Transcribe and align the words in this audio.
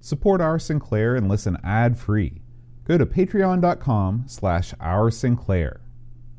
Support 0.00 0.40
Our 0.40 0.58
Sinclair 0.58 1.14
and 1.16 1.28
listen 1.28 1.58
ad-free. 1.64 2.40
Go 2.84 2.96
to 2.96 3.06
patreon.com 3.06 4.24
slash 4.26 4.72
Our 4.80 5.10
Sinclair. 5.10 5.80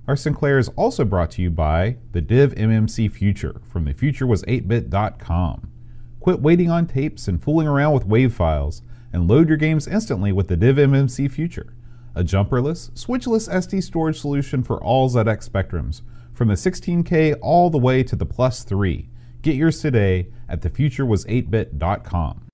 Our 0.07 0.15
Sinclair 0.15 0.57
is 0.57 0.69
also 0.69 1.05
brought 1.05 1.29
to 1.31 1.41
you 1.41 1.51
by 1.51 1.97
the 2.13 2.21
Div 2.21 2.55
MMC 2.55 3.11
Future 3.11 3.61
from 3.71 3.85
thefuturewas8bit.com. 3.85 5.71
Quit 6.19 6.41
waiting 6.41 6.71
on 6.71 6.87
tapes 6.87 7.27
and 7.27 7.41
fooling 7.43 7.67
around 7.67 7.93
with 7.93 8.07
WAV 8.07 8.31
files 8.31 8.81
and 9.13 9.27
load 9.27 9.47
your 9.47 9.57
games 9.57 9.87
instantly 9.87 10.31
with 10.31 10.47
the 10.47 10.57
Div 10.57 10.77
MMC 10.77 11.29
Future, 11.29 11.73
a 12.15 12.23
jumperless, 12.23 12.89
switchless 12.91 13.47
SD 13.47 13.83
storage 13.83 14.19
solution 14.19 14.63
for 14.63 14.83
all 14.83 15.09
ZX 15.09 15.47
spectrums, 15.47 16.01
from 16.33 16.47
the 16.47 16.55
16K 16.55 17.37
all 17.41 17.69
the 17.69 17.77
way 17.77 18.01
to 18.01 18.15
the 18.15 18.25
plus 18.25 18.63
3. 18.63 19.07
Get 19.43 19.55
yours 19.55 19.79
today 19.79 20.29
at 20.47 20.61
thefuturewas8bit.com. 20.61 22.48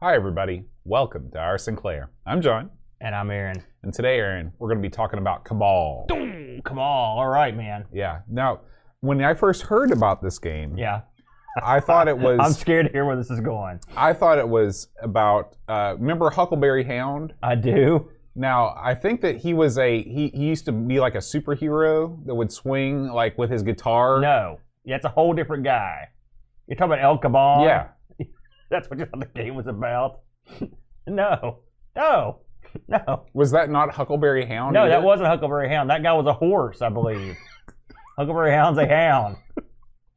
Hi, 0.00 0.14
everybody. 0.14 0.64
Welcome 0.84 1.30
to 1.32 1.38
Our 1.38 1.58
Sinclair. 1.58 2.10
I'm 2.26 2.40
John, 2.40 2.70
And 3.00 3.14
I'm 3.14 3.30
Aaron. 3.30 3.62
and 3.82 3.92
today, 3.92 4.16
Aaron, 4.18 4.52
we're 4.58 4.68
going 4.68 4.80
to 4.82 4.86
be 4.88 4.90
talking 4.92 5.18
about 5.18 5.44
Cabal. 5.44 6.06
Come 6.64 6.78
on. 6.78 7.18
All 7.18 7.28
right, 7.28 7.56
man. 7.56 7.84
Yeah. 7.92 8.20
Now, 8.28 8.60
when 9.00 9.22
I 9.22 9.34
first 9.34 9.62
heard 9.62 9.90
about 9.90 10.22
this 10.22 10.38
game, 10.38 10.76
Yeah. 10.76 11.02
I 11.62 11.80
thought 11.80 12.06
it 12.06 12.16
was 12.26 12.38
I'm 12.40 12.52
scared 12.52 12.86
to 12.86 12.92
hear 12.92 13.04
where 13.04 13.16
this 13.16 13.30
is 13.30 13.40
going. 13.40 13.80
I 13.96 14.12
thought 14.12 14.38
it 14.38 14.48
was 14.48 14.88
about 15.02 15.56
uh, 15.68 15.96
remember 15.98 16.30
Huckleberry 16.30 16.84
Hound. 16.84 17.34
I 17.42 17.56
do. 17.56 18.10
Now 18.36 18.76
I 18.80 18.94
think 18.94 19.20
that 19.22 19.36
he 19.38 19.54
was 19.54 19.76
a 19.78 20.02
he, 20.04 20.28
he 20.28 20.44
used 20.44 20.66
to 20.66 20.72
be 20.72 21.00
like 21.00 21.16
a 21.16 21.18
superhero 21.18 22.24
that 22.26 22.34
would 22.36 22.52
swing 22.52 23.08
like 23.08 23.36
with 23.38 23.50
his 23.50 23.64
guitar. 23.64 24.20
No. 24.20 24.60
That's 24.86 25.04
a 25.04 25.08
whole 25.08 25.32
different 25.34 25.64
guy. 25.64 26.10
You're 26.68 26.76
talking 26.76 26.92
about 26.92 27.02
El 27.02 27.18
Cabal? 27.18 27.64
Yeah. 27.64 27.88
That's 28.70 28.88
what 28.90 28.98
you 28.98 29.06
thought 29.06 29.20
the 29.20 29.40
game 29.42 29.54
was 29.54 29.66
about? 29.66 30.20
no. 31.06 31.60
No. 31.96 32.40
No. 32.86 33.24
Was 33.32 33.52
that 33.52 33.70
not 33.70 33.94
Huckleberry 33.94 34.44
Hound? 34.44 34.74
No, 34.74 34.86
that 34.88 35.02
wasn't 35.02 35.28
Huckleberry 35.30 35.70
Hound. 35.70 35.88
That 35.88 36.02
guy 36.02 36.12
was 36.12 36.26
a 36.26 36.34
horse, 36.34 36.82
I 36.82 36.90
believe. 36.90 37.34
Huckleberry 38.18 38.50
Hound's 38.50 38.78
a 38.78 38.86
hound. 38.86 39.36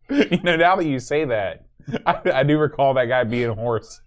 you 0.09 0.37
know, 0.43 0.57
now 0.57 0.75
that 0.75 0.85
you 0.85 0.99
say 0.99 1.23
that, 1.23 1.65
I, 2.05 2.19
I 2.33 2.43
do 2.43 2.57
recall 2.57 2.93
that 2.95 3.05
guy 3.05 3.23
being 3.23 3.49
a 3.51 3.55
horse. 3.55 4.01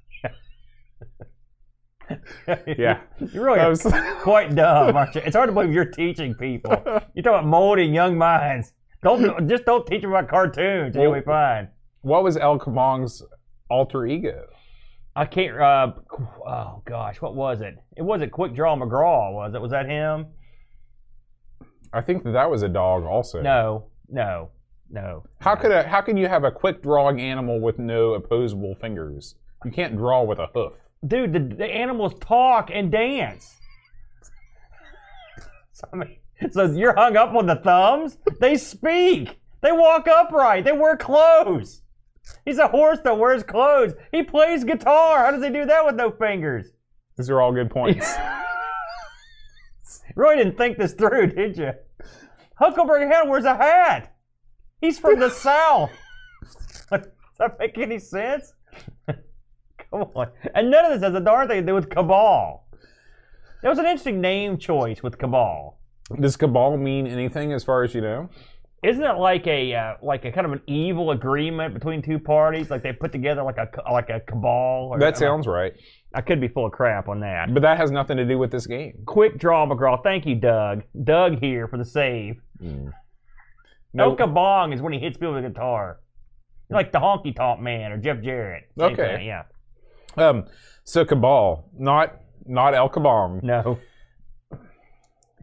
Yeah. 2.66 3.00
You're 3.32 3.44
really 3.44 3.66
was- 3.66 3.82
quite 4.20 4.54
dumb, 4.54 4.94
aren't 4.94 5.14
you? 5.14 5.22
It's 5.24 5.34
hard 5.34 5.48
to 5.48 5.52
believe 5.54 5.72
you're 5.72 5.86
teaching 5.86 6.34
people. 6.34 6.70
You're 7.14 7.22
talking 7.22 7.24
about 7.24 7.46
molding 7.46 7.94
young 7.94 8.18
minds. 8.18 8.72
Don't 9.02 9.48
just 9.48 9.64
don't 9.64 9.86
teach 9.86 10.02
them 10.02 10.10
about 10.10 10.28
cartoons. 10.28 10.94
You'll 10.96 11.14
be 11.14 11.22
fine. 11.22 11.68
what 12.02 12.22
was 12.22 12.36
El 12.36 12.58
Kabong's 12.58 13.22
alter 13.70 14.06
ego? 14.06 14.46
I 15.16 15.26
can't. 15.26 15.56
Uh, 15.60 15.92
oh 16.46 16.82
gosh, 16.84 17.20
what 17.20 17.34
was 17.34 17.60
it? 17.60 17.76
It 17.96 18.02
wasn't 18.02 18.32
Quick 18.32 18.54
Draw 18.54 18.76
McGraw, 18.76 19.32
was 19.32 19.54
it? 19.54 19.60
Was 19.60 19.70
that 19.70 19.86
him? 19.86 20.26
I 21.92 22.00
think 22.00 22.24
that 22.24 22.32
that 22.32 22.50
was 22.50 22.62
a 22.62 22.68
dog 22.68 23.04
also. 23.04 23.40
No, 23.40 23.86
no, 24.08 24.50
no. 24.90 25.24
How 25.40 25.54
could 25.54 25.70
a 25.70 25.84
how 25.84 26.00
can 26.00 26.16
you 26.16 26.26
have 26.28 26.42
a 26.44 26.50
quick 26.50 26.82
drawing 26.82 27.20
animal 27.20 27.60
with 27.60 27.78
no 27.78 28.14
opposable 28.14 28.74
fingers? 28.80 29.36
You 29.64 29.70
can't 29.70 29.96
draw 29.96 30.24
with 30.24 30.38
a 30.40 30.48
hoof. 30.52 30.74
dude? 31.06 31.32
The, 31.32 31.38
the 31.56 31.66
animals 31.66 32.14
talk 32.20 32.70
and 32.72 32.90
dance. 32.90 33.54
So, 35.72 35.88
I 35.92 35.96
mean, 35.96 36.16
so 36.50 36.64
you're 36.66 36.94
hung 36.94 37.16
up 37.16 37.32
on 37.34 37.46
the 37.46 37.56
thumbs? 37.56 38.18
They 38.40 38.56
speak. 38.56 39.38
They 39.62 39.72
walk 39.72 40.06
upright. 40.06 40.64
They 40.64 40.72
wear 40.72 40.96
clothes. 40.96 41.80
He's 42.44 42.58
a 42.58 42.68
horse 42.68 43.00
that 43.04 43.18
wears 43.18 43.42
clothes. 43.42 43.94
He 44.12 44.22
plays 44.22 44.64
guitar. 44.64 45.24
How 45.24 45.30
does 45.30 45.44
he 45.44 45.50
do 45.50 45.66
that 45.66 45.84
with 45.84 45.94
no 45.94 46.10
fingers? 46.10 46.66
These 47.16 47.30
are 47.30 47.40
all 47.40 47.52
good 47.52 47.70
points. 47.70 48.14
Really 50.16 50.36
didn't 50.36 50.56
think 50.56 50.78
this 50.78 50.92
through, 50.92 51.28
did 51.28 51.56
you? 51.56 51.72
Huckleberry 52.56 53.08
Hound 53.12 53.28
wears 53.28 53.44
a 53.44 53.54
hat. 53.54 54.14
He's 54.80 54.98
from 54.98 55.18
the 55.18 55.30
South. 55.46 55.90
Does 56.90 57.08
that 57.38 57.58
make 57.58 57.76
any 57.78 57.98
sense? 57.98 58.54
Come 59.06 60.02
on. 60.14 60.28
And 60.54 60.70
none 60.70 60.84
of 60.84 60.92
this 60.92 61.02
has 61.02 61.14
a 61.14 61.20
darn 61.20 61.48
thing 61.48 61.62
to 61.62 61.66
do 61.66 61.74
with 61.74 61.90
Cabal. 61.90 62.66
That 63.62 63.70
was 63.70 63.78
an 63.78 63.86
interesting 63.86 64.20
name 64.20 64.58
choice 64.58 65.02
with 65.02 65.18
Cabal. 65.18 65.78
Does 66.20 66.36
cabal 66.36 66.76
mean 66.76 67.06
anything 67.06 67.52
as 67.52 67.64
far 67.64 67.82
as 67.82 67.94
you 67.94 68.02
know? 68.02 68.28
Isn't 68.84 69.02
it 69.02 69.16
like 69.16 69.46
a 69.46 69.74
uh, 69.74 69.94
like 70.02 70.24
a 70.26 70.30
kind 70.32 70.44
of 70.46 70.52
an 70.52 70.60
evil 70.66 71.10
agreement 71.10 71.72
between 71.72 72.02
two 72.02 72.18
parties? 72.18 72.70
Like 72.70 72.82
they 72.82 72.92
put 72.92 73.12
together 73.12 73.42
like 73.42 73.56
a 73.56 73.68
like 73.90 74.10
a 74.10 74.20
cabal. 74.20 74.90
Or, 74.92 74.98
That 74.98 75.16
sounds 75.16 75.46
right. 75.46 75.72
I 76.14 76.20
could 76.20 76.40
be 76.40 76.48
full 76.48 76.66
of 76.66 76.72
crap 76.72 77.08
on 77.08 77.20
that. 77.20 77.52
But 77.54 77.62
that 77.62 77.78
has 77.78 77.90
nothing 77.90 78.18
to 78.18 78.26
do 78.26 78.38
with 78.38 78.50
this 78.52 78.66
game. 78.66 79.02
Quick 79.06 79.38
draw 79.38 79.66
McGraw. 79.66 80.02
Thank 80.02 80.26
you, 80.26 80.34
Doug. 80.34 80.82
Doug 81.02 81.40
here 81.40 81.66
for 81.66 81.78
the 81.78 81.84
save. 81.84 82.36
No, 82.60 82.92
No 83.94 84.16
kabong 84.16 84.74
is 84.74 84.82
when 84.82 84.92
he 84.92 84.98
hits 84.98 85.16
people 85.16 85.34
with 85.34 85.44
a 85.44 85.48
guitar. 85.48 86.00
Like 86.70 86.92
the 86.92 86.98
honky 86.98 87.34
tonk 87.34 87.60
man 87.60 87.90
or 87.92 87.96
Jeff 87.98 88.20
Jarrett. 88.22 88.64
Same 88.78 88.92
Okay. 88.92 89.16
thing, 89.16 89.26
yeah. 89.26 89.42
um, 90.16 90.44
so 90.84 91.04
cabal, 91.04 91.68
not 91.78 92.16
not 92.46 92.74
El 92.74 92.90
Kabong. 92.90 93.42
No. 93.42 93.78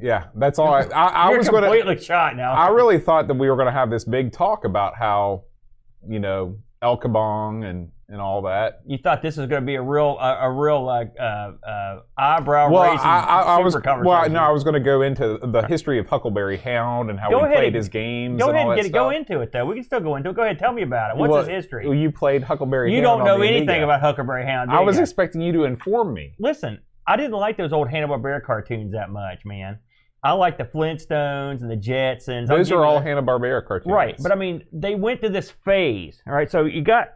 Yeah, 0.02 0.26
that's 0.36 0.58
all. 0.60 0.74
I, 0.74 0.82
I, 0.94 1.06
I 1.08 1.30
You're 1.30 1.38
was 1.40 1.50
going 1.50 1.64
to. 1.64 1.70
completely 1.70 2.04
shot 2.04 2.36
now. 2.36 2.54
I 2.54 2.70
really 2.70 3.00
thought 3.00 3.28
that 3.28 3.36
we 3.36 3.50
were 3.50 3.56
going 3.56 3.68
to 3.68 3.72
have 3.72 3.90
this 3.90 4.04
big 4.04 4.32
talk 4.32 4.66
about 4.66 4.96
how, 4.98 5.44
you 6.08 6.20
know, 6.20 6.58
El 6.82 6.98
Kabong 7.00 7.64
and 7.70 7.92
and 8.10 8.20
all 8.20 8.42
that. 8.42 8.82
you 8.86 8.98
thought 8.98 9.22
this 9.22 9.38
was 9.38 9.48
going 9.48 9.62
to 9.62 9.66
be 9.66 9.76
a 9.76 9.82
real, 9.82 10.18
uh, 10.20 10.40
a 10.42 10.52
real 10.52 10.84
like 10.84 11.14
uh, 11.18 11.52
uh, 11.66 12.00
eyebrow 12.18 12.70
Well, 12.70 12.82
I, 12.82 12.88
raising 12.92 13.06
I, 13.08 13.20
I 13.42 13.60
was 13.60 13.74
super 13.74 14.04
well, 14.04 14.30
no, 14.30 14.40
I 14.40 14.50
was 14.52 14.66
going 14.66 14.74
to 14.74 14.82
go 14.82 15.02
into 15.02 15.40
the 15.42 15.62
history 15.62 15.98
of 15.98 16.08
Huckleberry 16.08 16.58
Hound 16.58 17.10
and 17.10 17.18
how 17.18 17.30
Go 17.30 17.38
we 17.38 17.44
ahead 17.46 17.56
played 17.56 17.68
and- 17.68 17.76
his 17.78 17.88
games. 17.88 18.38
Go 18.38 18.50
and 18.50 18.56
ahead 18.58 18.66
all 18.66 18.72
and 18.74 18.80
that 18.80 18.84
get 18.84 18.90
it, 18.90 18.94
go 18.94 19.12
stuff. 19.12 19.18
into 19.30 19.40
it 19.42 19.54
though. 19.54 19.66
We 19.66 19.76
can 19.76 19.84
still 19.86 20.02
go 20.02 20.18
into 20.18 20.32
it. 20.32 20.36
Go 20.36 20.42
ahead, 20.44 20.60
tell 20.60 20.74
me 20.74 20.82
about 20.82 21.12
it. 21.12 21.18
What's 21.20 21.32
Well, 21.32 21.40
his 21.46 21.48
history? 21.48 21.98
You 21.98 22.12
played 22.12 22.44
Huckleberry 22.44 22.92
You 22.94 23.02
Hound. 23.02 23.20
don't 23.20 23.26
know 23.28 23.34
on 23.36 23.40
the 23.40 23.48
anything 23.48 23.70
Amiga. 23.70 23.86
about 23.86 24.02
Huckleberry 24.02 24.46
Hound. 24.46 24.72
do 24.72 24.76
I 24.76 24.82
was 24.82 24.98
ya? 24.98 25.04
expecting 25.04 25.40
you 25.40 25.54
to 25.54 25.64
inform 25.64 26.14
me. 26.14 26.34
Listen, 26.38 26.82
I 27.08 27.16
didn't 27.16 27.32
like 27.32 27.56
those 27.56 27.72
old 27.72 27.88
Hanna 27.90 28.10
Barbera 28.10 28.44
cartoons 28.44 28.92
that 28.92 29.10
much, 29.10 29.46
man. 29.46 29.80
I 30.24 30.34
like 30.34 30.58
the 30.58 30.66
Flintstones 30.66 31.62
and 31.62 31.72
the 31.72 31.76
Jetsons. 31.76 32.48
Those 32.48 32.72
are 32.72 32.86
all. 32.86 33.00
Hanna 33.00 33.24
Barbera 33.24 33.66
cartoons. 33.66 33.92
Right, 33.92 34.16
but 34.22 34.32
I 34.32 34.36
mean, 34.36 34.64
they 34.72 34.96
went 34.96 35.20
through 35.20 35.30
this 35.30 35.52
phase. 35.66 36.22
All 36.28 36.34
right, 36.34 36.50
so 36.50 36.66
you 36.66 36.84
got 36.84 37.16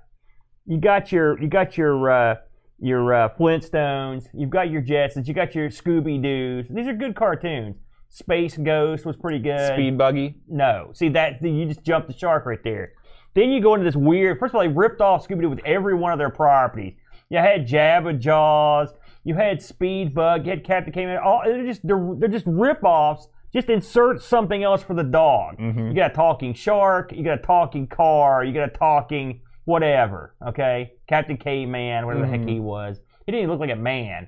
you 0.66 0.80
got 0.80 1.12
your 1.12 1.40
you 1.40 1.48
got 1.48 1.78
your 1.78 2.10
uh, 2.10 2.36
your 2.80 3.14
uh, 3.14 3.30
Flintstones, 3.40 4.28
you've 4.34 4.50
got 4.50 4.70
your 4.70 4.82
Jetsons, 4.82 5.28
you 5.28 5.34
got 5.34 5.56
your 5.56 5.70
Scooby 5.70 6.22
Doo's. 6.22 6.66
These 6.70 6.88
are 6.88 6.94
good 6.94 7.16
cartoons. 7.16 7.78
Space 8.10 8.58
Ghost 8.58 9.06
was 9.06 9.18
pretty 9.18 9.40
good. 9.40 9.74
Speed 9.74 9.98
Buggy. 9.98 10.36
No, 10.48 10.92
see 10.94 11.10
that 11.10 11.42
you 11.44 11.66
just 11.66 11.84
jumped 11.84 12.08
the 12.08 12.18
shark 12.18 12.46
right 12.46 12.64
there. 12.64 12.94
Then 13.34 13.50
you 13.50 13.62
go 13.62 13.74
into 13.74 13.84
this 13.84 13.96
weird. 13.96 14.40
First 14.40 14.52
of 14.52 14.56
all, 14.56 14.62
they 14.62 14.70
ripped 14.70 15.02
off 15.02 15.28
Scooby 15.28 15.42
Doo 15.42 15.50
with 15.50 15.60
every 15.66 15.94
one 15.94 16.14
of 16.14 16.18
their 16.18 16.30
properties. 16.30 16.94
You 17.30 17.40
had 17.40 17.68
Jabberjaws. 17.68 18.90
You 19.26 19.36
had 19.36 19.62
Speed 19.62 20.14
Bug. 20.16 20.46
You 20.46 20.52
had 20.52 20.64
Captain 20.64 20.94
Caveman. 20.94 21.18
All 21.18 21.42
they're 21.44 21.66
just 21.66 21.86
they're, 21.86 22.14
they're 22.18 22.30
just 22.30 22.46
rip-offs. 22.48 23.28
Just 23.54 23.70
insert 23.70 24.22
something 24.22 24.64
else 24.64 24.84
for 24.84 24.94
the 24.94 25.04
dog. 25.04 25.58
Mhm. 25.58 25.90
You 25.90 25.94
got 25.96 26.12
a 26.12 26.14
talking 26.14 26.54
shark. 26.54 27.12
You 27.14 27.24
got 27.24 27.40
a 27.40 27.42
talking 27.42 27.88
car. 27.88 28.44
You 28.44 28.54
got 28.54 28.70
a 28.70 28.72
talking 28.72 29.42
whatever. 29.66 30.36
Okay, 30.48 30.94
Captain 31.08 31.38
Caveman, 31.38 32.06
whatever 32.06 32.26
the 32.26 32.32
heck 32.32 32.48
he 32.48 32.60
was. 32.60 33.00
He 33.26 33.32
didn't 33.32 33.44
even 33.44 33.52
look 33.52 33.60
like 33.60 33.72
a 33.76 33.82
man. 33.82 34.28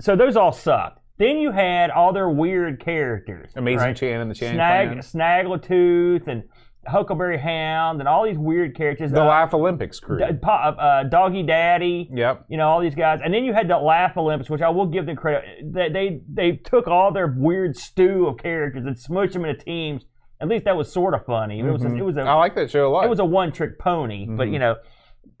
So 0.00 0.14
those 0.16 0.36
all 0.36 0.52
sucked. 0.52 0.98
Then 1.18 1.36
you 1.38 1.50
had 1.52 1.90
all 1.90 2.12
their 2.12 2.28
weird 2.28 2.80
characters. 2.80 3.52
Amazing 3.54 3.78
right? 3.78 3.96
Chan 3.96 4.20
and 4.20 4.30
the 4.30 4.34
Chan 4.34 4.54
Snag, 4.54 4.88
Clan. 4.88 4.98
Snaggletooth 5.00 6.26
and 6.26 6.44
Huckleberry 6.86 7.38
Hound 7.38 8.00
and 8.00 8.08
all 8.08 8.24
these 8.24 8.38
weird 8.38 8.74
characters. 8.74 9.12
The 9.12 9.22
Uh, 9.22 9.26
Laugh 9.26 9.52
Olympics 9.54 10.00
crew. 10.00 10.18
D- 10.18 10.24
uh, 10.42 11.02
Doggy 11.04 11.42
Daddy. 11.42 12.08
Yep. 12.12 12.46
You 12.48 12.56
know 12.56 12.68
all 12.68 12.80
these 12.80 12.94
guys, 12.94 13.20
and 13.22 13.32
then 13.34 13.44
you 13.44 13.52
had 13.52 13.68
the 13.68 13.76
Laugh 13.78 14.16
Olympics, 14.16 14.48
which 14.48 14.62
I 14.62 14.70
will 14.70 14.86
give 14.86 15.06
them 15.06 15.16
credit. 15.16 15.44
They 15.62 15.88
they, 15.90 16.20
they 16.32 16.52
took 16.52 16.88
all 16.88 17.12
their 17.12 17.26
weird 17.26 17.76
stew 17.76 18.26
of 18.26 18.38
characters 18.38 18.86
and 18.86 18.96
smushed 18.96 19.32
them 19.34 19.44
into 19.44 19.62
teams. 19.62 20.06
At 20.40 20.48
least 20.48 20.64
that 20.64 20.74
was 20.76 20.90
sort 20.90 21.12
of 21.12 21.26
funny. 21.26 21.60
It 21.60 21.64
was 21.70 21.84
a, 21.84 21.88
Mhm. 21.88 21.98
it 21.98 22.02
was 22.02 22.16
a 22.16 22.22
I 22.22 22.32
like 22.34 22.54
that 22.54 22.70
show 22.70 22.88
a 22.88 22.90
lot. 22.90 23.04
it 23.04 23.10
was 23.10 23.18
a 23.18 23.24
one 23.26 23.52
trick 23.52 23.78
pony, 23.78 24.26
but 24.26 24.48
Mhm. 24.48 24.52
you 24.54 24.58
know, 24.58 24.76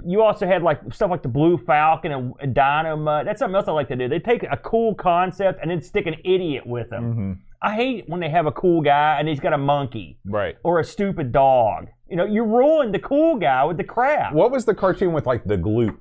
you 0.04 0.22
also 0.22 0.46
had 0.46 0.62
like 0.62 0.92
stuff 0.92 1.10
like 1.10 1.22
the 1.22 1.28
Blue 1.28 1.56
Falcon 1.56 2.12
and, 2.12 2.34
and 2.40 2.54
Dynomutt. 2.54 3.24
That's 3.24 3.38
something 3.38 3.54
else 3.54 3.66
I 3.66 3.72
like 3.72 3.88
to 3.88 3.96
do. 3.96 4.08
They 4.08 4.18
take 4.18 4.42
a 4.42 4.58
cool 4.58 4.94
concept 4.94 5.60
and 5.62 5.70
then 5.70 5.80
stick 5.80 6.06
an 6.06 6.16
idiot 6.22 6.66
with 6.66 6.90
them. 6.90 7.14
Mhm. 7.14 7.38
I 7.62 7.74
hate 7.74 8.04
when 8.08 8.20
they 8.20 8.30
have 8.30 8.46
a 8.46 8.52
cool 8.52 8.80
guy 8.80 9.16
and 9.18 9.28
he's 9.28 9.40
got 9.40 9.52
a 9.52 9.58
monkey 9.58 10.18
Right. 10.24 10.56
or 10.64 10.80
a 10.80 10.84
stupid 10.84 11.30
dog. 11.32 11.88
You 12.08 12.16
know, 12.16 12.24
you 12.24 12.42
ruined 12.44 12.94
the 12.94 12.98
cool 12.98 13.36
guy 13.36 13.64
with 13.64 13.76
the 13.76 13.84
crap. 13.84 14.32
What 14.32 14.50
was 14.50 14.64
the 14.64 14.74
cartoon 14.74 15.12
with 15.12 15.26
like 15.26 15.44
the 15.44 15.56
gloop? 15.56 15.96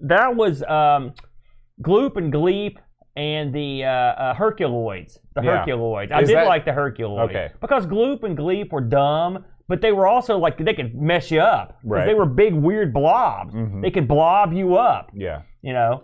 that 0.00 0.34
was 0.36 0.62
um, 0.64 1.14
Gloop 1.82 2.16
and 2.16 2.32
Gleep 2.32 2.76
and 3.16 3.54
the 3.54 3.84
uh, 3.84 3.88
uh, 3.88 4.34
Herculoids. 4.34 5.18
The 5.34 5.42
Yeah. 5.42 5.64
Herculoids. 5.64 6.10
I 6.12 6.20
Is 6.22 6.28
did 6.28 6.36
that- 6.36 6.46
like 6.48 6.64
the 6.64 6.72
Herculoids. 6.72 7.30
Okay. 7.30 7.48
Because 7.60 7.86
Gloop 7.86 8.22
and 8.24 8.36
Gleep 8.36 8.72
were 8.72 8.80
dumb, 8.82 9.44
but 9.68 9.80
they 9.80 9.92
were 9.92 10.06
also 10.06 10.36
like 10.36 10.58
they 10.58 10.74
could 10.74 10.94
mess 10.94 11.30
you 11.30 11.40
up. 11.40 11.78
Right. 11.84 12.06
They 12.06 12.14
were 12.14 12.26
big, 12.26 12.54
weird 12.54 12.92
blobs. 12.92 13.54
Mhm. 13.54 13.82
They 13.82 13.90
could 13.92 14.08
blob 14.08 14.52
you 14.52 14.74
up. 14.76 15.10
Yeah. 15.14 15.42
You 15.62 15.72
know. 15.72 16.02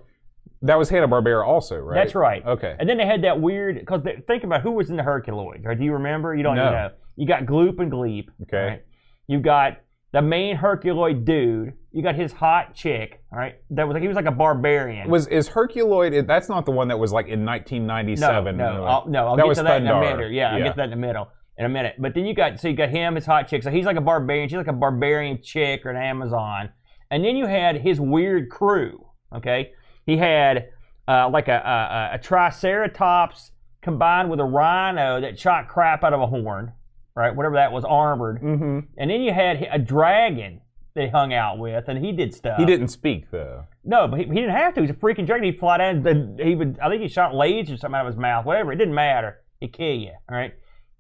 That 0.63 0.79
was 0.79 0.91
Hanna 0.91 1.09
Barbera 1.09 1.47
also, 1.47 1.77
right? 1.77 1.95
That's 1.95 2.15
right. 2.15 2.45
Okay. 2.45 2.77
And 2.79 2.89
then 2.89 2.99
they 2.99 3.07
had 3.07 3.25
that 3.25 3.41
weird 3.41 3.79
because 3.79 4.03
think 4.27 4.45
about 4.45 4.61
who 4.63 4.73
was 4.73 4.91
in 4.91 4.97
the 4.97 5.03
Herculoids. 5.03 5.65
Right? 5.65 5.79
Do 5.79 5.85
you 5.85 5.95
remember? 5.95 6.35
You 6.35 6.43
don't 6.43 6.57
No. 6.57 6.63
even 6.63 6.73
know. 6.75 6.91
You 7.17 7.27
got 7.27 7.45
Gloop 7.45 7.79
and 7.81 7.91
Gleep. 7.91 8.29
Okay. 8.43 8.57
right? 8.67 8.85
You 9.27 9.41
got 9.41 9.79
the 10.13 10.21
main 10.21 10.57
Herculoid 10.57 11.25
dude. 11.25 11.75
You 11.93 12.03
got 12.03 12.15
his 12.15 12.33
hot 12.33 12.75
chick. 12.75 13.23
All 13.33 13.39
right. 13.39 13.55
That 13.71 13.87
was 13.87 13.95
like 13.95 14.03
he 14.03 14.09
was 14.09 14.17
like 14.17 14.27
a 14.27 14.31
barbarian. 14.33 15.09
Was 15.09 15.27
is 15.29 15.49
Herculoid? 15.49 16.27
That's 16.27 16.49
not 16.49 16.67
the 16.67 16.73
one 16.73 16.89
that 16.89 16.99
was 16.99 17.13
like 17.13 17.27
in 17.27 17.45
1997. 17.45 18.57
No, 18.57 18.73
no, 18.77 18.85
I'll, 18.85 19.09
no. 19.09 19.27
I'll 19.29 19.37
That 19.37 19.43
get 19.43 19.49
was 19.49 19.59
to 19.59 19.65
that 19.65 19.81
in 19.83 19.89
a 19.89 19.99
minute. 20.01 20.33
Yeah, 20.33 20.53
I'll 20.53 20.59
get 20.63 20.71
to 20.73 20.77
that 20.77 20.87
in 20.89 20.93
a 20.93 20.97
minute. 20.97 21.27
In 21.59 21.65
a 21.67 21.69
minute. 21.69 21.95
But 21.99 22.15
then 22.15 22.27
you 22.27 22.35
got 22.35 22.61
so 22.61 22.69
you 22.69 22.77
got 22.77 22.91
him, 22.91 23.15
his 23.15 23.27
hot 23.27 23.49
chick. 23.49 23.63
So 23.63 23.71
he's 23.71 23.87
like 23.87 23.97
a 23.97 24.01
barbarian. 24.03 24.49
She's 24.49 24.59
like 24.59 24.67
a 24.67 24.73
barbarian 24.73 25.41
chick 25.43 25.85
or 25.87 25.91
an 25.91 25.97
Amazon. 26.03 26.71
And 27.11 27.25
then 27.25 27.37
you 27.37 27.47
had 27.47 27.77
his 27.77 28.01
weird 28.01 28.51
crew. 28.51 29.07
Okay, 29.35 29.71
he 30.11 30.17
had 30.17 30.69
uh, 31.09 31.29
like 31.31 31.49
a, 31.49 32.11
a, 32.13 32.15
a 32.15 32.19
Triceratops 32.19 33.53
combined 33.83 34.31
with 34.31 34.41
a 34.41 34.45
rhino 34.45 35.21
that 35.21 35.39
shot 35.39 35.69
crap 35.69 36.05
out 36.05 36.13
of 36.13 36.21
a 36.21 36.27
horn, 36.27 36.73
right? 37.15 37.35
Whatever 37.35 37.57
that 37.57 37.73
was, 37.73 37.85
armored. 37.85 38.39
hmm 38.41 38.81
And 38.97 39.11
then 39.11 39.23
you 39.23 39.33
had 39.33 39.67
a 39.71 39.79
dragon 39.79 40.61
that 40.95 41.05
he 41.05 41.09
hung 41.11 41.33
out 41.33 41.59
with, 41.59 41.89
and 41.89 42.05
he 42.05 42.13
did 42.13 42.35
stuff. 42.35 42.59
He 42.59 42.65
didn't 42.67 42.89
speak 42.89 43.31
though. 43.31 43.65
No, 43.85 44.09
but 44.09 44.19
he, 44.19 44.27
he 44.27 44.35
didn't 44.35 44.51
have 44.51 44.75
to. 44.75 44.81
He's 44.83 44.91
a 44.91 44.95
freaking 44.95 45.27
dragon. 45.27 45.45
He'd 45.45 45.59
fly 45.59 45.79
down. 45.79 46.37
He 46.43 46.55
would. 46.55 46.79
I 46.83 46.89
think 46.89 47.03
he 47.03 47.09
shot 47.09 47.33
lasers 47.33 47.75
or 47.75 47.77
something 47.79 47.95
out 47.99 48.07
of 48.07 48.13
his 48.13 48.21
mouth. 48.21 48.45
Whatever. 48.45 48.73
It 48.73 48.77
didn't 48.77 48.95
matter. 48.95 49.41
He'd 49.61 49.73
kill 49.73 49.95
you. 49.95 50.13
All 50.29 50.37
right. 50.37 50.53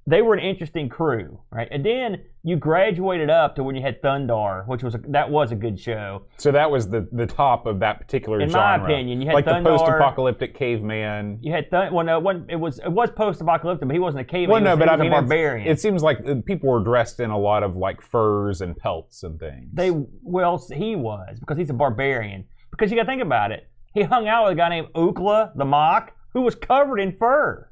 They 0.06 0.22
were 0.22 0.34
an 0.34 0.40
interesting 0.40 0.88
crew, 0.88 1.40
right? 1.52 1.68
And 1.70 1.84
then 1.84 2.22
you 2.42 2.56
graduated 2.56 3.28
up 3.28 3.54
to 3.56 3.62
when 3.62 3.76
you 3.76 3.82
had 3.82 4.00
Thundarr, 4.02 4.66
which 4.66 4.82
was 4.82 4.94
a, 4.94 4.98
that 5.08 5.30
was 5.30 5.52
a 5.52 5.54
good 5.54 5.78
show. 5.78 6.22
So 6.38 6.50
that 6.52 6.70
was 6.70 6.88
the 6.88 7.06
the 7.12 7.26
top 7.26 7.66
of 7.66 7.80
that 7.80 8.00
particular 8.00 8.40
genre. 8.40 8.76
In 8.76 8.80
my 8.80 8.84
opinion, 8.86 9.20
you 9.20 9.26
had 9.26 9.34
like 9.34 9.44
the 9.44 9.60
post-apocalyptic 9.62 10.56
caveman. 10.56 11.38
You 11.42 11.52
had 11.52 11.70
Thund. 11.70 11.92
Well, 11.92 12.04
no, 12.04 12.18
it, 12.18 12.24
wasn't, 12.24 12.50
it 12.50 12.56
was 12.56 12.78
it 12.78 12.90
was 12.90 13.10
post-apocalyptic, 13.10 13.86
but 13.86 13.94
he 13.94 14.00
wasn't 14.00 14.22
a 14.22 14.24
caveman. 14.24 14.50
Well, 14.50 14.62
no, 14.62 14.70
was, 14.70 14.78
but 14.78 14.88
I 14.88 14.96
mean, 14.96 15.12
a 15.12 15.20
barbarian. 15.20 15.68
It 15.68 15.80
seems 15.80 16.02
like 16.02 16.18
uh, 16.26 16.36
people 16.46 16.70
were 16.70 16.82
dressed 16.82 17.20
in 17.20 17.30
a 17.30 17.38
lot 17.38 17.62
of 17.62 17.76
like 17.76 18.00
furs 18.00 18.62
and 18.62 18.76
pelts 18.76 19.22
and 19.22 19.38
things. 19.38 19.68
They 19.72 19.90
well, 20.22 20.64
he 20.74 20.96
was 20.96 21.38
because 21.38 21.58
he's 21.58 21.70
a 21.70 21.74
barbarian. 21.74 22.46
Because 22.70 22.90
you 22.90 22.96
got 22.96 23.02
to 23.02 23.08
think 23.08 23.22
about 23.22 23.52
it. 23.52 23.68
He 23.92 24.02
hung 24.02 24.28
out 24.28 24.44
with 24.44 24.52
a 24.52 24.56
guy 24.56 24.68
named 24.68 24.88
Ookla 24.94 25.56
the 25.56 25.64
Mok, 25.64 26.12
who 26.32 26.42
was 26.42 26.54
covered 26.54 27.00
in 27.00 27.16
fur. 27.16 27.68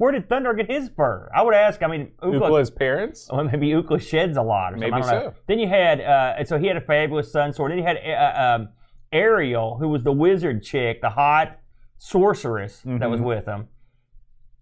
Where 0.00 0.12
did 0.12 0.30
Thundarr 0.30 0.56
get 0.56 0.70
his 0.70 0.88
fur? 0.96 1.30
I 1.36 1.42
would 1.42 1.52
ask. 1.52 1.82
I 1.82 1.86
mean, 1.86 2.12
Ookla, 2.22 2.48
Ookla's 2.48 2.70
parents. 2.70 3.28
well, 3.30 3.44
maybe 3.44 3.68
Ookla 3.72 4.00
sheds 4.00 4.38
a 4.38 4.42
lot, 4.42 4.72
or 4.72 4.76
something. 4.76 4.90
Maybe 4.90 4.94
I 4.94 4.98
don't 5.00 5.24
know. 5.24 5.30
so. 5.32 5.34
Then 5.46 5.58
you 5.58 5.68
had, 5.68 6.00
uh, 6.00 6.36
and 6.38 6.48
so 6.48 6.58
he 6.58 6.68
had 6.68 6.78
a 6.78 6.80
fabulous 6.80 7.30
sun 7.30 7.52
sword. 7.52 7.70
Then 7.70 7.76
you 7.78 7.84
had 7.84 7.98
uh, 7.98 8.42
um, 8.62 8.68
Ariel, 9.12 9.76
who 9.78 9.88
was 9.90 10.02
the 10.02 10.10
wizard 10.12 10.62
chick, 10.62 11.02
the 11.02 11.10
hot 11.10 11.58
sorceress 11.98 12.80
that 12.86 13.10
was 13.10 13.20
Mhm. 13.20 13.24
with 13.24 13.44
him. 13.44 13.68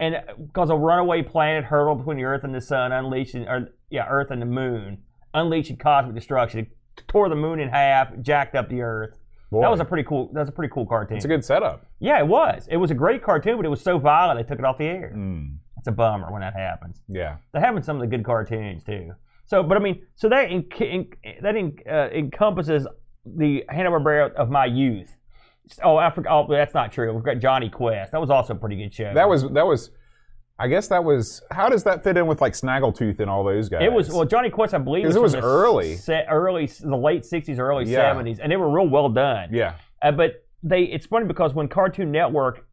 And 0.00 0.16
because 0.44 0.70
a 0.70 0.74
runaway 0.76 1.22
planet 1.22 1.64
hurtled 1.66 1.98
between 1.98 2.16
the 2.16 2.24
Earth 2.24 2.42
and 2.42 2.52
the 2.52 2.60
Sun, 2.60 2.90
unleashing, 2.90 3.46
or 3.46 3.68
yeah, 3.90 4.06
Earth 4.08 4.32
and 4.32 4.42
the 4.42 4.46
Moon, 4.46 5.04
unleashing 5.34 5.76
cosmic 5.76 6.16
destruction. 6.16 6.60
It 6.60 6.68
tore 7.06 7.28
the 7.28 7.36
Moon 7.36 7.60
in 7.60 7.68
half, 7.68 8.08
jacked 8.22 8.56
up 8.56 8.68
the 8.68 8.82
Earth. 8.82 9.16
Boy, 9.50 9.62
That 9.62 9.70
was 9.70 9.80
a 9.80 9.84
pretty 9.84 10.04
cool. 10.06 10.30
That 10.32 10.40
was 10.40 10.48
a 10.48 10.52
pretty 10.52 10.72
cool 10.72 10.84
cartoon. 10.86 11.16
it's 11.16 11.24
a 11.24 11.28
good 11.28 11.44
setup. 11.44 11.86
yeah, 12.00 12.18
it 12.18 12.26
was. 12.26 12.68
It 12.70 12.76
was 12.76 12.90
a 12.90 12.94
great 12.94 13.22
cartoon, 13.22 13.56
but 13.56 13.64
it 13.64 13.70
was 13.70 13.80
so 13.80 13.98
violent 13.98 14.38
they 14.38 14.48
took 14.48 14.58
it 14.58 14.64
off 14.64 14.78
the 14.78 14.84
air. 14.86 15.12
Mm, 15.16 15.56
It's 15.78 15.86
a 15.88 15.92
bummer 15.92 16.30
when 16.32 16.40
that 16.42 16.54
happens. 16.54 17.02
yeah. 17.08 17.36
Happens 17.54 17.78
in 17.78 17.82
some 17.84 17.96
of 17.96 18.00
the 18.02 18.06
good 18.16 18.24
cartoons 18.24 18.84
too. 18.84 19.12
So, 19.46 19.62
but 19.62 19.78
I 19.78 19.80
mean, 19.80 20.02
so 20.16 20.28
that 20.28 20.50
en- 20.50 20.66
en- 20.80 21.08
that 21.42 21.56
en- 21.56 21.76
uh, 21.90 22.08
encompasses 22.12 22.86
the 23.24 23.64
Hanna 23.70 23.90
Barbera 23.90 24.32
of 24.34 24.50
my 24.50 24.66
youth. 24.66 25.16
Oh, 25.82 25.96
I 25.96 26.10
forgot. 26.10 26.30
Oh, 26.32 26.46
that's 26.52 26.74
not 26.74 26.92
true. 26.92 27.12
We've 27.14 27.22
got 27.24 27.38
Jonny 27.38 27.68
Quest. 27.70 28.12
That 28.12 28.20
was 28.20 28.30
also 28.30 28.54
a 28.54 28.56
pretty 28.56 28.76
good 28.76 28.92
show. 28.92 29.12
That 29.14 29.28
was 29.28 29.42
that 29.50 29.66
was. 29.66 29.90
I 30.58 30.66
guess 30.68 30.88
that 30.88 31.04
was. 31.04 31.40
How 31.52 31.68
does 31.68 31.84
that 31.84 32.02
fit 32.02 32.16
in 32.16 32.26
with 32.26 32.40
like 32.40 32.52
Snaggletooth 32.54 33.20
and 33.20 33.30
all 33.30 33.44
those 33.44 33.68
guys? 33.68 33.82
It 33.82 33.92
was 33.92 34.08
well, 34.10 34.24
Jonny 34.24 34.50
Quest, 34.50 34.74
I 34.74 34.78
believe, 34.78 35.04
was 35.06 35.14
it 35.14 35.18
from 35.18 35.22
was 35.22 35.32
the 35.32 35.40
early. 35.42 35.96
se- 35.96 36.26
early, 36.28 36.66
the 36.66 36.96
late 36.96 37.22
'60s, 37.22 37.58
early 37.58 37.84
Yeah. 37.84 38.12
'70s, 38.12 38.38
and 38.42 38.50
they 38.50 38.56
were 38.56 38.68
real 38.68 38.88
well 38.88 39.08
done. 39.08 39.50
Yeah. 39.52 39.74
Uh, 40.02 40.12
but 40.12 40.44
they, 40.62 40.82
it's 40.82 41.06
funny 41.06 41.26
because 41.26 41.54
when 41.54 41.68
Cartoon 41.68 42.10
Network 42.10 42.66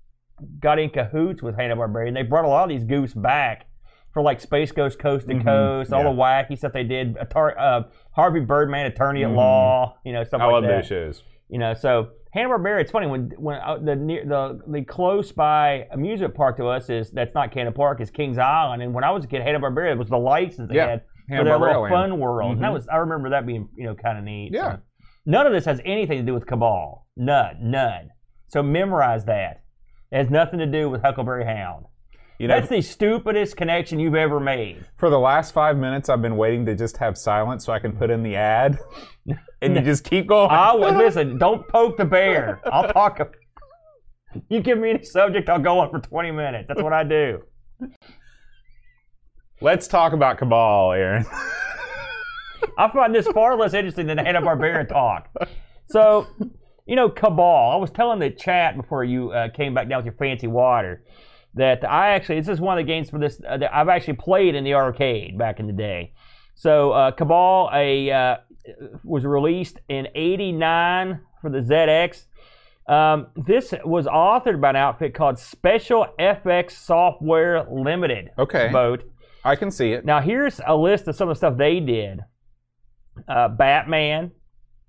got 0.59 0.79
in 0.79 0.89
cahoots 0.89 1.41
with 1.43 1.55
Hanna 1.55 1.75
Barbera, 1.75 2.11
they 2.13 2.23
brought 2.23 2.45
a 2.45 2.47
lot 2.47 2.63
of 2.63 2.69
these 2.69 2.83
goofs 2.83 3.19
back 3.19 3.67
for 4.13 4.21
like 4.23 4.41
Space 4.41 4.71
Ghost 4.71 4.97
Coast 4.97 5.27
to 5.27 5.33
Mhm, 5.35 5.43
Coast, 5.43 5.93
all 5.93 6.03
yeah. 6.03 6.09
the 6.09 6.15
wacky 6.15 6.57
stuff 6.57 6.73
they 6.73 6.83
did. 6.83 7.17
Uh, 7.35 7.83
Harvey 8.11 8.39
Birdman, 8.39 8.85
Attorney 8.87 9.23
at 9.23 9.29
Mhm. 9.29 9.35
Law, 9.35 9.97
you 10.03 10.13
know, 10.13 10.23
stuff 10.23 10.41
I 10.41 10.45
like 10.45 10.53
love 10.53 10.63
that. 10.63 10.69
those 10.69 10.87
shows. 10.87 11.23
You 11.49 11.59
know, 11.59 11.73
so 11.75 12.09
Hanna 12.35 12.49
Barbera. 12.49 12.81
It's 12.81 12.91
funny 12.91 13.07
when 13.07 13.31
when 13.37 13.57
uh, 13.57 13.77
the 13.81 13.95
near 13.95 14.25
the 14.25 14.59
the 14.67 14.83
close 14.83 15.31
by 15.31 15.87
amusement 15.91 16.35
park 16.35 16.57
to 16.57 16.67
us 16.67 16.89
is 16.89 17.09
that's 17.09 17.33
not 17.33 17.51
Cannon 17.51 17.73
Park 17.73 18.01
is 18.01 18.11
Kings 18.11 18.37
Island, 18.37 18.83
and 18.83 18.93
when 18.93 19.03
I 19.03 19.09
was 19.11 19.23
a 19.23 19.27
kid, 19.27 19.41
Hanna 19.41 19.59
Barbera 19.59 19.97
was 19.97 20.09
the 20.09 20.17
license 20.17 20.69
they 20.69 20.75
Yeah, 20.75 20.87
had 20.89 21.01
for 21.39 21.43
their 21.43 21.57
little 21.57 21.81
Land. 21.83 21.93
fun 21.93 22.19
world. 22.19 22.51
And 22.53 22.61
that 22.63 22.69
Mhm. 22.71 22.73
was 22.73 22.87
I 22.89 22.97
remember 22.97 23.29
that 23.31 23.45
being 23.47 23.69
you 23.75 23.85
know 23.85 23.95
kind 23.95 24.17
of 24.19 24.23
neat. 24.23 24.51
Yeah. 24.53 24.73
So, 24.75 24.79
None 25.27 25.47
of 25.47 25.53
this 25.53 25.65
has 25.65 25.81
anything 25.85 26.19
to 26.19 26.23
do 26.23 26.35
with 26.35 26.45
Cabal. 26.45 27.07
None. 27.17 27.57
None. 27.61 28.09
So 28.49 28.61
memorize 28.61 29.25
that. 29.25 29.61
It 30.11 30.17
has 30.17 30.29
nothing 30.29 30.59
to 30.59 30.67
do 30.67 30.87
with 30.89 31.01
Huckleberry 31.01 31.45
Hound. 31.45 31.85
You 32.37 32.47
know, 32.49 32.55
That's 32.55 32.67
the 32.69 32.81
stupidest 32.81 33.55
connection 33.57 33.97
you've 33.97 34.13
ever 34.13 34.39
made. 34.39 34.85
for 34.97 35.09
the 35.09 35.17
last 35.17 35.51
five 35.53 35.77
minutes, 35.77 36.09
I've 36.09 36.21
been 36.21 36.35
waiting 36.37 36.65
to 36.67 36.75
just 36.75 36.97
have 36.97 37.17
silence 37.17 37.65
so 37.65 37.71
I 37.73 37.79
can 37.79 37.93
put 37.93 38.09
in 38.11 38.21
the 38.23 38.35
ad, 38.35 38.77
and 39.65 39.75
you 39.75 39.81
just 39.81 40.03
keep 40.03 40.27
going. 40.27 40.49
I 40.51 40.73
listen. 40.75 41.37
Don't 41.37 41.67
poke 41.67 41.97
the 41.97 42.05
bear. 42.05 42.61
I'll 42.71 42.91
talk. 42.91 43.35
You 44.49 44.61
give 44.61 44.77
me 44.77 44.91
any 44.91 45.03
subject, 45.03 45.49
I'll 45.49 45.59
go 45.59 45.79
on 45.79 45.89
for 45.89 45.99
20 45.99 46.31
minutes. 46.31 46.67
That's 46.67 46.81
what 46.81 46.93
I 46.93 47.03
do. 47.03 47.41
Let's 49.61 49.87
talk 49.87 50.13
about 50.13 50.37
Cabal, 50.37 50.91
Aaron. 50.91 51.25
I 52.77 52.89
find 52.89 53.15
this 53.15 53.27
far 53.27 53.55
less 53.55 53.73
interesting 53.73 54.07
than 54.07 54.17
the 54.17 54.23
Hanna 54.23 54.41
Barbera 54.41 54.87
talk. 54.87 55.29
So, 55.87 56.27
you 56.85 56.95
know, 56.95 57.09
Cabal. 57.09 57.71
I 57.71 57.75
was 57.77 57.91
telling 57.91 58.19
the 58.19 58.29
chat 58.29 58.75
before 58.75 59.03
you 59.03 59.31
uh, 59.31 59.49
came 59.49 59.73
back 59.73 59.87
down 59.87 59.99
with 59.99 60.05
your 60.05 60.15
fancy 60.15 60.47
water 60.47 61.03
that 61.53 61.89
I 61.89 62.09
actually 62.09 62.41
this 62.41 62.49
is 62.49 62.59
one 62.59 62.77
of 62.77 62.85
the 62.85 62.91
games 62.91 63.09
for 63.09 63.17
this 63.17 63.39
uh, 63.47 63.57
that 63.57 63.73
I've 63.73 63.87
actually 63.87 64.15
played 64.15 64.55
in 64.55 64.65
the 64.65 64.73
arcade 64.73 65.37
back 65.37 65.59
in 65.59 65.67
the 65.67 65.73
day. 65.73 66.13
So, 66.55 66.91
uh, 66.91 67.11
Cabal 67.11 67.69
a 67.73 68.11
uh, 68.11 68.37
was 69.03 69.25
released 69.25 69.79
in 69.89 70.07
'89 70.15 71.19
for 71.41 71.49
the 71.49 71.59
ZX. 71.59 72.25
Um, 72.87 73.27
this 73.35 73.73
was 73.83 74.05
authored 74.05 74.61
by 74.61 74.69
an 74.71 74.75
outfit 74.75 75.13
called 75.15 75.39
Special 75.39 76.07
FX 76.19 76.71
Software 76.71 77.65
Limited. 77.71 78.29
Okay. 78.37 78.69
Boat. 78.71 79.03
I 79.43 79.55
can 79.55 79.71
see 79.71 79.91
it. 79.93 80.05
Now 80.05 80.21
here's 80.21 80.59
a 80.65 80.75
list 80.75 81.07
of 81.07 81.15
some 81.15 81.29
of 81.29 81.35
the 81.35 81.37
stuff 81.37 81.57
they 81.57 81.79
did. 81.79 82.21
Uh, 83.27 83.47
Batman, 83.47 84.31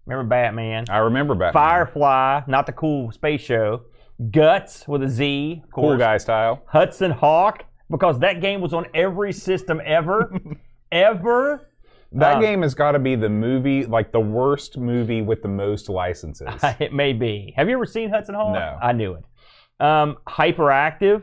remember 0.06 0.28
Batman? 0.28 0.84
I 0.88 0.98
remember 0.98 1.34
Batman. 1.34 1.52
Firefly, 1.52 2.42
not 2.46 2.66
the 2.66 2.72
cool 2.72 3.12
space 3.12 3.40
show. 3.40 3.82
Guts 4.30 4.88
with 4.88 5.02
a 5.02 5.08
Z, 5.08 5.62
cool 5.72 5.96
guy 5.96 6.16
style. 6.16 6.62
Hudson 6.66 7.10
Hawk, 7.10 7.64
because 7.90 8.18
that 8.20 8.40
game 8.40 8.60
was 8.62 8.72
on 8.72 8.86
every 8.94 9.32
system 9.32 9.80
ever, 9.84 10.34
ever. 10.92 11.65
That 12.12 12.36
Uh, 12.36 12.40
game 12.40 12.62
has 12.62 12.74
got 12.74 12.92
to 12.92 12.98
be 12.98 13.14
the 13.16 13.28
movie, 13.28 13.84
like 13.84 14.12
the 14.12 14.20
worst 14.20 14.78
movie 14.78 15.22
with 15.22 15.42
the 15.42 15.48
most 15.48 15.88
licenses. 16.02 16.48
it 16.80 16.92
may 16.92 17.12
be. 17.12 17.52
Have 17.56 17.68
you 17.68 17.74
ever 17.74 17.86
seen 17.86 18.10
Hudson 18.10 18.34
Hawk? 18.34 18.54
No. 18.54 18.78
I 18.82 18.92
knew 18.92 19.14
it. 19.14 19.24
Um, 19.84 20.16
Hyperactive, 20.26 21.22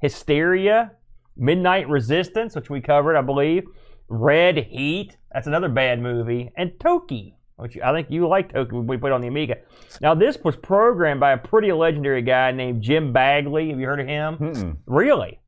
Hysteria, 0.00 0.92
Midnight 1.36 1.88
Resistance, 1.88 2.54
which 2.56 2.68
we 2.70 2.80
covered, 2.80 3.16
I 3.16 3.22
believe. 3.22 3.64
Red 4.08 4.58
Heat, 4.58 5.16
that's 5.32 5.46
another 5.46 5.68
bad 5.68 6.00
movie, 6.00 6.50
and 6.56 6.72
Toki, 6.80 7.36
which 7.56 7.78
I 7.82 7.92
think 7.92 8.08
you 8.10 8.26
like 8.28 8.52
Toki. 8.52 8.76
We 8.76 8.96
put 8.98 9.12
on 9.12 9.20
the 9.22 9.28
Amiga. 9.28 9.56
Now 10.00 10.14
this 10.14 10.36
was 10.44 10.56
programmed 10.56 11.20
by 11.20 11.32
a 11.32 11.38
pretty 11.38 11.72
legendary 11.72 12.20
guy 12.22 12.50
named 12.52 12.82
Jim 12.82 13.12
Bagley. 13.12 13.70
Have 13.70 13.78
you 13.80 13.86
heard 13.86 14.00
of 14.00 14.06
him? 14.06 14.36
Mm-mm. 14.38 14.76
Really? 14.86 15.38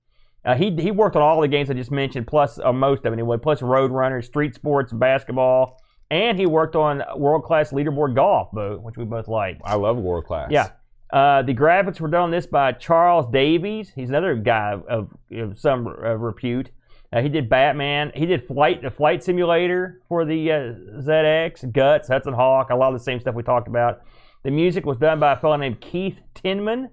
Uh, 0.44 0.54
he 0.54 0.70
he 0.78 0.90
worked 0.90 1.16
on 1.16 1.22
all 1.22 1.40
the 1.40 1.48
games 1.48 1.70
I 1.70 1.74
just 1.74 1.90
mentioned, 1.90 2.26
plus 2.26 2.58
uh, 2.58 2.72
most 2.72 2.98
of 2.98 3.02
them 3.04 3.14
anyway, 3.14 3.38
plus 3.38 3.60
Roadrunner, 3.60 4.22
Street 4.22 4.54
Sports, 4.54 4.92
basketball, 4.92 5.80
and 6.10 6.38
he 6.38 6.46
worked 6.46 6.76
on 6.76 7.02
World 7.16 7.44
Class 7.44 7.70
Leaderboard 7.72 8.14
Golf, 8.14 8.50
which 8.82 8.96
we 8.96 9.04
both 9.04 9.28
liked. 9.28 9.62
I 9.64 9.76
love 9.76 9.96
World 9.96 10.26
Class. 10.26 10.50
Yeah. 10.50 10.70
Uh, 11.12 11.42
the 11.42 11.54
graphics 11.54 12.00
were 12.00 12.08
done 12.08 12.22
on 12.22 12.30
this 12.30 12.46
by 12.46 12.72
Charles 12.72 13.26
Davies. 13.30 13.92
He's 13.94 14.08
another 14.08 14.34
guy 14.34 14.76
of, 14.88 15.10
of 15.32 15.58
some 15.58 15.86
uh, 15.86 16.16
repute. 16.16 16.70
Uh, 17.12 17.22
he 17.22 17.28
did 17.28 17.48
Batman. 17.48 18.10
He 18.14 18.26
did 18.26 18.44
Flight, 18.44 18.82
the 18.82 18.90
Flight 18.90 19.22
Simulator 19.22 20.00
for 20.08 20.24
the 20.24 20.50
uh, 20.50 20.74
ZX, 21.00 21.72
Guts, 21.72 22.08
Hudson 22.08 22.34
Hawk, 22.34 22.70
a 22.70 22.74
lot 22.74 22.92
of 22.92 22.98
the 22.98 23.04
same 23.04 23.20
stuff 23.20 23.36
we 23.36 23.44
talked 23.44 23.68
about. 23.68 24.02
The 24.42 24.50
music 24.50 24.84
was 24.84 24.98
done 24.98 25.20
by 25.20 25.34
a 25.34 25.36
fellow 25.38 25.56
named 25.56 25.80
Keith 25.80 26.18
Tinman, 26.34 26.90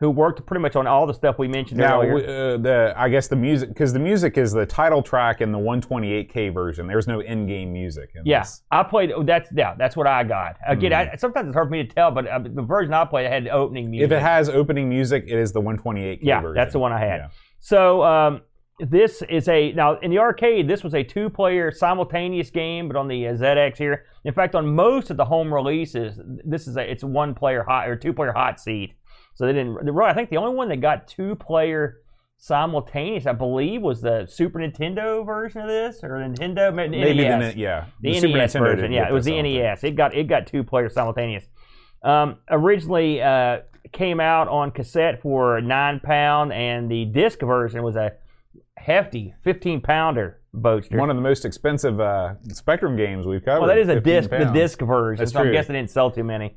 who 0.00 0.10
worked 0.10 0.44
pretty 0.44 0.60
much 0.60 0.74
on 0.76 0.86
all 0.86 1.06
the 1.06 1.14
stuff 1.14 1.38
we 1.38 1.46
mentioned 1.48 1.78
Now, 1.78 2.02
earlier. 2.02 2.54
uh, 2.54 2.56
the 2.58 2.94
I 2.96 3.08
guess 3.08 3.28
the 3.28 3.36
music 3.36 3.68
because 3.68 3.92
the 3.92 3.98
music 4.00 4.36
is 4.36 4.52
the 4.52 4.66
title 4.66 5.02
track 5.02 5.40
in 5.40 5.52
the 5.52 5.58
128k 5.58 6.52
version. 6.52 6.86
There's 6.86 7.06
no 7.06 7.20
in-game 7.20 7.72
music. 7.72 8.10
In 8.14 8.22
Yeah. 8.26 8.44
I 8.70 8.82
played. 8.82 9.12
oh, 9.12 9.22
That's 9.22 9.48
yeah, 9.54 9.74
that's 9.78 9.96
what 9.96 10.06
I 10.06 10.24
got. 10.24 10.56
Again, 10.66 10.92
Hmm. 10.92 11.12
I, 11.12 11.16
sometimes 11.16 11.48
it's 11.48 11.54
hard 11.54 11.68
for 11.68 11.72
me 11.72 11.86
to 11.86 11.94
tell, 11.94 12.10
but 12.10 12.26
uh, 12.26 12.38
the 12.40 12.62
version 12.62 12.92
I 12.92 13.04
played 13.04 13.30
had 13.30 13.46
opening 13.48 13.90
music. 13.90 14.06
If 14.06 14.12
it 14.18 14.20
has 14.22 14.48
opening 14.48 14.88
music, 14.88 15.24
it 15.28 15.38
is 15.38 15.52
the 15.52 15.60
128k 15.62 16.18
yeah, 16.22 16.40
version. 16.40 16.54
that's 16.54 16.72
the 16.72 16.78
one 16.80 16.92
I 16.92 16.98
had. 17.00 17.16
Yeah. 17.20 17.28
So 17.60 18.02
um, 18.02 18.42
this 18.80 19.22
is 19.30 19.48
a 19.48 19.72
now 19.72 19.98
in 20.00 20.10
the 20.10 20.18
arcade. 20.18 20.68
This 20.68 20.82
was 20.82 20.94
a 20.94 21.04
two-player 21.04 21.70
simultaneous 21.70 22.50
game, 22.50 22.88
but 22.88 22.96
on 22.96 23.06
the 23.08 23.28
uh, 23.28 23.32
ZX 23.34 23.76
here. 23.78 24.06
In 24.24 24.34
fact, 24.34 24.54
on 24.56 24.66
most 24.74 25.10
of 25.10 25.16
the 25.16 25.24
home 25.24 25.54
releases, 25.54 26.18
this 26.44 26.66
is 26.66 26.76
a 26.76 26.90
it's 26.90 27.04
one-player 27.04 27.62
hot 27.62 27.88
or 27.88 27.94
two-player 27.96 28.32
hot 28.32 28.58
seat. 28.58 28.94
So 29.34 29.46
they 29.46 29.52
didn't. 29.52 29.74
Right, 29.74 30.10
I 30.10 30.14
think 30.14 30.30
the 30.30 30.36
only 30.36 30.54
one 30.54 30.68
that 30.68 30.80
got 30.80 31.08
two-player 31.08 32.00
simultaneous, 32.36 33.26
I 33.26 33.32
believe, 33.32 33.82
was 33.82 34.00
the 34.00 34.26
Super 34.26 34.58
Nintendo 34.58 35.24
version 35.24 35.62
of 35.62 35.68
this 35.68 36.02
or 36.02 36.10
Nintendo 36.10 36.74
maybe, 36.74 36.98
Maybe 37.00 37.22
the 37.22 37.36
NES. 37.36 37.54
ne- 37.56 37.60
yeah 37.62 37.86
the, 38.00 38.20
Super 38.20 38.38
NES 38.38 38.54
Nintendo 38.54 38.60
version. 38.60 38.92
Yeah, 38.92 39.08
it 39.08 39.12
was 39.12 39.24
the. 39.24 39.40
NES. 39.42 39.82
It 39.84 39.96
got 39.96 40.14
it 40.14 40.24
got 40.28 40.46
two 40.46 40.62
players 40.62 40.94
simultaneous. 40.94 41.46
Um, 42.02 42.36
originally 42.50 43.22
uh, 43.22 43.60
came 43.92 44.20
out 44.20 44.48
on 44.48 44.70
cassette 44.70 45.22
for 45.22 45.60
nine 45.60 46.00
pound, 46.00 46.52
and 46.52 46.90
the 46.90 47.06
disc 47.06 47.40
version 47.40 47.82
was 47.82 47.96
a 47.96 48.12
hefty 48.76 49.34
fifteen 49.42 49.80
pounder 49.80 50.40
boatster. 50.54 50.98
One 50.98 51.10
of 51.10 51.16
the 51.16 51.22
most 51.22 51.44
expensive 51.44 51.98
uh, 52.00 52.34
Spectrum 52.52 52.96
games 52.96 53.26
we've 53.26 53.44
covered. 53.44 53.60
well, 53.60 53.68
that 53.68 53.78
is 53.78 53.88
a 53.88 53.94
15 53.94 54.12
disc, 54.12 54.30
the 54.30 54.44
disc 54.52 54.80
version. 54.80 55.22
That's 55.22 55.32
so 55.32 55.40
I 55.40 55.50
guess 55.50 55.66
true. 55.66 55.72
they 55.72 55.78
didn't 55.80 55.90
sell 55.90 56.10
too 56.10 56.24
many. 56.24 56.56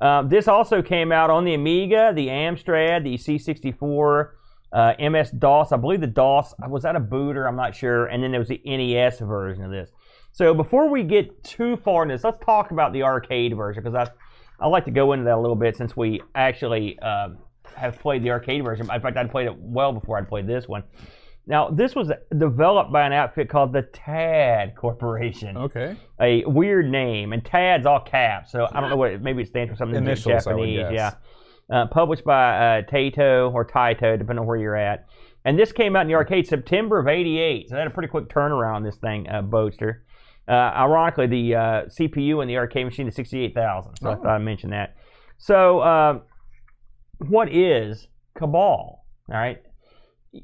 Um, 0.00 0.28
this 0.28 0.48
also 0.48 0.82
came 0.82 1.12
out 1.12 1.30
on 1.30 1.44
the 1.44 1.54
Amiga, 1.54 2.12
the 2.14 2.28
Amstrad, 2.28 3.04
the 3.04 3.16
C64, 3.16 4.30
uh, 4.72 4.92
MS 4.98 5.30
DOS. 5.30 5.72
I 5.72 5.76
believe 5.76 6.00
the 6.00 6.06
DOS 6.06 6.54
was 6.68 6.82
that 6.82 6.96
a 6.96 7.00
booter. 7.00 7.46
I'm 7.46 7.56
not 7.56 7.74
sure. 7.74 8.06
And 8.06 8.22
then 8.22 8.30
there 8.30 8.40
was 8.40 8.48
the 8.48 8.60
NES 8.64 9.20
version 9.20 9.64
of 9.64 9.70
this. 9.70 9.90
So 10.32 10.52
before 10.52 10.90
we 10.90 11.02
get 11.02 11.42
too 11.42 11.76
far 11.76 12.02
in 12.02 12.10
this, 12.10 12.24
let's 12.24 12.38
talk 12.44 12.70
about 12.70 12.92
the 12.92 13.02
arcade 13.02 13.56
version 13.56 13.82
because 13.82 13.94
I 13.94 14.12
I 14.58 14.68
like 14.68 14.84
to 14.86 14.90
go 14.90 15.12
into 15.12 15.24
that 15.24 15.34
a 15.34 15.40
little 15.40 15.56
bit 15.56 15.76
since 15.76 15.96
we 15.96 16.22
actually 16.34 16.98
um, 17.00 17.38
have 17.74 17.98
played 17.98 18.22
the 18.22 18.30
arcade 18.30 18.64
version. 18.64 18.90
In 18.90 19.00
fact, 19.00 19.16
I'd 19.16 19.30
played 19.30 19.46
it 19.46 19.56
well 19.58 19.92
before 19.92 20.16
I'd 20.16 20.28
played 20.28 20.46
this 20.46 20.66
one. 20.66 20.82
Now, 21.48 21.70
this 21.70 21.94
was 21.94 22.10
developed 22.36 22.92
by 22.92 23.06
an 23.06 23.12
outfit 23.12 23.48
called 23.48 23.72
the 23.72 23.82
TAD 23.82 24.74
Corporation 24.74 25.56
Okay. 25.56 25.96
a 26.20 26.44
weird 26.44 26.90
name, 26.90 27.32
and 27.32 27.44
TAD's 27.44 27.86
all 27.86 28.00
caps, 28.00 28.50
so 28.50 28.66
I 28.72 28.80
don't 28.80 28.90
know 28.90 28.96
what. 28.96 29.22
Maybe 29.22 29.42
it 29.42 29.48
stands 29.48 29.70
for 29.70 29.76
something 29.76 29.96
Initials, 29.96 30.46
I 30.46 30.54
would 30.54 30.66
Japanese. 30.68 30.92
Yeah. 30.92 31.12
Uh, 31.70 31.86
published 31.86 32.24
by 32.24 32.78
uh, 32.78 32.82
Taito 32.82 33.52
or 33.52 33.64
Taito, 33.66 34.18
depending 34.18 34.38
on 34.40 34.46
where 34.46 34.56
you're 34.56 34.76
at. 34.76 35.06
And 35.44 35.56
this 35.58 35.70
came 35.72 35.94
out 35.94 36.02
in 36.02 36.08
the 36.08 36.14
arcade 36.14 36.46
September 36.48 36.98
of 36.98 37.06
'88, 37.06 37.68
so 37.68 37.74
they 37.76 37.80
had 37.80 37.86
a 37.88 37.94
pretty 37.94 38.08
quick 38.08 38.28
turnaround 38.28 38.84
this 38.84 38.96
thing, 38.96 39.28
uh, 39.28 39.42
Boatster. 39.42 40.00
Uh, 40.48 40.52
ironically, 40.52 41.26
the 41.28 41.54
uh, 41.54 41.60
CPU 41.86 42.40
in 42.42 42.48
the 42.48 42.56
arcade 42.56 42.84
machine 42.84 43.06
is 43.08 43.14
68,000, 43.16 43.96
so 44.00 44.08
I 44.10 44.12
Oh. 44.12 44.16
thought 44.16 44.26
I'd 44.36 44.38
mention 44.42 44.70
that. 44.70 44.94
So, 45.38 45.80
uh, 45.80 46.18
what 47.28 47.52
is 47.52 48.08
Cabal? 48.36 49.04
All 49.28 49.34
right, 49.36 49.60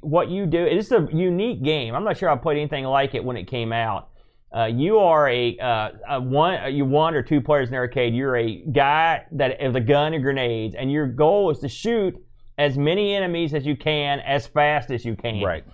what 0.00 0.28
you 0.28 0.46
do. 0.46 0.64
This 0.64 0.86
is 0.86 0.92
a 0.92 1.08
unique 1.12 1.62
game. 1.62 1.94
I'm 1.94 2.04
not 2.04 2.16
sure 2.16 2.28
I 2.28 2.36
played 2.36 2.58
anything 2.58 2.84
like 2.84 3.14
it 3.14 3.24
when 3.24 3.36
it 3.36 3.46
came 3.48 3.72
out. 3.72 4.08
Uh, 4.54 4.66
you 4.66 4.98
are 4.98 5.28
a, 5.30 5.58
uh, 5.58 5.88
a 6.10 6.20
one, 6.20 6.62
uh, 6.62 6.66
you 6.66 6.84
one 6.84 7.14
or 7.14 7.22
two 7.22 7.40
players 7.40 7.68
in 7.68 7.72
the 7.72 7.78
arcade. 7.78 8.14
You're 8.14 8.36
a 8.36 8.56
guy 8.70 9.24
that 9.32 9.60
has 9.60 9.74
a 9.74 9.80
gun 9.80 10.12
and 10.12 10.22
grenades, 10.22 10.74
and 10.74 10.92
your 10.92 11.06
goal 11.06 11.50
is 11.50 11.60
to 11.60 11.68
shoot 11.68 12.14
as 12.58 12.76
many 12.76 13.14
enemies 13.14 13.54
as 13.54 13.64
you 13.64 13.76
can 13.76 14.20
as 14.20 14.46
fast 14.46 14.90
as 14.90 15.06
you 15.06 15.16
can. 15.16 15.42
Right. 15.42 15.64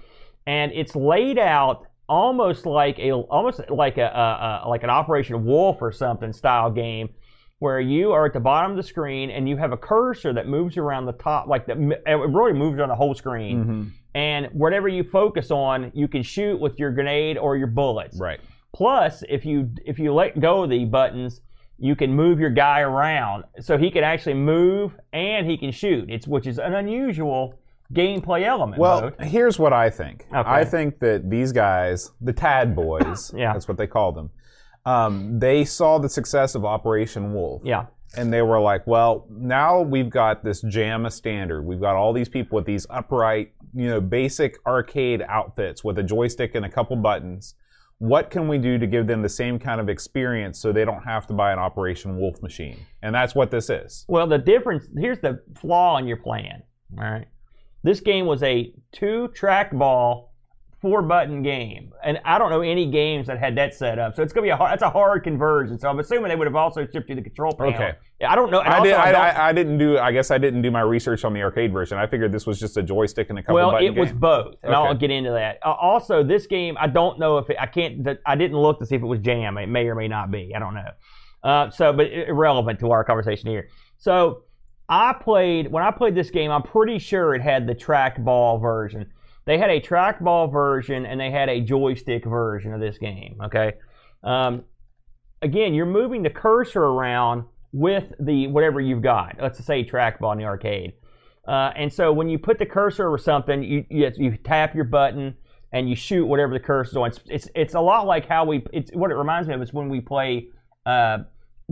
And 0.47 0.71
it's 0.73 0.95
laid 0.95 1.39
out 1.39 1.87
almost 2.09 2.67
like 2.67 2.99
a 3.01 3.13
almost 3.13 3.61
like 3.69 3.99
a, 3.99 4.07
a, 4.07 4.67
a 4.67 4.69
like 4.69 4.85
an 4.85 4.91
Operation 4.91 5.45
Wolf 5.45 5.79
or 5.83 5.91
something 5.91 6.33
style 6.33 6.71
game, 6.71 7.09
where 7.59 7.81
you 7.81 8.13
are 8.13 8.27
at 8.27 8.33
the 8.33 8.41
bottom 8.41 8.71
of 8.71 8.77
the 8.77 8.83
screen 8.85 9.31
and 9.31 9.49
you 9.49 9.57
have 9.57 9.73
a 9.73 9.77
cursor 9.77 10.33
that 10.33 10.47
moves 10.47 10.77
around 10.77 11.07
the 11.07 11.13
top, 11.13 11.49
like 11.49 11.67
the 11.67 12.01
it 12.07 12.13
really 12.13 12.53
moves 12.53 12.79
on 12.79 12.89
the 12.89 12.95
whole 12.95 13.15
screen 13.15 13.65
hmm 13.65 13.83
and 14.15 14.47
whatever 14.53 14.89
you 14.89 15.05
focus 15.05 15.51
on, 15.51 15.91
you 15.95 16.09
can 16.09 16.23
shoot 16.23 16.59
with 16.61 16.79
your 16.79 16.91
grenade 16.91 17.39
or 17.39 17.57
your 17.57 17.67
bullets. 17.69 18.19
Right. 18.19 18.41
Plus, 18.73 19.23
if 19.29 19.45
you 19.45 19.71
if 19.85 19.99
you 19.99 20.13
let 20.13 20.39
go 20.41 20.63
of 20.65 20.71
the 20.71 20.85
buttons, 20.85 21.41
you 21.79 21.95
can 21.97 22.13
move 22.15 22.39
your 22.41 22.51
guy 22.51 22.81
around, 22.81 23.45
so 23.61 23.79
he 23.79 23.91
can 23.91 24.05
actually 24.05 24.35
move 24.35 24.97
and 25.13 25.49
he 25.49 25.57
can 25.57 25.71
shoot. 25.73 26.11
It's 26.11 26.27
which 26.27 26.47
is 26.47 26.59
an 26.59 26.75
unusual 26.75 27.55
gameplay 27.95 28.45
element. 28.45 28.79
Well, 28.81 29.01
Bode. 29.13 29.21
here's 29.23 29.59
what 29.59 29.73
I 29.73 29.89
think. 29.91 30.27
Okay. 30.31 30.49
I 30.49 30.65
think 30.65 30.99
that 31.01 31.31
these 31.31 31.53
guys, 31.53 32.11
the 32.21 32.33
Tad 32.35 32.77
boys, 32.77 33.33
Yeah. 33.37 33.53
that's 33.55 33.67
what 33.69 33.79
they 33.79 33.87
call 33.87 34.13
them, 34.13 34.31
um, 34.85 35.39
they 35.39 35.65
saw 35.65 35.99
the 35.99 36.09
success 36.09 36.55
of 36.55 36.65
Operation 36.67 37.33
Wolf. 37.33 37.63
yeah, 37.65 37.87
And 38.17 38.33
they 38.33 38.43
were 38.43 38.59
like, 38.59 38.87
well, 38.87 39.27
now 39.31 39.83
we've 39.83 40.09
got 40.09 40.43
this 40.43 40.63
JAMMA 40.63 41.13
standard. 41.13 41.63
We've 41.63 41.81
got 41.81 41.95
all 41.95 42.13
these 42.13 42.29
people 42.29 42.57
with 42.57 42.65
these 42.65 42.87
upright, 42.89 43.53
you 43.75 43.87
know, 43.87 44.01
basic 44.01 44.57
arcade 44.67 45.23
outfits 45.29 45.85
with 45.85 45.99
a 45.99 46.03
joystick 46.03 46.55
and 46.55 46.65
a 46.65 46.71
couple 46.71 46.97
buttons. 46.97 47.55
What 47.99 48.31
can 48.31 48.47
we 48.47 48.59
do 48.59 48.79
to 48.79 48.87
give 48.87 49.09
them 49.09 49.23
the 49.23 49.29
same 49.29 49.59
kind 49.59 49.81
of 49.81 49.89
experience 49.89 50.59
so 50.61 50.73
they 50.73 50.85
don't 50.85 51.03
have 51.03 51.27
to 51.27 51.35
buy 51.35 51.53
an 51.53 51.59
Operation 51.59 52.17
Wolf 52.19 52.41
machine? 52.41 52.79
And 53.03 53.15
that's 53.15 53.35
what 53.35 53.51
this 53.51 53.69
is. 53.69 54.05
Well, 54.09 54.27
the 54.27 54.39
difference 54.39 54.87
here's 54.97 55.21
the 55.21 55.43
flaw 55.61 55.99
in 55.99 56.07
your 56.07 56.17
plan. 56.17 56.63
All 56.97 57.05
right, 57.05 57.27
this 57.83 58.01
game 58.01 58.27
was 58.27 58.43
a 58.43 58.73
two 58.93 59.31
trackball, 59.37 60.28
four 60.81 61.03
button 61.03 61.43
game, 61.43 61.93
and 62.05 62.21
I 62.25 62.39
don't 62.39 62.51
know 62.51 62.61
any 62.61 62.89
games 62.89 63.27
that 63.27 63.39
had 63.39 63.57
that 63.57 63.75
set 63.75 63.99
up. 63.99 64.15
So 64.15 64.23
it's 64.23 64.33
gonna 64.33 64.45
be 64.45 64.51
a 64.51 64.57
hard, 64.57 64.71
that's 64.73 64.83
a 64.83 64.91
hard 64.91 65.25
conversion. 65.25 65.77
So 65.79 65.89
I'm 65.89 65.99
assuming 65.99 66.29
they 66.29 66.37
would 66.37 66.47
have 66.47 66.55
also 66.55 66.87
shipped 66.87 67.09
you 67.09 67.17
the 67.17 67.23
control 67.23 67.53
panel. 67.53 67.75
Okay. 67.75 67.95
Yeah, 68.21 68.33
I 68.33 68.37
don't 68.37 68.51
know. 68.51 68.61
I, 68.61 68.83
did, 68.83 68.93
I 68.95 69.09
I, 69.09 69.13
don't- 69.13 69.21
I, 69.21 69.49
I 69.49 69.53
didn't 69.53 69.79
do. 69.79 69.99
I 69.99 70.13
guess 70.13 70.31
I 70.31 70.39
didn't 70.39 70.63
do 70.63 70.71
my 70.71 70.81
research 70.81 71.25
on 71.25 71.33
the 71.35 71.43
arcade 71.43 71.73
version. 71.73 71.99
I 71.99 72.07
figured 72.07 72.31
this 72.33 72.47
was 72.47 72.61
just 72.61 72.77
a 72.77 72.83
joystick 72.83 73.29
and 73.31 73.39
a 73.39 73.43
couple 73.43 73.57
well, 73.57 73.77
it 73.77 73.91
was 73.91 74.13
both, 74.13 74.57
and 74.63 74.73
I'll 74.75 74.95
get 74.95 75.11
into 75.11 75.31
that. 75.31 75.59
Uh, 75.65 75.73
also, 75.73 76.23
this 76.23 76.47
game, 76.47 76.77
I 76.81 76.87
don't 76.87 77.19
know 77.19 77.39
if 77.39 77.51
it, 77.51 77.57
I 77.61 77.67
can't. 77.67 78.07
I 78.27 78.37
didn't 78.37 78.59
look 78.59 78.79
to 78.79 78.87
see 78.87 78.95
if 78.97 79.03
it 79.03 79.07
was 79.07 79.21
jam. 79.21 79.59
It 79.59 79.67
may 79.69 79.87
or 79.89 79.95
may 79.95 80.09
not 80.09 80.31
be. 80.31 80.53
I 80.55 80.59
don't 80.59 80.75
know. 80.75 80.91
Uh, 81.43 81.71
so, 81.71 81.93
but 81.93 82.13
irrelevant 82.13 82.81
to 82.81 82.91
our 82.91 83.05
conversation 83.05 83.49
here. 83.49 83.69
So, 83.99 84.43
I 84.89 85.13
played 85.13 85.71
when 85.71 85.83
I 85.85 85.91
played 85.91 86.15
this 86.15 86.31
game. 86.31 86.51
I'm 86.51 86.63
pretty 86.63 86.99
sure 86.99 87.35
it 87.35 87.43
had 87.43 87.67
the 87.67 87.75
trackball 87.75 88.61
version. 88.61 89.11
They 89.49 89.57
had 89.57 89.71
a 89.71 89.81
trackball 89.81 90.53
version 90.53 91.07
and 91.07 91.19
they 91.19 91.31
had 91.31 91.49
a 91.49 91.63
joystick 91.63 92.27
version 92.27 92.75
of 92.75 92.81
this 92.81 92.99
game. 92.99 93.39
Okay. 93.45 93.73
Um, 94.23 94.65
again, 95.41 95.73
you're 95.73 95.87
moving 95.87 96.23
the 96.23 96.29
cursor 96.29 96.83
around 96.83 97.45
with 97.73 98.13
the 98.21 98.49
whatever 98.49 98.79
you've 98.79 99.01
got. 99.01 99.37
Let's 99.41 99.65
say 99.65 99.83
trackball 99.83 100.33
in 100.33 100.39
the 100.39 100.45
arcade. 100.45 100.93
Uh, 101.47 101.73
and 101.77 101.91
so 101.91 102.13
when 102.13 102.29
you 102.29 102.39
put 102.39 102.59
the 102.59 102.67
cursor 102.67 103.09
over 103.09 103.17
something, 103.17 103.63
you, 103.63 103.87
you 103.89 104.13
you 104.17 104.37
tap 104.37 104.75
your 104.75 104.85
button 104.85 105.35
and 105.73 105.89
you 105.89 105.97
shoot 105.97 106.27
whatever 106.27 106.53
the 106.53 106.61
cursor 106.61 106.91
is 106.91 106.97
on. 106.99 107.07
It's, 107.09 107.21
it's 107.27 107.49
it's 107.55 107.75
a 107.75 107.81
lot 107.81 108.07
like 108.07 108.29
how 108.29 108.45
we. 108.45 108.67
It's 108.75 108.91
what 108.93 109.11
it 109.11 109.15
reminds 109.15 109.49
me 109.49 109.55
of 109.55 109.63
is 109.63 109.73
when 109.73 109.89
we 109.89 110.03
play 110.03 110.49
uh, 110.85 111.21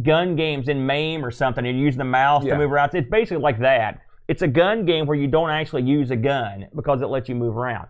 gun 0.02 0.34
games 0.34 0.68
in 0.68 0.86
MAME 0.86 1.22
or 1.22 1.30
something, 1.30 1.66
and 1.66 1.78
use 1.78 1.94
the 1.94 2.04
mouse 2.04 2.42
Yeah. 2.42 2.54
to 2.54 2.58
move 2.58 2.72
around. 2.72 2.94
It's 2.94 3.10
basically 3.10 3.42
like 3.42 3.58
that. 3.60 4.00
It's 4.28 4.42
a 4.42 4.48
gun 4.48 4.84
game 4.84 5.06
where 5.06 5.16
you 5.16 5.28
don't 5.28 5.50
actually 5.50 5.82
use 5.82 6.10
a 6.10 6.16
gun 6.16 6.66
because 6.74 7.00
it 7.02 7.06
lets 7.06 7.28
you 7.28 7.34
move 7.34 7.56
around. 7.56 7.88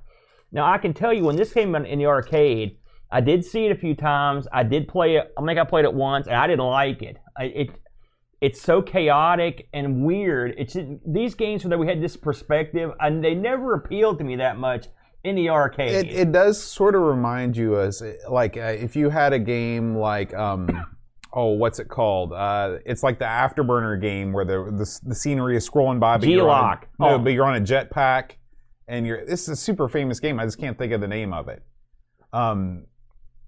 Now 0.52 0.70
I 0.70 0.78
can 0.78 0.92
tell 0.94 1.12
you 1.12 1.24
when 1.24 1.36
this 1.36 1.52
came 1.52 1.74
in, 1.74 1.86
in 1.86 1.98
the 1.98 2.06
arcade, 2.06 2.78
I 3.10 3.20
did 3.20 3.44
see 3.44 3.66
it 3.66 3.72
a 3.72 3.76
few 3.76 3.94
times. 3.94 4.46
I 4.52 4.62
did 4.62 4.88
play 4.88 5.16
it. 5.16 5.32
I 5.38 5.44
think 5.44 5.58
I 5.58 5.64
played 5.64 5.84
it 5.84 5.94
once, 5.94 6.26
and 6.26 6.36
I 6.36 6.46
didn't 6.46 6.66
like 6.66 7.02
it. 7.02 7.16
I, 7.36 7.44
it 7.44 7.70
it's 8.40 8.60
so 8.60 8.82
chaotic 8.82 9.68
and 9.72 10.04
weird. 10.04 10.54
It's 10.58 10.76
these 11.06 11.34
games 11.34 11.64
where 11.64 11.78
we 11.78 11.86
had 11.86 12.02
this 12.02 12.16
perspective, 12.16 12.92
and 13.00 13.24
they 13.24 13.34
never 13.34 13.74
appealed 13.74 14.18
to 14.18 14.24
me 14.24 14.36
that 14.36 14.58
much 14.58 14.86
in 15.24 15.36
the 15.36 15.50
arcade. 15.50 16.06
It, 16.06 16.12
it 16.12 16.32
does 16.32 16.62
sort 16.62 16.94
of 16.94 17.02
remind 17.02 17.56
you 17.56 17.80
as 17.80 18.02
like 18.28 18.56
uh, 18.56 18.60
if 18.60 18.94
you 18.94 19.10
had 19.10 19.32
a 19.32 19.38
game 19.38 19.96
like 19.96 20.34
um 20.34 20.86
oh 21.36 21.50
what's 21.50 21.78
it 21.78 21.88
called? 21.88 22.32
Uh 22.32 22.78
it's 22.84 23.02
like 23.04 23.18
the 23.20 23.24
afterburner 23.26 24.00
game 24.00 24.32
where 24.32 24.44
the 24.44 24.64
the, 24.76 25.00
the 25.10 25.14
scenery 25.14 25.56
is 25.56 25.68
scrolling 25.68 26.00
by 26.00 26.16
but 26.16 26.28
you're 26.28 26.50
on 26.50 26.78
a, 26.98 27.02
no 27.02 27.14
Oh. 27.14 27.18
but 27.18 27.30
you're 27.34 27.44
on 27.44 27.56
a 27.56 27.60
jetpack 27.60 28.32
and 28.88 29.06
you're 29.06 29.24
this 29.26 29.42
is 29.42 29.48
a 29.50 29.56
super 29.56 29.88
famous 29.88 30.18
game. 30.18 30.40
I 30.40 30.44
just 30.46 30.58
can't 30.58 30.76
think 30.78 30.92
of 30.92 31.00
the 31.00 31.08
name 31.08 31.32
of 31.32 31.48
it. 31.48 31.62
Um 32.32 32.86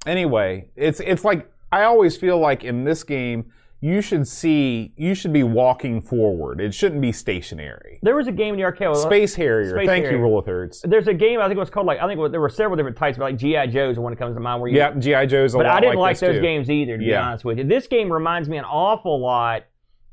anyway 0.06 0.68
it's 0.76 1.00
it's 1.00 1.24
like 1.24 1.50
I 1.72 1.82
always 1.84 2.16
feel 2.16 2.38
like 2.38 2.62
in 2.62 2.84
this 2.84 3.02
game 3.04 3.52
you 3.80 4.00
should 4.00 4.26
see 4.26 4.92
you 4.96 5.14
should 5.14 5.32
be 5.32 5.42
walking 5.42 6.00
forward 6.00 6.60
it 6.60 6.74
shouldn't 6.74 7.00
be 7.00 7.12
stationary 7.12 7.98
there 8.02 8.16
was 8.16 8.26
a 8.26 8.32
game 8.32 8.54
in 8.54 8.58
the 8.58 8.64
arcade. 8.64 8.96
Space 8.96 9.34
Harrier 9.34 9.70
Space 9.70 9.86
thank 9.86 10.04
Harrier. 10.04 10.18
you 10.18 10.22
Rule 10.22 10.38
of 10.38 10.44
Thirds 10.44 10.82
There's 10.86 11.06
a 11.06 11.14
game 11.14 11.40
I 11.40 11.44
think 11.44 11.56
it 11.56 11.60
was 11.60 11.70
called 11.70 11.86
like 11.86 12.00
I 12.00 12.06
think 12.06 12.20
there 12.32 12.40
were 12.40 12.48
several 12.48 12.76
different 12.76 12.96
types, 12.96 13.18
but 13.18 13.24
like 13.24 13.36
GI 13.36 13.68
Joe's 13.68 13.92
is 13.92 13.98
one 13.98 14.12
that 14.12 14.18
comes 14.18 14.34
to 14.34 14.40
mind 14.40 14.60
where 14.60 14.70
you 14.70 14.76
yeah 14.76 14.92
GI 14.94 15.26
Joe's 15.26 15.54
a 15.54 15.58
but 15.58 15.66
I 15.66 15.80
didn't 15.80 15.96
like, 15.96 16.14
like, 16.14 16.20
those 16.20 16.36
too. 16.36 16.42
games 16.42 16.70
either, 16.70 16.98
to 16.98 17.04
be 17.04 17.14
honest 17.14 17.44
with 17.44 17.58
you. 17.58 17.64
This 17.64 17.86
game 17.86 18.12
reminds 18.12 18.48
me 18.48 18.56
an 18.56 18.64
awful 18.64 19.20
lot 19.20 19.64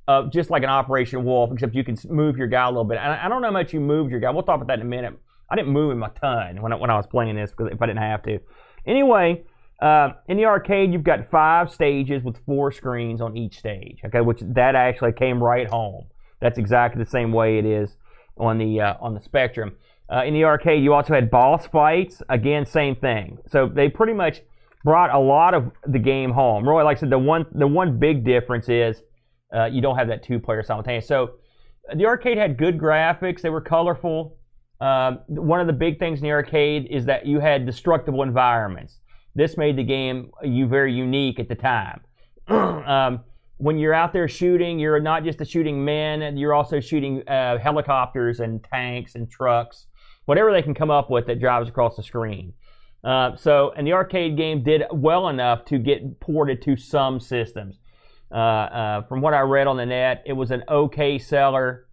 of 0.07 0.31
just 0.31 0.49
like 0.49 0.63
an 0.63 0.69
Operation 0.69 1.23
Wolf, 1.23 1.51
except 1.51 1.73
you 1.75 1.83
can 1.83 1.97
move 2.09 2.37
your 2.37 2.47
guy 2.47 2.65
a 2.65 2.69
little 2.69 2.83
bit. 2.83 2.97
And 2.97 3.11
I, 3.11 3.25
I 3.25 3.29
don't 3.29 3.41
know 3.41 3.47
how 3.47 3.53
much 3.53 3.73
you 3.73 3.79
moved 3.79 4.11
your 4.11 4.19
guy. 4.19 4.29
We'll 4.29 4.43
talk 4.43 4.57
about 4.57 4.67
that 4.67 4.79
in 4.79 4.85
a 4.85 4.89
minute. 4.89 5.13
I 5.49 5.55
didn't 5.55 5.71
move 5.71 5.91
him 5.91 6.03
a 6.03 6.09
ton 6.09 6.61
when 6.61 6.73
I, 6.73 6.75
when 6.75 6.89
I 6.89 6.97
was 6.97 7.07
playing 7.07 7.35
this 7.35 7.51
because 7.51 7.71
if 7.71 7.81
I 7.81 7.85
didn't 7.87 8.01
have 8.01 8.23
to. 8.23 8.39
Anyway, 8.85 9.43
uh, 9.81 10.09
in 10.27 10.37
the 10.37 10.45
arcade, 10.45 10.93
you've 10.93 11.03
got 11.03 11.29
five 11.29 11.71
stages 11.71 12.23
with 12.23 12.37
four 12.45 12.71
screens 12.71 13.21
on 13.21 13.35
each 13.35 13.57
stage. 13.57 13.99
Okay, 14.05 14.21
which 14.21 14.39
that 14.41 14.75
actually 14.75 15.11
came 15.13 15.43
right 15.43 15.67
home. 15.67 16.05
That's 16.41 16.57
exactly 16.57 17.03
the 17.03 17.09
same 17.09 17.31
way 17.31 17.57
it 17.57 17.65
is 17.65 17.97
on 18.37 18.57
the 18.57 18.81
uh, 18.81 18.93
on 19.01 19.13
the 19.13 19.21
Spectrum. 19.21 19.75
Uh, 20.11 20.23
in 20.23 20.33
the 20.33 20.43
arcade, 20.43 20.83
you 20.83 20.93
also 20.93 21.13
had 21.13 21.29
boss 21.31 21.65
fights. 21.65 22.21
Again, 22.29 22.65
same 22.65 22.95
thing. 22.95 23.39
So 23.47 23.67
they 23.67 23.89
pretty 23.89 24.13
much 24.13 24.41
brought 24.83 25.13
a 25.13 25.19
lot 25.19 25.53
of 25.53 25.71
the 25.87 25.99
game 25.99 26.31
home. 26.31 26.67
Really, 26.67 26.83
like 26.83 26.97
I 26.97 26.99
said, 27.01 27.09
the 27.09 27.19
one 27.19 27.45
the 27.51 27.67
one 27.67 27.99
big 27.99 28.23
difference 28.23 28.69
is 28.69 29.01
uh, 29.53 29.65
you 29.65 29.81
don't 29.81 29.97
have 29.97 30.07
that 30.07 30.23
two 30.23 30.39
player 30.39 30.63
simultaneous. 30.63 31.07
So 31.07 31.31
the 31.93 32.05
arcade 32.05 32.37
had 32.37 32.57
good 32.57 32.77
graphics. 32.77 33.41
They 33.41 33.49
were 33.49 33.61
colorful. 33.61 34.37
Um, 34.79 35.19
one 35.27 35.59
of 35.59 35.67
the 35.67 35.73
big 35.73 35.99
things 35.99 36.19
in 36.19 36.23
the 36.23 36.31
arcade 36.31 36.87
is 36.89 37.05
that 37.05 37.25
you 37.25 37.39
had 37.39 37.65
destructible 37.65 38.23
environments. 38.23 38.99
This 39.35 39.57
made 39.57 39.75
the 39.77 39.83
game 39.83 40.31
uh, 40.41 40.47
you 40.47 40.67
very 40.67 40.93
unique 40.93 41.39
at 41.39 41.49
the 41.49 41.55
time. 41.55 42.01
um, 42.47 43.19
when 43.57 43.77
you're 43.77 43.93
out 43.93 44.13
there 44.13 44.27
shooting, 44.27 44.79
you're 44.79 44.99
not 44.99 45.23
just 45.23 45.39
a 45.41 45.45
shooting 45.45 45.83
men, 45.83 46.37
you're 46.37 46.53
also 46.53 46.79
shooting 46.79 47.27
uh, 47.27 47.57
helicopters 47.57 48.39
and 48.39 48.63
tanks 48.63 49.15
and 49.15 49.29
trucks, 49.29 49.87
whatever 50.25 50.51
they 50.51 50.61
can 50.61 50.73
come 50.73 50.91
up 50.91 51.09
with 51.09 51.25
that 51.27 51.39
drives 51.39 51.69
across 51.69 51.95
the 51.95 52.03
screen. 52.03 52.53
Uh, 53.03 53.35
so, 53.35 53.71
and 53.77 53.85
the 53.85 53.93
arcade 53.93 54.35
game 54.35 54.63
did 54.63 54.83
well 54.91 55.29
enough 55.29 55.63
to 55.65 55.77
get 55.77 56.19
ported 56.19 56.61
to 56.63 56.75
some 56.75 57.19
systems. 57.19 57.79
Uh, 58.31 58.35
uh, 58.37 59.01
from 59.03 59.21
what 59.21 59.33
I 59.33 59.41
read 59.41 59.67
on 59.67 59.77
the 59.77 59.85
net, 59.85 60.23
it 60.25 60.33
was 60.33 60.51
an 60.51 60.63
okay 60.67 61.19
seller. 61.19 61.85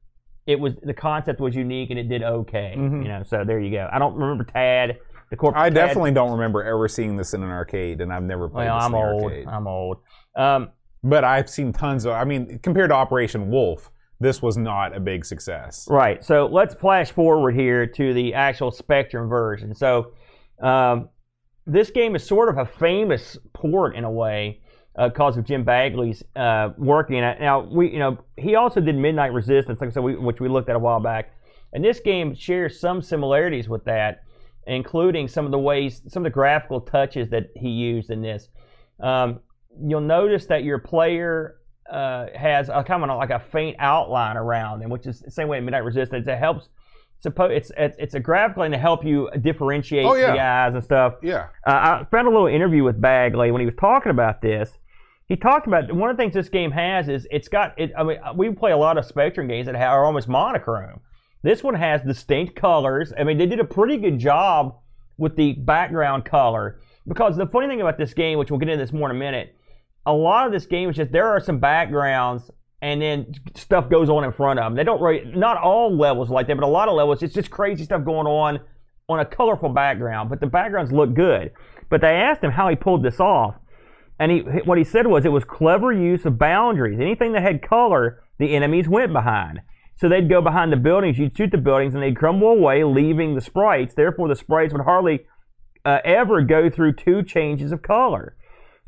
It 0.47 0.59
was 0.59 0.73
the 0.83 0.95
concept 0.95 1.39
was 1.39 1.55
unique 1.55 1.91
and 1.91 1.99
it 1.99 2.09
did 2.09 2.23
okay. 2.23 2.75
Mhm. 2.77 3.03
You 3.03 3.09
know, 3.09 3.23
so 3.23 3.45
there 3.45 3.61
you 3.61 3.71
go. 3.71 3.89
I 3.93 3.99
don't 3.99 4.15
remember 4.15 4.43
Tad. 4.43 4.99
The 5.33 5.37
corporate 5.39 5.62
I 5.62 5.71
definitely 5.71 6.11
don't 6.11 6.31
remember 6.33 6.62
ever 6.62 6.87
seeing 6.89 7.17
this 7.17 7.33
in 7.33 7.43
an 7.43 7.49
arcade, 7.49 8.03
and 8.03 8.12
I've 8.12 8.23
never 8.23 8.51
played 8.51 8.67
Well, 8.67 8.77
this 8.77 8.85
I'm 8.85 8.95
in 8.95 9.01
old. 9.01 9.25
arcade. 9.25 9.47
I'm 9.49 9.67
old. 9.67 9.97
Um, 10.37 10.71
But 11.03 11.25
I've 11.25 11.49
seen 11.49 11.73
tons 11.73 12.05
of. 12.05 12.12
I 12.12 12.25
mean, 12.25 12.59
compared 12.62 12.91
to 12.91 12.95
Operation 12.95 13.49
Wolf, 13.51 13.91
this 14.21 14.43
was 14.43 14.59
not 14.59 14.95
a 14.95 15.01
big 15.01 15.25
success. 15.25 15.89
Right. 15.91 16.23
So 16.23 16.51
let's 16.53 16.75
flash 16.75 17.12
forward 17.12 17.55
here 17.55 17.87
to 17.87 18.12
the 18.12 18.35
actual 18.35 18.71
Spectrum 18.71 19.27
version. 19.31 19.75
So 19.75 20.12
um, 20.62 21.09
this 21.67 21.91
game 21.91 22.15
is 22.15 22.23
sort 22.27 22.51
of 22.51 22.59
a 22.59 22.67
famous 22.67 23.39
port 23.55 23.97
in 23.97 24.05
a 24.05 24.11
way 24.11 24.61
because 25.03 25.39
of 25.39 25.45
Jim 25.47 25.65
Bagley's 25.65 26.23
uh, 26.37 26.75
working 26.77 27.17
in 27.17 27.25
it. 27.25 27.41
Now 27.41 27.61
we, 27.61 27.91
you 27.91 27.99
know, 27.99 28.19
he 28.37 28.55
also 28.55 28.83
did 28.83 28.97
Midnight 28.97 29.33
Resistance, 29.33 29.81
like 29.81 29.89
I 29.89 29.93
said, 29.95 30.03
we, 30.03 30.15
which 30.15 30.43
we 30.43 30.51
looked 30.51 30.69
at 30.69 30.77
a 30.77 30.79
while 30.79 31.01
back. 31.01 31.33
And 31.73 31.83
this 31.83 32.01
game 32.01 32.35
shares 32.35 32.79
some 32.79 33.01
similarities 33.01 33.67
with 33.67 33.87
that, 33.87 34.25
including 34.66 35.28
some 35.28 35.45
of 35.45 35.50
the 35.50 35.59
ways, 35.59 36.02
some 36.09 36.23
of 36.23 36.31
the 36.31 36.35
graphical 36.35 36.81
touches 36.81 37.31
that 37.31 37.50
he 37.57 37.69
used 37.69 38.11
in 38.11 38.23
this. 38.23 38.49
Um, 39.00 39.40
you'll 39.85 40.00
notice 40.00 40.47
that 40.47 40.64
your 40.64 40.78
player 40.78 41.57
uh, 41.90 42.26
has 42.35 42.69
a 42.69 42.85
kind 42.85 43.02
of 43.02 43.16
like 43.19 43.31
a 43.31 43.40
faint 43.40 43.76
outline 43.78 44.37
around 44.37 44.81
them, 44.81 44.90
which 44.90 45.07
is 45.07 45.21
the 45.21 45.31
same 45.31 45.49
way 45.49 45.59
in 45.59 45.64
Midnight 45.64 45.85
Resistance. 45.85 46.26
It 46.26 46.38
helps. 46.38 46.69
Suppose 47.19 47.52
it's 47.54 47.73
it's 47.76 47.97
it's 48.00 48.14
a 48.14 48.21
graphical 48.21 48.69
to 48.69 48.76
help 48.78 49.04
you 49.04 49.31
differentiate 49.40 50.04
Oh, 50.04 50.14
yeah. 50.14 50.33
the 50.33 50.40
eyes 50.40 50.75
and 50.75 50.83
stuff. 50.83 51.14
Yeah. 51.23 51.47
Uh, 51.64 51.71
I 51.71 52.07
found 52.11 52.26
a 52.26 52.31
little 52.31 52.49
interview 52.49 52.83
with 52.83 53.00
Bagley 53.00 53.52
when 53.52 53.61
he 53.61 53.66
was 53.66 53.76
talking 53.76 54.11
about 54.11 54.42
this. 54.42 54.76
He 55.28 55.37
talked 55.37 55.69
about 55.69 55.92
one 55.92 56.11
of 56.11 56.16
the 56.16 56.21
things 56.21 56.35
this 56.35 56.49
game 56.49 56.73
has 56.73 57.09
is 57.09 57.28
it's 57.31 57.47
got 57.49 57.78
it. 57.78 57.92
I 57.97 58.02
mean, 58.02 58.19
we 58.35 58.50
play 58.50 58.73
a 58.73 58.76
lot 58.76 58.99
of 58.99 59.04
Spectrum 59.04 59.47
games 59.47 59.66
that 59.66 59.76
are 59.76 60.04
almost 60.04 60.26
monochrome. 60.28 61.00
This 61.43 61.63
one 61.63 61.75
has 61.75 62.03
distinct 62.03 62.55
colors. 62.55 63.13
I 63.19 63.25
mean, 63.25 63.38
they 63.38 63.47
did 63.47 63.61
a 63.61 63.64
pretty 63.64 63.97
good 63.97 64.19
job 64.19 64.77
with 65.19 65.37
the 65.37 65.53
background 65.53 66.25
color 66.25 66.81
because 67.07 67.37
the 67.37 67.47
funny 67.47 67.66
thing 67.66 67.81
about 67.81 67.99
this 67.99 68.14
game, 68.14 68.38
which 68.38 68.51
we'll 68.51 68.61
get 68.61 68.69
into 68.69 68.85
this 68.85 68.93
more 68.93 69.11
in 69.11 69.16
a 69.16 69.19
minute, 69.19 69.57
a 70.07 70.12
lot 70.12 70.47
of 70.47 70.53
this 70.53 70.66
game 70.66 70.90
is 70.90 70.97
just 70.97 71.12
there 71.12 71.29
are 71.29 71.40
some 71.40 71.59
backgrounds 71.59 72.51
and 72.81 73.01
then 73.01 73.33
stuff 73.55 73.88
goes 73.88 74.09
on 74.09 74.25
in 74.25 74.33
front 74.33 74.59
of 74.59 74.64
them. 74.64 74.75
They 74.75 74.85
don't 74.85 75.01
really, 75.01 75.25
not 75.37 75.57
all 75.57 75.97
levels 75.97 76.31
like 76.31 76.49
that, 76.49 76.57
but 76.57 76.64
a 76.64 76.69
lot 76.69 76.88
of 76.88 76.95
levels, 76.95 77.23
it's 77.23 77.35
just 77.35 77.51
crazy 77.51 77.85
stuff 77.85 78.05
going 78.05 78.27
on 78.27 78.61
on 79.09 79.21
a 79.21 79.25
colorful 79.25 79.69
background, 79.69 80.31
but 80.31 80.40
the 80.40 80.47
backgrounds 80.47 80.93
look 80.93 81.14
good. 81.14 81.53
But 81.88 82.01
they 82.01 82.14
asked 82.14 82.43
him 82.43 82.51
how 82.51 82.69
he 82.69 82.77
pulled 82.77 83.05
this 83.05 83.21
off, 83.21 83.55
and 84.19 84.33
he 84.33 84.38
what 84.64 84.79
he 84.79 84.85
said 84.85 85.07
was 85.07 85.25
it 85.25 85.29
was 85.29 85.45
clever 85.45 85.93
use 85.93 86.25
of 86.25 86.38
boundaries. 86.38 86.99
Anything 87.01 87.33
that 87.33 87.43
had 87.43 87.62
color, 87.62 88.23
the 88.38 88.55
enemies 88.55 88.88
went 88.88 89.12
behind. 89.12 89.61
So 90.03 90.09
they'd 90.09 90.29
go 90.29 90.43
behind 90.43 90.73
the 90.73 90.77
buildings, 90.77 91.17
you'd 91.17 91.37
shoot 91.37 91.53
the 91.53 91.59
buildings, 91.59 91.95
and 91.95 92.03
they'd 92.03 92.17
crumble 92.17 92.49
away, 92.49 92.83
leaving 92.83 93.37
the 93.37 93.41
sprites. 93.41 93.95
Therefore, 93.95 94.27
the 94.27 94.35
sprites 94.35 94.73
would 94.73 94.83
hardly 94.83 95.21
uh, 95.85 96.01
ever 96.05 96.43
go 96.43 96.69
through 96.69 96.95
two 96.95 97.23
changes 97.23 97.71
of 97.71 97.83
color. 97.83 98.35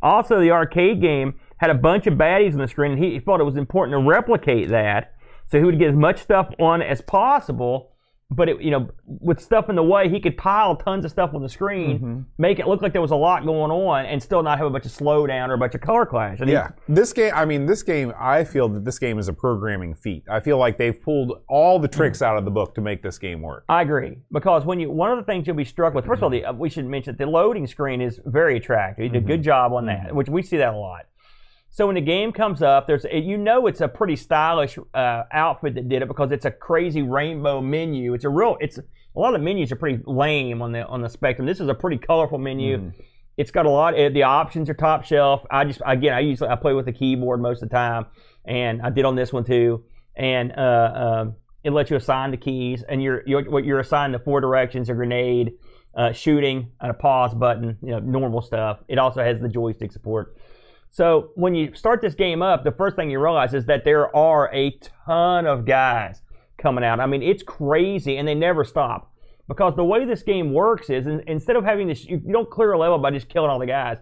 Also, 0.02 0.40
the 0.40 0.50
arcade 0.50 1.00
game 1.00 1.38
had 1.58 1.70
a 1.70 1.74
bunch 1.74 2.08
of 2.08 2.14
baddies 2.14 2.54
on 2.54 2.58
the 2.58 2.66
screen, 2.66 2.90
and 2.90 3.04
he, 3.04 3.12
he 3.12 3.20
felt 3.20 3.40
it 3.40 3.44
was 3.44 3.56
important 3.56 3.94
to 3.96 4.10
replicate 4.10 4.70
that. 4.70 5.14
So 5.46 5.56
he 5.56 5.64
would 5.64 5.78
get 5.78 5.90
as 5.90 5.94
much 5.94 6.18
stuff 6.18 6.48
on 6.58 6.82
as 6.82 7.00
possible, 7.00 7.92
but 8.30 8.48
it, 8.48 8.60
you 8.60 8.70
know, 8.70 8.88
with 9.06 9.40
stuff 9.40 9.68
in 9.68 9.76
the 9.76 9.82
way, 9.82 10.08
he 10.08 10.18
could 10.18 10.36
pile 10.36 10.74
tons 10.74 11.04
of 11.04 11.10
stuff 11.10 11.32
on 11.34 11.42
the 11.42 11.48
screen, 11.48 11.98
Mm-hmm. 11.98 12.20
make 12.38 12.58
it 12.58 12.66
look 12.66 12.80
like 12.82 12.92
there 12.92 13.02
was 13.02 13.10
a 13.10 13.16
lot 13.16 13.44
going 13.44 13.70
on, 13.70 14.06
and 14.06 14.22
still 14.22 14.42
not 14.42 14.58
have 14.58 14.66
a 14.66 14.70
bunch 14.70 14.86
of 14.86 14.90
slowdown 14.92 15.48
or 15.50 15.54
a 15.54 15.58
bunch 15.58 15.74
of 15.74 15.80
color 15.82 16.06
clash. 16.06 16.40
And 16.40 16.48
Yeah, 16.50 16.70
this 16.88 17.12
game. 17.12 17.32
I 17.34 17.44
mean, 17.44 17.66
this 17.66 17.82
game. 17.82 18.12
I 18.18 18.44
feel 18.44 18.68
that 18.70 18.84
this 18.84 18.98
game 18.98 19.18
is 19.18 19.28
a 19.28 19.32
programming 19.32 19.94
feat. 19.94 20.24
I 20.28 20.40
feel 20.40 20.58
like 20.58 20.78
they've 20.78 21.00
pulled 21.00 21.42
all 21.48 21.78
the 21.78 21.88
tricks 21.88 22.22
out 22.22 22.36
of 22.38 22.44
the 22.44 22.50
book 22.50 22.74
to 22.76 22.80
make 22.80 23.02
this 23.02 23.18
game 23.18 23.42
work. 23.42 23.64
I 23.68 23.82
agree 23.82 24.18
because 24.32 24.64
when 24.64 24.80
you 24.80 24.90
one 24.90 25.10
of 25.12 25.18
the 25.18 25.24
things 25.24 25.46
you'll 25.46 25.56
be 25.56 25.64
struck 25.64 25.94
with. 25.94 26.06
First 26.06 26.20
of 26.20 26.24
all, 26.24 26.30
the, 26.30 26.44
uh, 26.46 26.52
we 26.52 26.70
should 26.70 26.86
mention 26.86 27.12
that 27.16 27.22
the 27.24 27.30
loading 27.30 27.66
screen 27.66 28.00
is 28.00 28.20
very 28.24 28.56
attractive. 28.56 29.02
He 29.04 29.08
did 29.10 29.22
a 29.22 29.26
good 29.26 29.42
job 29.42 29.72
on 29.72 29.86
that, 29.86 30.14
which 30.14 30.28
we 30.28 30.42
see 30.42 30.56
that 30.56 30.72
a 30.74 30.76
lot. 30.76 31.06
So 31.74 31.86
when 31.86 31.96
the 31.96 32.02
game 32.02 32.30
comes 32.30 32.62
up, 32.62 32.86
there's 32.86 33.04
you 33.12 33.36
know 33.36 33.66
it's 33.66 33.80
a 33.80 33.88
pretty 33.88 34.14
stylish 34.14 34.78
uh, 34.94 35.24
outfit 35.32 35.74
that 35.74 35.88
did 35.88 36.02
it 36.02 36.06
because 36.06 36.30
it's 36.30 36.44
a 36.44 36.50
crazy 36.52 37.02
rainbow 37.02 37.60
menu. 37.60 38.14
It's 38.14 38.24
a 38.24 38.28
real 38.28 38.56
it's 38.60 38.78
a 38.78 38.84
lot 39.18 39.34
of 39.34 39.40
the 39.40 39.44
menus 39.44 39.72
are 39.72 39.76
pretty 39.76 40.00
lame 40.06 40.62
on 40.62 40.70
the 40.70 40.86
on 40.86 41.02
the 41.02 41.08
spectrum. 41.08 41.48
This 41.48 41.58
is 41.58 41.66
a 41.66 41.74
pretty 41.74 41.98
colorful 41.98 42.38
menu. 42.38 42.92
It's 43.36 43.50
got 43.50 43.66
a 43.66 43.70
lot. 43.70 43.98
Of, 43.98 44.14
the 44.14 44.22
options 44.22 44.70
are 44.70 44.74
top 44.74 45.02
shelf. 45.02 45.44
I 45.50 45.64
just 45.64 45.82
again 45.84 46.12
I 46.14 46.20
usually 46.20 46.48
I 46.48 46.54
play 46.54 46.74
with 46.74 46.86
the 46.86 46.92
keyboard 46.92 47.40
most 47.40 47.60
of 47.60 47.70
the 47.70 47.74
time, 47.74 48.06
and 48.44 48.80
I 48.80 48.90
did 48.90 49.04
on 49.04 49.16
this 49.16 49.32
one 49.32 49.42
too. 49.42 49.82
And 50.14 50.52
uh, 50.52 50.54
uh, 50.54 51.24
it 51.64 51.72
lets 51.72 51.90
you 51.90 51.96
assign 51.96 52.30
the 52.30 52.36
keys, 52.36 52.84
and 52.88 53.02
you're 53.02 53.24
you're 53.26 53.50
what 53.50 53.64
you're 53.64 53.80
assigned 53.80 54.14
the 54.14 54.20
four 54.20 54.40
directions: 54.40 54.90
a 54.90 54.94
grenade, 54.94 55.54
uh, 55.96 56.12
shooting, 56.12 56.70
and 56.80 56.92
a 56.92 56.94
pause 56.94 57.34
button. 57.34 57.78
You 57.82 57.90
know, 57.90 57.98
normal 57.98 58.42
stuff. 58.42 58.78
It 58.86 59.00
also 59.00 59.24
has 59.24 59.40
the 59.40 59.48
joystick 59.48 59.90
support. 59.90 60.36
So 60.94 61.30
when 61.34 61.56
you 61.56 61.74
start 61.74 62.00
this 62.02 62.14
game 62.14 62.40
up, 62.40 62.62
the 62.62 62.70
first 62.70 62.94
thing 62.94 63.10
you 63.10 63.18
realize 63.18 63.52
is 63.52 63.66
that 63.66 63.84
there 63.84 64.14
are 64.14 64.48
a 64.54 64.78
ton 65.04 65.44
of 65.44 65.64
guys 65.64 66.22
coming 66.56 66.84
out. 66.84 67.00
I 67.00 67.06
mean, 67.06 67.20
it's 67.20 67.42
crazy, 67.42 68.16
and 68.16 68.28
they 68.28 68.34
never 68.36 68.62
stop. 68.62 69.12
Because 69.48 69.74
the 69.74 69.84
way 69.84 70.04
this 70.04 70.22
game 70.22 70.52
works 70.52 70.90
is, 70.90 71.08
instead 71.26 71.56
of 71.56 71.64
having 71.64 71.88
this, 71.88 72.04
you, 72.04 72.18
don't 72.18 72.48
clear 72.48 72.74
a 72.74 72.78
level 72.78 72.98
by 72.98 73.10
just 73.10 73.28
killing 73.28 73.50
all 73.50 73.58
the 73.58 73.66
guys. 73.66 73.98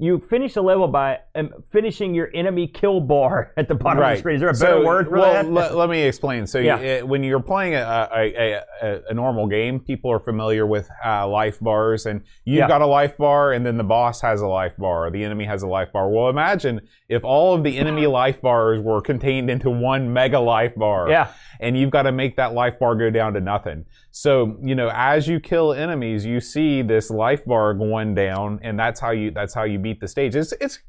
You 0.00 0.18
finish 0.18 0.56
a 0.56 0.62
level 0.62 0.88
by 0.88 1.18
um, 1.34 1.50
finishing 1.70 2.14
your 2.14 2.30
enemy 2.34 2.66
kill 2.66 3.00
bar 3.00 3.52
at 3.56 3.68
the 3.68 3.74
bottom 3.74 4.02
of 4.02 4.08
the 4.08 4.16
screen. 4.18 4.36
Is 4.36 4.40
there 4.40 4.48
a 4.48 4.52
better 4.54 4.80
So, 4.80 4.84
word 4.86 5.08
for 5.08 5.18
well, 5.18 5.32
that? 5.34 5.46
le- 5.50 5.76
let 5.76 5.90
me 5.90 6.02
explain. 6.02 6.46
So, 6.46 6.58
Yeah. 6.58 6.80
you, 6.80 7.02
uh, 7.04 7.06
when 7.06 7.22
you're 7.22 7.38
playing 7.42 7.74
a, 7.74 8.08
a, 8.10 8.22
a, 8.22 8.60
a, 8.82 9.00
a 9.10 9.14
normal 9.14 9.46
game, 9.46 9.78
people 9.78 10.10
are 10.10 10.18
familiar 10.18 10.66
with 10.66 10.88
uh, 11.04 11.28
life 11.28 11.60
bars, 11.60 12.06
and 12.06 12.22
you've 12.46 12.60
Yeah. 12.60 12.68
got 12.68 12.80
a 12.80 12.86
life 12.86 13.18
bar, 13.18 13.52
and 13.52 13.66
then 13.66 13.76
the 13.76 13.84
boss 13.84 14.22
has 14.22 14.40
a 14.40 14.46
life 14.48 14.74
bar, 14.78 15.10
the 15.10 15.22
enemy 15.22 15.44
has 15.44 15.62
a 15.62 15.66
life 15.68 15.92
bar. 15.92 16.08
Well, 16.08 16.30
imagine 16.30 16.80
if 17.10 17.22
all 17.22 17.54
of 17.54 17.62
the 17.62 17.76
enemy 17.76 18.06
life 18.06 18.40
bars 18.40 18.80
were 18.80 19.02
contained 19.02 19.50
into 19.50 19.68
one 19.68 20.12
mega 20.14 20.40
life 20.40 20.74
bar. 20.76 21.10
yeah. 21.10 21.28
and 21.62 21.76
you've 21.76 21.90
got 21.90 22.04
to 22.04 22.12
make 22.12 22.36
that 22.36 22.54
life 22.54 22.78
bar 22.78 22.94
go 22.94 23.10
down 23.10 23.34
to 23.34 23.40
nothing. 23.40 23.84
So, 24.12 24.58
you 24.62 24.74
know, 24.74 24.90
as 24.92 25.28
you 25.28 25.38
kill 25.38 25.72
enemies, 25.72 26.26
you 26.26 26.40
see 26.40 26.82
this 26.82 27.10
life 27.10 27.44
bar 27.44 27.74
going 27.74 28.14
down, 28.14 28.58
and 28.62 28.78
that's 28.78 28.98
how 29.00 29.10
you 29.10 29.30
that's 29.30 29.54
how 29.54 29.62
you 29.62 29.78
beat 29.78 30.00
the 30.00 30.08
stage. 30.08 30.34
It's 30.34 30.52
it's 30.60 30.80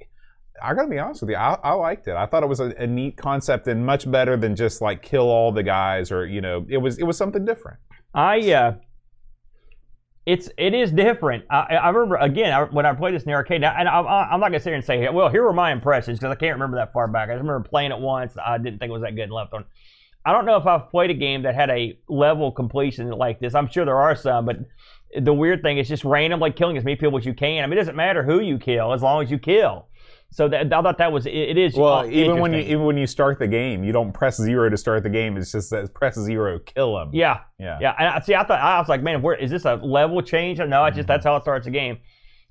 I 0.61 0.73
gotta 0.73 0.87
be 0.87 0.99
honest 0.99 1.21
with 1.21 1.31
you, 1.31 1.35
I, 1.35 1.57
I 1.63 1.73
liked 1.73 2.07
it. 2.07 2.15
I 2.15 2.25
thought 2.25 2.43
it 2.43 2.49
was 2.49 2.59
a, 2.59 2.69
a 2.77 2.87
neat 2.87 3.17
concept 3.17 3.67
and 3.67 3.85
much 3.85 4.09
better 4.09 4.37
than 4.37 4.55
just 4.55 4.81
like 4.81 5.01
kill 5.01 5.29
all 5.29 5.51
the 5.51 5.63
guys 5.63 6.11
or 6.11 6.25
you 6.25 6.41
know, 6.41 6.65
it 6.69 6.77
was 6.77 6.97
it 6.97 7.03
was 7.03 7.17
something 7.17 7.45
different. 7.45 7.79
I 8.13 8.51
uh, 8.51 8.73
it's 10.25 10.49
it 10.57 10.73
is 10.73 10.91
different. 10.91 11.45
I, 11.49 11.75
I 11.75 11.89
remember 11.89 12.15
again 12.17 12.53
I, 12.53 12.63
when 12.63 12.85
I 12.85 12.93
played 12.93 13.13
this 13.13 13.23
in 13.23 13.29
the 13.29 13.35
arcade, 13.35 13.63
and 13.63 13.87
I, 13.87 13.99
I'm 14.31 14.39
not 14.39 14.47
gonna 14.47 14.59
sit 14.59 14.69
here 14.69 14.75
and 14.75 14.85
say, 14.85 15.09
well, 15.09 15.29
here 15.29 15.43
were 15.43 15.53
my 15.53 15.71
impressions 15.71 16.19
because 16.19 16.31
I 16.31 16.39
can't 16.39 16.53
remember 16.53 16.77
that 16.77 16.93
far 16.93 17.07
back. 17.07 17.29
I 17.29 17.33
just 17.33 17.41
remember 17.41 17.67
playing 17.67 17.91
it 17.91 17.99
once. 17.99 18.33
I 18.43 18.57
didn't 18.57 18.79
think 18.79 18.89
it 18.89 18.93
was 18.93 19.03
that 19.03 19.15
good 19.15 19.23
and 19.23 19.31
left 19.31 19.53
on. 19.53 19.65
I 20.25 20.31
don't 20.31 20.45
know 20.45 20.57
if 20.57 20.67
I've 20.67 20.89
played 20.89 21.09
a 21.09 21.15
game 21.15 21.43
that 21.43 21.55
had 21.55 21.69
a 21.69 21.97
level 22.07 22.51
completion 22.51 23.09
like 23.09 23.39
this. 23.39 23.55
I'm 23.55 23.67
sure 23.67 23.85
there 23.85 23.99
are 23.99 24.15
some, 24.15 24.45
but 24.45 24.57
the 25.19 25.33
weird 25.33 25.61
thing 25.61 25.77
is 25.77 25.87
just 25.87 26.05
randomly 26.05 26.51
killing 26.51 26.77
as 26.77 26.83
many 26.83 26.95
people 26.95 27.17
as 27.17 27.25
you 27.25 27.33
can. 27.33 27.63
I 27.63 27.67
mean, 27.67 27.73
it 27.73 27.81
doesn't 27.81 27.95
matter 27.95 28.23
who 28.23 28.39
you 28.39 28.57
kill 28.57 28.93
as 28.93 29.01
long 29.01 29.23
as 29.23 29.31
you 29.31 29.39
kill. 29.39 29.87
So 30.33 30.47
that, 30.47 30.71
I 30.71 30.81
thought 30.81 30.97
that 30.99 31.11
was 31.11 31.25
it, 31.25 31.33
it 31.33 31.57
is. 31.57 31.75
Well, 31.75 32.09
even 32.09 32.39
when 32.39 32.53
you 32.53 32.59
even 32.59 32.85
when 32.85 32.95
you 32.95 33.05
start 33.05 33.37
the 33.37 33.47
game, 33.47 33.83
you 33.83 33.91
don't 33.91 34.13
press 34.13 34.37
zero 34.37 34.69
to 34.69 34.77
start 34.77 35.03
the 35.03 35.09
game. 35.09 35.35
It's 35.35 35.51
just 35.51 35.69
says 35.69 35.89
press 35.89 36.17
zero, 36.17 36.57
kill 36.59 36.95
them 36.95 37.09
yeah, 37.11 37.41
yeah. 37.59 37.77
Yeah, 37.81 37.95
and 37.99 38.07
I 38.07 38.19
see. 38.21 38.33
I 38.33 38.45
thought 38.45 38.61
I 38.61 38.79
was 38.79 38.87
like, 38.87 39.03
man, 39.03 39.21
where 39.21 39.35
is 39.35 39.51
this 39.51 39.65
a 39.65 39.75
level 39.75 40.21
change? 40.21 40.59
No, 40.59 40.85
it's 40.85 40.95
just 40.95 41.07
that's 41.07 41.25
how 41.25 41.35
it 41.35 41.41
starts 41.41 41.65
the 41.65 41.71
game. 41.71 41.97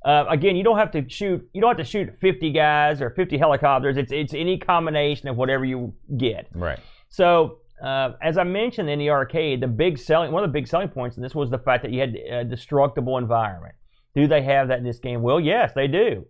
Uh, 0.04 0.26
again, 0.28 0.56
you 0.56 0.64
don't 0.64 0.76
have 0.76 0.90
to 0.90 1.08
shoot. 1.08 1.48
You 1.54 1.62
don't 1.62 1.70
have 1.70 1.78
to 1.78 1.90
shoot 1.90 2.10
50 2.20 2.52
guys 2.52 3.00
or 3.00 3.10
50 3.10 3.38
helicopters. 3.38 3.96
It's 3.96 4.12
it's 4.12 4.34
any 4.34 4.58
combination 4.58 5.28
of 5.28 5.38
whatever 5.38 5.64
you 5.64 5.94
get. 6.18 6.48
Right. 6.54 6.80
So, 7.08 7.59
uh, 7.82 8.12
as 8.22 8.38
I 8.38 8.44
mentioned 8.44 8.88
in 8.90 8.98
the 8.98 9.10
arcade, 9.10 9.60
the 9.60 9.66
big 9.68 9.98
selling 9.98 10.32
one 10.32 10.44
of 10.44 10.50
the 10.50 10.52
big 10.52 10.66
selling 10.68 10.88
points 10.88 11.16
in 11.16 11.22
this 11.22 11.34
was 11.34 11.50
the 11.50 11.58
fact 11.58 11.82
that 11.82 11.92
you 11.92 12.00
had 12.00 12.14
a 12.14 12.44
destructible 12.44 13.18
environment. 13.18 13.74
Do 14.14 14.26
they 14.26 14.42
have 14.42 14.68
that 14.68 14.78
in 14.78 14.84
this 14.84 14.98
game? 14.98 15.22
Well, 15.22 15.40
yes, 15.40 15.72
they 15.74 15.86
do. 15.86 16.26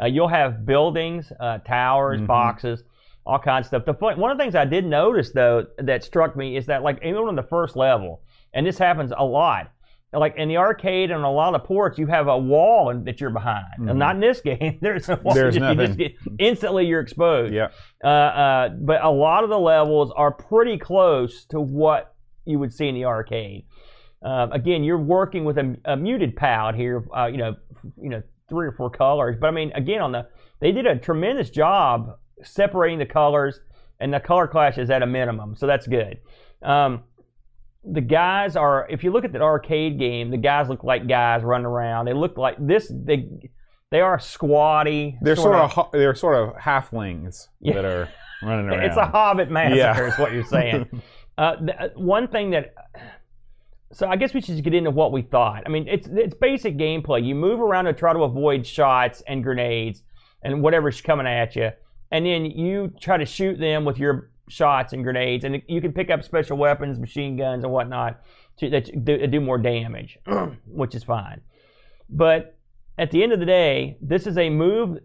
Uh, 0.00 0.06
you'll 0.06 0.28
have 0.28 0.64
buildings, 0.66 1.32
uh, 1.40 1.58
towers, 1.58 2.20
Mhm. 2.20 2.26
boxes, 2.26 2.84
all 3.26 3.38
kinds 3.38 3.66
of 3.66 3.68
stuff. 3.68 3.84
The 3.84 3.94
fun, 3.94 4.18
one 4.20 4.30
of 4.30 4.38
the 4.38 4.44
things 4.44 4.54
I 4.54 4.64
did 4.64 4.84
notice 4.86 5.32
though 5.32 5.66
that 5.78 6.04
struck 6.04 6.36
me 6.36 6.56
is 6.56 6.66
that 6.66 6.82
like 6.82 6.98
even 7.04 7.16
on 7.24 7.36
the 7.36 7.42
first 7.42 7.76
level, 7.76 8.20
and 8.52 8.66
this 8.66 8.78
happens 8.78 9.12
a 9.16 9.24
lot. 9.24 9.70
Like 10.14 10.36
in 10.36 10.48
the 10.48 10.56
arcade 10.58 11.10
and 11.10 11.24
a 11.24 11.28
lot 11.28 11.54
of 11.54 11.64
ports, 11.64 11.98
you 11.98 12.06
have 12.06 12.28
a 12.28 12.38
wall 12.38 12.90
and, 12.90 13.04
that 13.06 13.20
you're 13.20 13.30
behind. 13.30 13.66
And 13.78 13.88
Mhm. 13.88 13.96
not 13.96 14.14
in 14.14 14.20
this 14.20 14.40
game. 14.40 14.78
There's 14.82 15.08
a 15.08 15.16
wall. 15.16 15.34
There's 15.34 15.54
you 15.56 15.60
just 15.60 15.76
nothing. 15.76 15.96
get, 15.96 16.12
instantly 16.38 16.86
you're 16.86 17.00
exposed. 17.00 17.52
Yeah. 17.54 17.68
Uh, 18.02 18.06
uh, 18.08 18.68
but 18.70 19.02
a 19.04 19.10
lot 19.10 19.44
of 19.44 19.50
the 19.50 19.58
levels 19.58 20.12
are 20.16 20.30
pretty 20.32 20.78
close 20.78 21.44
to 21.46 21.60
what 21.60 22.14
you 22.44 22.58
would 22.58 22.72
see 22.72 22.88
in 22.88 22.94
the 22.94 23.04
arcade. 23.06 23.64
Um, 24.22 24.52
again, 24.52 24.84
you're 24.84 24.98
working 24.98 25.44
with 25.44 25.58
a, 25.58 25.76
a 25.84 25.96
muted 25.96 26.36
palette 26.36 26.76
here. 26.76 27.04
Uh, 27.14 27.26
you 27.26 27.36
know, 27.36 27.56
you 28.00 28.08
know, 28.08 28.22
three 28.48 28.66
or 28.66 28.72
four 28.72 28.90
colors. 28.90 29.36
But 29.40 29.48
I 29.48 29.50
mean, 29.50 29.72
again, 29.74 30.00
on 30.00 30.12
the 30.12 30.28
they 30.60 30.72
did 30.72 30.86
a 30.86 30.96
tremendous 30.96 31.50
job 31.50 32.16
separating 32.42 32.98
the 32.98 33.06
colors, 33.06 33.60
and 34.00 34.12
the 34.14 34.20
color 34.20 34.46
clash 34.46 34.78
is 34.78 34.90
at 34.90 35.02
a 35.02 35.06
minimum, 35.06 35.56
so 35.56 35.66
that's 35.66 35.86
good. 35.86 36.18
Um, 36.62 37.04
the 37.90 38.00
guys 38.00 38.56
are, 38.56 38.86
if 38.90 39.04
you 39.04 39.10
look 39.12 39.24
at 39.24 39.32
the 39.32 39.40
arcade 39.40 39.98
game, 39.98 40.30
the 40.30 40.36
guys 40.38 40.68
look 40.68 40.84
like 40.84 41.06
guys 41.06 41.42
running 41.42 41.66
around. 41.66 42.06
They 42.06 42.12
look 42.14 42.36
like 42.38 42.56
this. 42.58 42.90
They 42.92 43.28
they 43.90 44.00
are 44.00 44.18
squatty. 44.18 45.18
They're 45.20 45.36
sort 45.36 45.56
of 45.56 45.70
ho- 45.72 45.90
they're 45.92 46.14
sort 46.14 46.36
of 46.36 46.54
halflings 46.56 47.48
Yeah. 47.60 47.74
that 47.74 47.84
are 47.84 48.08
running 48.42 48.66
around. 48.68 48.80
It's 48.84 48.96
a 48.96 49.06
Hobbit 49.06 49.50
massacre, 49.50 49.76
Yeah. 49.76 50.06
is 50.12 50.18
what 50.18 50.32
you're 50.32 50.44
saying. 50.44 51.02
uh, 51.38 51.56
the, 51.60 51.80
uh, 51.80 51.88
one 51.94 52.26
thing 52.28 52.50
that, 52.50 52.74
so 53.92 54.08
I 54.08 54.16
guess 54.16 54.34
we 54.34 54.40
should 54.40 54.54
just 54.54 54.64
get 54.64 54.74
into 54.74 54.90
what 54.90 55.12
we 55.12 55.22
thought. 55.22 55.62
I 55.66 55.68
mean, 55.68 55.86
it's 55.86 56.08
it's 56.08 56.34
basic 56.34 56.76
gameplay. 56.76 57.24
You 57.24 57.34
move 57.34 57.60
around 57.60 57.84
to 57.84 57.92
try 57.92 58.12
to 58.12 58.20
avoid 58.24 58.66
shots 58.66 59.22
and 59.28 59.42
grenades 59.44 60.02
and 60.42 60.62
whatever's 60.62 61.00
coming 61.00 61.26
at 61.26 61.54
you, 61.54 61.70
and 62.10 62.26
then 62.26 62.46
you 62.46 62.92
try 63.00 63.16
to 63.16 63.24
shoot 63.26 63.58
them 63.60 63.84
with 63.84 63.98
your 63.98 64.30
shots 64.48 64.92
and 64.92 65.02
grenades, 65.02 65.44
and 65.44 65.62
you 65.68 65.80
can 65.80 65.92
pick 65.92 66.10
up 66.10 66.22
special 66.22 66.56
weapons, 66.56 66.98
machine 66.98 67.36
guns, 67.36 67.64
and 67.64 67.72
whatnot 67.72 68.20
to, 68.58 68.70
that 68.70 69.04
do, 69.04 69.26
do 69.26 69.40
more 69.40 69.58
damage, 69.58 70.18
which 70.66 70.94
is 70.94 71.04
fine. 71.04 71.40
But 72.08 72.56
at 72.98 73.10
the 73.10 73.22
end 73.22 73.32
of 73.32 73.40
the 73.40 73.46
day, 73.46 73.96
this 74.00 74.26
is 74.26 74.38
a 74.38 74.50
move 74.50 74.98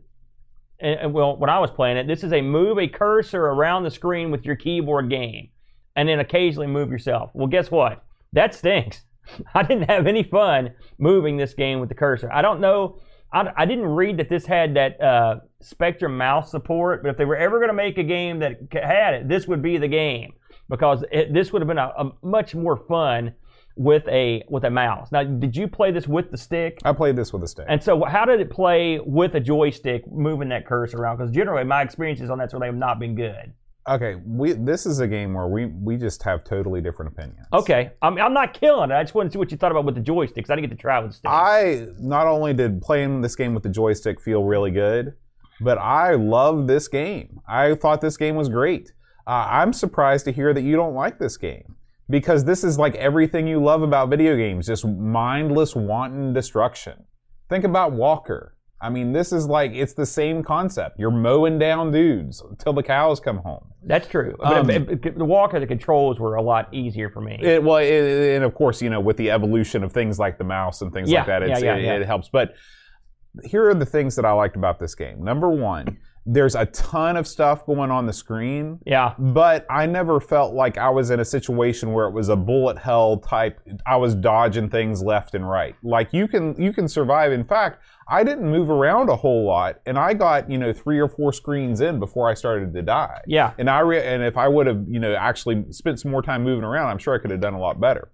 and, 0.80 1.14
well, 1.14 1.36
when 1.36 1.50
I 1.50 1.60
was 1.60 1.72
playing 1.72 1.98
it, 1.98 2.08
this 2.08 2.24
is 2.24 2.32
a 2.32 2.42
move 2.42 2.80
a 2.80 2.88
cursor 2.88 3.46
around 3.46 3.84
the 3.84 3.92
screen 3.92 4.32
with 4.32 4.46
your 4.46 4.56
keyboard 4.56 5.10
game, 5.10 5.50
and 5.96 6.08
then 6.08 6.20
occasionally 6.20 6.68
move 6.68 6.90
yourself. 6.90 7.32
Well, 7.34 7.48
guess 7.48 7.70
what? 7.70 8.06
That 8.34 8.54
stinks. 8.54 9.02
I 9.54 9.64
didn't 9.64 9.90
have 9.90 10.08
any 10.08 10.24
fun 10.24 10.72
moving 10.98 11.38
this 11.38 11.54
game 11.54 11.80
with 11.80 11.90
the 11.90 11.96
cursor. 11.96 12.32
I 12.32 12.42
don't 12.42 12.62
know. 12.62 13.00
I, 13.32 13.52
I 13.56 13.66
didn't 13.66 13.86
read 13.86 14.18
that 14.18 14.30
this 14.30 14.46
had 14.46 14.76
that 14.76 15.02
uh, 15.02 15.40
Spectrum 15.62 16.18
mouse 16.18 16.52
support, 16.52 17.04
but 17.04 17.10
if 17.10 17.18
they 17.18 17.26
were 17.26 17.36
ever 17.38 17.58
going 17.58 17.70
to 17.70 17.74
make 17.74 17.98
a 17.98 18.04
game 18.04 18.40
that 18.40 18.58
had 18.72 19.14
it, 19.14 19.28
this 19.28 19.48
would 19.48 19.62
be 19.62 19.78
the 19.78 19.88
game 19.88 20.34
because 20.70 21.04
it, 21.12 21.34
this 21.34 21.52
would 21.52 21.62
have 21.62 21.68
been 21.68 21.78
a, 21.78 21.92
a 21.98 22.12
much 22.22 22.56
more 22.56 22.78
fun 22.78 23.34
with 23.76 24.08
a 24.10 24.44
with 24.50 24.66
a 24.66 24.70
mouse. 24.70 25.12
Now, 25.12 25.24
did 25.24 25.56
you 25.56 25.68
play 25.68 25.92
this 25.92 26.08
with 26.08 26.32
the 26.32 26.38
stick? 26.38 26.80
I 26.84 26.92
played 26.92 27.16
this 27.16 27.32
with 27.32 27.44
a 27.44 27.48
stick. 27.48 27.66
And 27.70 27.82
so, 27.82 28.04
how 28.04 28.26
did 28.26 28.42
it 28.42 28.50
play 28.50 29.00
with 29.00 29.36
a 29.36 29.40
joystick 29.40 30.10
moving 30.12 30.50
that 30.50 30.66
cursor 30.66 30.98
around? 30.98 31.18
Because 31.18 31.32
generally, 31.32 31.64
my 31.64 31.82
experiences 31.82 32.30
on 32.30 32.40
that 32.40 32.52
sort 32.52 32.62
of 32.62 32.68
thing 32.68 32.74
have 32.74 32.80
not 32.80 33.00
been 33.00 33.16
good. 33.16 33.54
Okay, 33.88 34.16
we 34.26 34.54
this 34.54 34.86
is 34.86 35.00
a 35.00 35.08
game 35.08 35.34
where 35.34 35.48
we 35.48 35.68
we 35.68 35.98
just 35.98 36.24
have 36.24 36.44
totally 36.44 36.82
different 36.82 37.14
opinions. 37.14 37.46
Okay, 37.54 37.92
I'm, 38.02 38.18
I'm 38.18 38.34
not 38.34 38.54
killing 38.54 38.92
it. 38.92 38.96
I 38.96 39.04
just 39.04 39.16
want 39.16 39.30
to 39.30 39.34
see 39.34 39.40
what 39.40 39.52
you 39.52 39.58
thought 39.58 39.72
about 39.72 39.86
with 39.86 39.96
the 39.96 40.02
joysticks. 40.02 40.50
I 40.50 40.56
didn't 40.56 40.70
get 40.70 40.72
to 40.72 40.82
try 40.82 41.00
with 41.00 41.12
the 41.12 41.18
stick. 41.18 41.32
I 41.32 41.88
not 42.00 42.28
only 42.28 42.54
did 42.54 42.82
playing 42.82 43.22
this 43.22 43.36
game 43.36 43.54
with 43.54 43.64
the 43.64 43.70
joystick 43.70 44.20
feel 44.22 44.44
really 44.44 44.72
good, 44.72 45.14
but 45.62 45.78
I 45.78 46.16
love 46.16 46.68
this 46.68 46.88
game. 46.88 47.42
I 47.48 47.76
thought 47.76 48.02
this 48.02 48.18
game 48.18 48.36
was 48.36 48.50
great. 48.50 48.92
Uh, 49.28 49.48
I'm 49.50 49.74
surprised 49.74 50.26
to 50.26 50.32
hear 50.32 50.54
that 50.54 50.62
you 50.62 50.76
don't 50.76 50.96
like 50.96 51.20
this 51.20 51.38
game 51.38 51.76
because 52.10 52.46
this 52.46 52.64
is 52.64 52.80
like 52.80 52.96
everything 52.96 53.48
you 53.48 53.62
love 53.62 53.84
about 53.84 54.10
video 54.10 54.36
games 54.36 54.68
just 54.68 54.86
mindless, 54.86 55.76
wanton 55.76 56.34
destruction. 56.34 57.06
Think 57.50 57.64
about 57.64 57.94
Walker. 57.94 58.56
I 58.82 58.90
mean, 58.90 59.12
this 59.12 59.34
is 59.34 59.46
like, 59.46 59.72
it's 59.74 59.94
the 59.94 60.06
same 60.06 60.42
concept. 60.44 61.00
You're 61.00 61.12
mowing 61.12 61.60
down 61.60 61.92
dudes 61.92 62.42
until 62.50 62.72
the 62.74 62.84
cows 62.84 63.20
come 63.20 63.38
home. 63.40 63.66
That's 63.84 64.08
true. 64.08 64.36
But 64.40 64.58
Um, 64.58 64.70
it- 64.70 65.06
it- 65.06 65.18
the 65.18 65.26
Walker, 65.26 65.60
the 65.60 65.68
controls 65.68 66.20
were 66.20 66.36
a 66.36 66.42
lot 66.42 66.70
easier 66.74 67.10
for 67.10 67.20
me. 67.22 67.38
It, 67.42 67.62
well, 67.64 67.78
and 67.78 68.44
of 68.44 68.54
course, 68.54 68.82
you 68.82 68.90
know, 68.90 69.00
with 69.02 69.18
the 69.18 69.32
evolution 69.32 69.84
of 69.84 69.92
things 69.92 70.18
like 70.18 70.38
the 70.38 70.44
mouse 70.46 70.82
and 70.82 70.94
things 70.94 71.12
Yeah, 71.12 71.20
like 71.20 71.28
that, 71.28 71.44
it's, 71.44 71.62
yeah, 71.62 71.76
yeah. 71.76 71.96
it 71.96 72.06
helps. 72.06 72.30
But 72.30 72.54
here 73.44 73.68
are 73.70 73.74
the 73.76 73.86
things 73.86 74.16
that 74.16 74.26
I 74.26 74.32
liked 74.32 74.56
about 74.56 74.80
this 74.80 74.96
game. 74.96 75.24
Number 75.24 75.50
one, 75.50 75.98
there's 76.32 76.54
a 76.54 76.68
ton 76.68 77.18
of 77.18 77.28
stuff 77.28 77.66
going 77.66 77.90
on 77.90 78.06
the 78.06 78.14
screen, 78.14 78.78
yeah, 78.86 79.16
but 79.18 79.66
I 79.68 79.88
never 79.88 80.20
felt 80.20 80.54
like 80.54 80.78
I 80.78 80.90
was 80.90 81.10
in 81.10 81.20
a 81.20 81.26
situation 81.26 81.92
where 81.92 82.06
it 82.06 82.12
was 82.12 82.30
a 82.30 82.36
bullet 82.36 82.78
hell 82.78 83.18
type. 83.18 83.60
I 83.88 83.96
was 83.96 84.14
dodging 84.14 84.70
things 84.70 85.02
left 85.02 85.34
and 85.34 85.50
right. 85.50 85.76
Like 85.82 86.14
you 86.14 86.28
can 86.28 86.62
you 86.62 86.72
can 86.72 86.88
survive. 86.88 87.32
In 87.32 87.44
fact, 87.44 87.82
I 88.08 88.24
didn't 88.24 88.48
move 88.48 88.70
around 88.70 89.10
a 89.10 89.16
whole 89.16 89.44
lot, 89.44 89.80
and 89.88 89.98
I 89.98 90.14
got 90.14 90.52
you 90.52 90.60
know 90.60 90.72
three 90.72 91.00
or 91.00 91.08
four 91.08 91.34
screens 91.34 91.82
in 91.82 92.00
before 92.00 92.30
I 92.30 92.36
started 92.36 92.76
to 92.76 92.82
die. 92.84 93.22
yeah. 93.26 93.54
And 93.58 93.68
I 93.68 93.80
re- 93.80 94.06
and 94.06 94.22
if 94.22 94.38
I 94.38 94.48
would 94.48 94.68
have, 94.68 94.86
you 94.88 95.00
know, 95.00 95.16
actually 95.16 95.66
spent 95.72 96.00
some 96.00 96.12
more 96.12 96.22
time 96.22 96.44
moving 96.44 96.64
around, 96.64 96.90
I'm 96.90 97.00
sure 97.00 97.16
I 97.16 97.18
could 97.18 97.32
have 97.32 97.42
done 97.42 97.56
a 97.56 97.60
lot 97.60 97.80
better. 97.80 98.12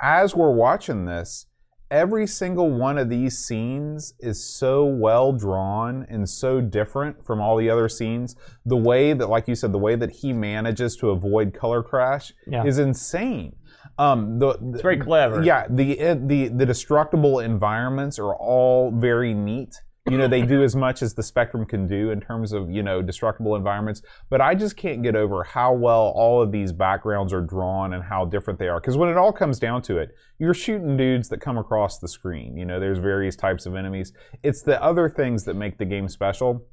As 0.00 0.34
we're 0.34 0.52
watching 0.52 1.04
this, 1.04 1.46
every 1.94 2.26
single 2.26 2.70
one 2.70 2.98
of 2.98 3.08
these 3.08 3.38
scenes 3.38 4.14
is 4.18 4.44
so 4.44 4.84
well 4.84 5.32
drawn 5.32 6.04
and 6.10 6.28
so 6.28 6.60
different 6.60 7.24
from 7.24 7.40
all 7.40 7.56
the 7.56 7.70
other 7.70 7.88
scenes. 7.88 8.34
The 8.66 8.76
way 8.76 9.12
that, 9.12 9.28
like 9.28 9.46
you 9.46 9.54
said, 9.54 9.70
the 9.72 9.78
way 9.78 9.94
that 9.94 10.10
he 10.10 10.32
manages 10.32 10.96
to 10.96 11.10
avoid 11.10 11.54
color 11.54 11.82
clash 11.84 12.32
Yeah. 12.48 12.64
is 12.64 12.78
insane. 12.78 13.54
Um, 13.96 14.40
the, 14.40 14.58
It's 14.72 14.82
very 14.82 14.98
clever. 14.98 15.42
yeah, 15.44 15.66
the 15.70 15.94
the 16.26 16.48
the 16.48 16.66
destructible 16.66 17.38
environments 17.38 18.18
are 18.18 18.34
all 18.34 18.90
very 18.90 19.32
neat. 19.34 19.80
You 20.10 20.18
know, 20.18 20.28
they 20.28 20.42
do 20.42 20.62
as 20.62 20.76
much 20.76 21.00
as 21.00 21.14
the 21.14 21.22
Spectrum 21.22 21.64
can 21.64 21.86
do 21.86 22.10
in 22.10 22.20
terms 22.20 22.52
of 22.52 22.70
you 22.70 22.82
know 22.82 23.00
destructible 23.00 23.56
environments. 23.56 24.02
But 24.28 24.42
I 24.42 24.54
just 24.54 24.76
can't 24.76 25.02
get 25.02 25.16
over 25.16 25.42
how 25.44 25.72
well 25.72 26.12
all 26.14 26.42
of 26.42 26.52
these 26.52 26.72
backgrounds 26.72 27.32
are 27.32 27.40
drawn 27.40 27.94
and 27.94 28.04
how 28.04 28.26
different 28.26 28.58
they 28.58 28.68
are. 28.68 28.80
Because 28.80 28.98
when 28.98 29.08
it 29.08 29.16
all 29.16 29.32
comes 29.32 29.58
down 29.58 29.80
to 29.82 29.96
it, 29.96 30.14
you're 30.38 30.52
shooting 30.52 30.98
dudes 30.98 31.30
that 31.30 31.40
come 31.40 31.56
across 31.56 31.98
the 32.00 32.08
screen. 32.08 32.54
You 32.54 32.66
know, 32.66 32.78
there's 32.78 32.98
various 32.98 33.34
types 33.34 33.64
of 33.64 33.76
enemies. 33.76 34.12
It's 34.42 34.60
the 34.60 34.82
other 34.82 35.08
things 35.08 35.44
that 35.44 35.54
make 35.54 35.78
the 35.78 35.86
game 35.86 36.10
special. 36.10 36.66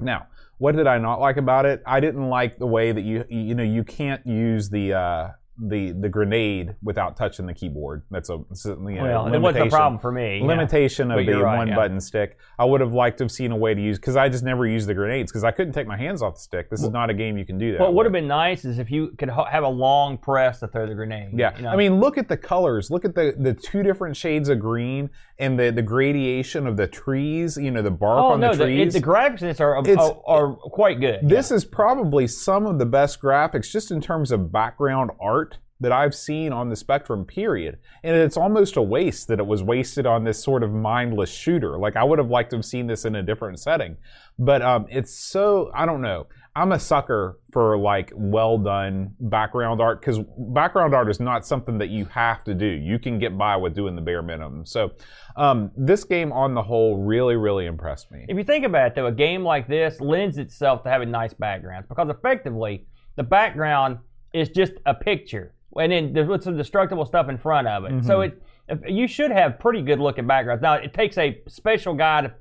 Now, 0.00 0.28
what 0.56 0.74
did 0.74 0.86
I 0.86 0.96
not 0.96 1.20
like 1.20 1.36
about 1.36 1.66
it? 1.66 1.82
I 1.84 2.00
didn't 2.00 2.28
like 2.30 2.58
the 2.58 2.66
way 2.66 2.92
that 2.92 3.02
you 3.02 3.24
you 3.28 3.54
know 3.54 3.62
you 3.62 3.84
can't 3.84 4.26
use 4.26 4.70
the 4.70 4.94
uh, 4.94 5.28
the 5.68 5.92
the 5.92 6.08
grenade 6.08 6.74
without 6.82 7.16
touching 7.16 7.46
the 7.46 7.54
keyboard. 7.54 8.02
That's 8.10 8.28
a 8.30 8.40
certainly 8.52 8.98
a 8.98 9.02
Well, 9.02 9.32
it 9.32 9.38
was 9.38 9.56
a 9.56 9.66
problem 9.66 10.00
for 10.00 10.10
me. 10.10 10.42
Limitation 10.42 11.08
But 11.08 11.20
of 11.20 11.26
the 11.26 11.38
right, 11.38 11.56
one 11.56 11.68
yeah. 11.68 11.76
button 11.76 12.00
stick. 12.00 12.38
I 12.58 12.64
would 12.64 12.80
have 12.80 12.92
liked 12.92 13.18
to 13.18 13.24
have 13.24 13.30
seen 13.30 13.52
a 13.52 13.56
way 13.56 13.74
to 13.74 13.80
use 13.80 13.98
because 13.98 14.16
I 14.16 14.28
just 14.28 14.44
never 14.44 14.66
used 14.66 14.88
the 14.88 14.94
grenades 14.94 15.30
because 15.30 15.44
I 15.44 15.52
couldn't 15.52 15.72
take 15.72 15.86
my 15.86 15.96
hands 15.96 16.22
off 16.22 16.34
the 16.34 16.40
stick. 16.40 16.70
This 16.70 16.82
is 16.82 16.90
not 16.90 17.10
a 17.10 17.14
game 17.14 17.38
you 17.38 17.46
can 17.46 17.58
do 17.58 17.72
that. 17.72 17.80
What 17.80 17.94
would 17.94 18.06
have 18.06 18.12
been 18.12 18.26
nice 18.26 18.64
is 18.64 18.78
if 18.78 18.90
you 18.90 19.14
could 19.18 19.28
ho- 19.28 19.44
have 19.44 19.62
a 19.62 19.68
long 19.68 20.18
press 20.18 20.60
to 20.60 20.68
throw 20.68 20.86
the 20.86 20.94
grenade. 20.94 21.30
Yeah, 21.38 21.56
you 21.56 21.62
know? 21.62 21.70
I 21.70 21.76
mean, 21.76 22.00
look 22.00 22.18
at 22.18 22.28
the 22.28 22.36
colors. 22.36 22.90
Look 22.90 23.04
at 23.04 23.14
the 23.14 23.34
the 23.38 23.54
two 23.54 23.82
different 23.82 24.16
shades 24.16 24.48
of 24.48 24.58
green 24.58 25.10
and 25.38 25.58
the 25.58 25.70
the 25.70 25.82
gradation 25.82 26.66
of 26.66 26.76
the 26.76 26.86
trees. 26.86 27.56
You 27.56 27.70
know, 27.70 27.82
the 27.82 27.90
bark 27.90 28.18
oh 28.18 28.32
on 28.32 28.40
no, 28.40 28.52
the 28.52 28.58
the, 28.58 28.64
trees. 28.64 28.94
it, 28.94 29.00
the 29.00 29.06
graphics 29.06 29.42
in 29.42 29.48
this 29.48 29.60
are, 29.60 29.76
are 29.76 30.16
are 30.26 30.54
quite 30.56 31.00
good. 31.00 31.28
This 31.28 31.50
is 31.50 31.64
probably 31.64 32.26
some 32.26 32.66
of 32.66 32.78
the 32.78 32.86
best 32.86 33.20
graphics 33.20 33.70
just 33.70 33.90
in 33.90 34.00
terms 34.00 34.32
of 34.32 34.50
background 34.50 35.10
art 35.20 35.51
that 35.82 35.92
I've 35.92 36.14
seen 36.14 36.52
on 36.52 36.70
the 36.70 36.76
Spectrum 36.76 37.24
period. 37.24 37.78
And 38.02 38.16
it's 38.16 38.36
almost 38.36 38.76
a 38.76 38.82
waste 38.82 39.28
that 39.28 39.40
it 39.40 39.46
was 39.46 39.62
wasted 39.62 40.06
on 40.06 40.24
this 40.24 40.42
sort 40.42 40.62
of 40.62 40.72
mindless 40.72 41.30
shooter. 41.30 41.76
Like 41.76 41.96
I 41.96 42.04
would 42.04 42.18
have 42.18 42.30
liked 42.30 42.50
to 42.50 42.56
have 42.56 42.64
seen 42.64 42.86
this 42.86 43.04
in 43.04 43.16
a 43.16 43.22
different 43.22 43.58
setting. 43.58 43.96
But 44.38 44.62
um, 44.62 44.86
it's 44.88 45.14
so 45.14 45.70
I 45.74 45.84
don't 45.84 46.00
know. 46.00 46.26
I'm 46.54 46.72
a 46.72 46.78
sucker 46.78 47.40
for 47.50 47.78
like 47.78 48.12
well 48.14 48.58
done 48.58 49.14
background 49.18 49.80
art 49.80 50.00
because 50.00 50.20
background 50.36 50.94
art 50.94 51.10
is 51.10 51.18
not 51.18 51.46
something 51.46 51.78
that 51.78 51.88
you 51.88 52.04
have 52.06 52.44
to 52.44 52.54
do. 52.54 52.66
You 52.66 52.98
can 52.98 53.18
get 53.18 53.36
by 53.36 53.56
with 53.56 53.74
doing 53.74 53.96
the 53.96 54.02
bare 54.02 54.22
minimum. 54.22 54.66
So 54.66 54.92
um, 55.36 55.70
this 55.76 56.04
game 56.04 56.30
on 56.30 56.54
the 56.54 56.62
whole 56.62 56.98
really, 56.98 57.36
really 57.36 57.66
impressed 57.66 58.10
me. 58.10 58.26
If 58.28 58.36
you 58.36 58.44
think 58.44 58.66
about 58.66 58.88
it, 58.88 58.94
though, 58.94 59.06
a 59.06 59.12
game 59.12 59.42
like 59.42 59.66
this 59.66 60.00
lends 60.00 60.38
itself 60.38 60.82
to 60.84 60.90
having 60.90 61.10
nice 61.10 61.32
backgrounds 61.32 61.88
because 61.88 62.08
effectively 62.10 62.86
the 63.16 63.22
background 63.22 63.98
is 64.32 64.48
just 64.48 64.72
a 64.86 64.94
picture, 64.94 65.54
and 65.80 65.92
then 65.92 66.12
there's 66.12 66.28
with 66.28 66.42
some 66.42 66.56
destructible 66.56 67.04
stuff 67.04 67.28
in 67.28 67.38
front 67.38 67.68
of 67.68 67.84
it. 67.84 68.04
So 68.04 68.20
it 68.22 68.42
you 68.86 69.06
should 69.08 69.30
have 69.30 69.58
pretty 69.58 69.82
good 69.82 69.98
looking 69.98 70.26
backgrounds. 70.26 70.62
Now 70.62 70.74
it 70.74 70.94
takes 70.94 71.18
a 71.18 71.40
special 71.48 71.94
guy 71.94 72.22
to 72.22 72.32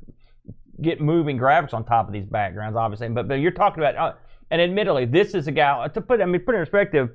get 0.82 1.02
moving 1.02 1.38
graphics 1.38 1.74
on 1.74 1.84
top 1.86 2.08
of 2.08 2.14
these 2.14 2.26
backgrounds, 2.26 2.76
obviously. 2.78 3.10
But 3.10 3.28
but 3.28 3.36
you're 3.36 3.52
talking 3.52 3.84
about, 3.84 3.96
uh, 3.96 4.14
and 4.50 4.62
admittedly, 4.62 5.06
this 5.06 5.34
is 5.34 5.48
a 5.48 5.52
guy 5.52 5.88
to 5.88 6.02
put. 6.02 6.22
I 6.22 6.26
mean, 6.26 6.42
put 6.42 6.56
in 6.56 6.62
perspective. 6.62 7.10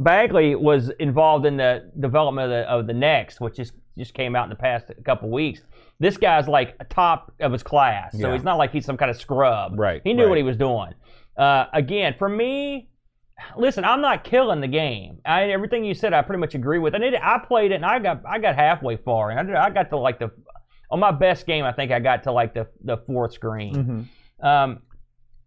Bagley 0.00 0.54
was 0.56 0.88
involved 0.98 1.46
in 1.46 1.56
the 1.58 1.90
development 2.00 2.46
of 2.46 2.50
the, 2.50 2.70
of 2.70 2.86
the 2.86 2.94
Next, 2.94 3.40
which 3.40 3.56
just 3.56 3.72
just 3.96 4.14
came 4.14 4.34
out 4.34 4.44
in 4.44 4.50
the 4.50 4.56
past 4.56 4.86
couple 5.04 5.30
weeks. 5.30 5.60
This 6.00 6.16
guy's 6.16 6.48
like 6.48 6.74
a 6.80 6.84
top 6.84 7.32
of 7.40 7.52
his 7.52 7.62
class, 7.62 8.12
so 8.12 8.28
Yeah. 8.28 8.32
he's 8.32 8.42
not 8.42 8.56
like 8.58 8.72
he's 8.72 8.84
some 8.86 8.96
kind 8.96 9.10
of 9.10 9.16
scrub. 9.16 9.78
Right, 9.78 10.00
He 10.02 10.14
knew 10.14 10.22
right. 10.24 10.28
what 10.30 10.38
he 10.38 10.42
was 10.44 10.56
doing. 10.56 10.94
Uh, 11.36 11.66
again, 11.72 12.14
for 12.18 12.28
me, 12.28 12.88
listen, 13.56 13.84
I'm 13.84 14.00
not 14.00 14.24
killing 14.24 14.60
the 14.60 14.68
game. 14.68 15.18
I, 15.24 15.50
everything 15.50 15.84
you 15.84 15.94
said, 15.94 16.12
I 16.12 16.22
pretty 16.22 16.40
much 16.40 16.54
agree 16.54 16.78
with. 16.78 16.94
And 16.94 17.04
it, 17.04 17.14
I 17.22 17.38
played 17.38 17.72
it, 17.72 17.76
and 17.76 17.86
I 17.86 17.98
got 17.98 18.22
I 18.28 18.38
got 18.38 18.54
halfway 18.56 18.96
far, 18.96 19.30
and 19.30 19.38
I, 19.40 19.42
did, 19.42 19.54
I 19.54 19.70
got 19.70 19.90
to 19.90 19.96
like 19.98 20.18
the 20.18 20.30
on 20.90 21.00
my 21.00 21.10
best 21.10 21.46
game. 21.46 21.64
I 21.64 21.72
think 21.72 21.90
I 21.92 22.00
got 22.00 22.22
to 22.24 22.32
like 22.32 22.54
the 22.54 22.68
the 22.84 22.98
fourth 23.06 23.32
screen. 23.32 24.08
Mhm. 24.40 24.46
Um, 24.46 24.80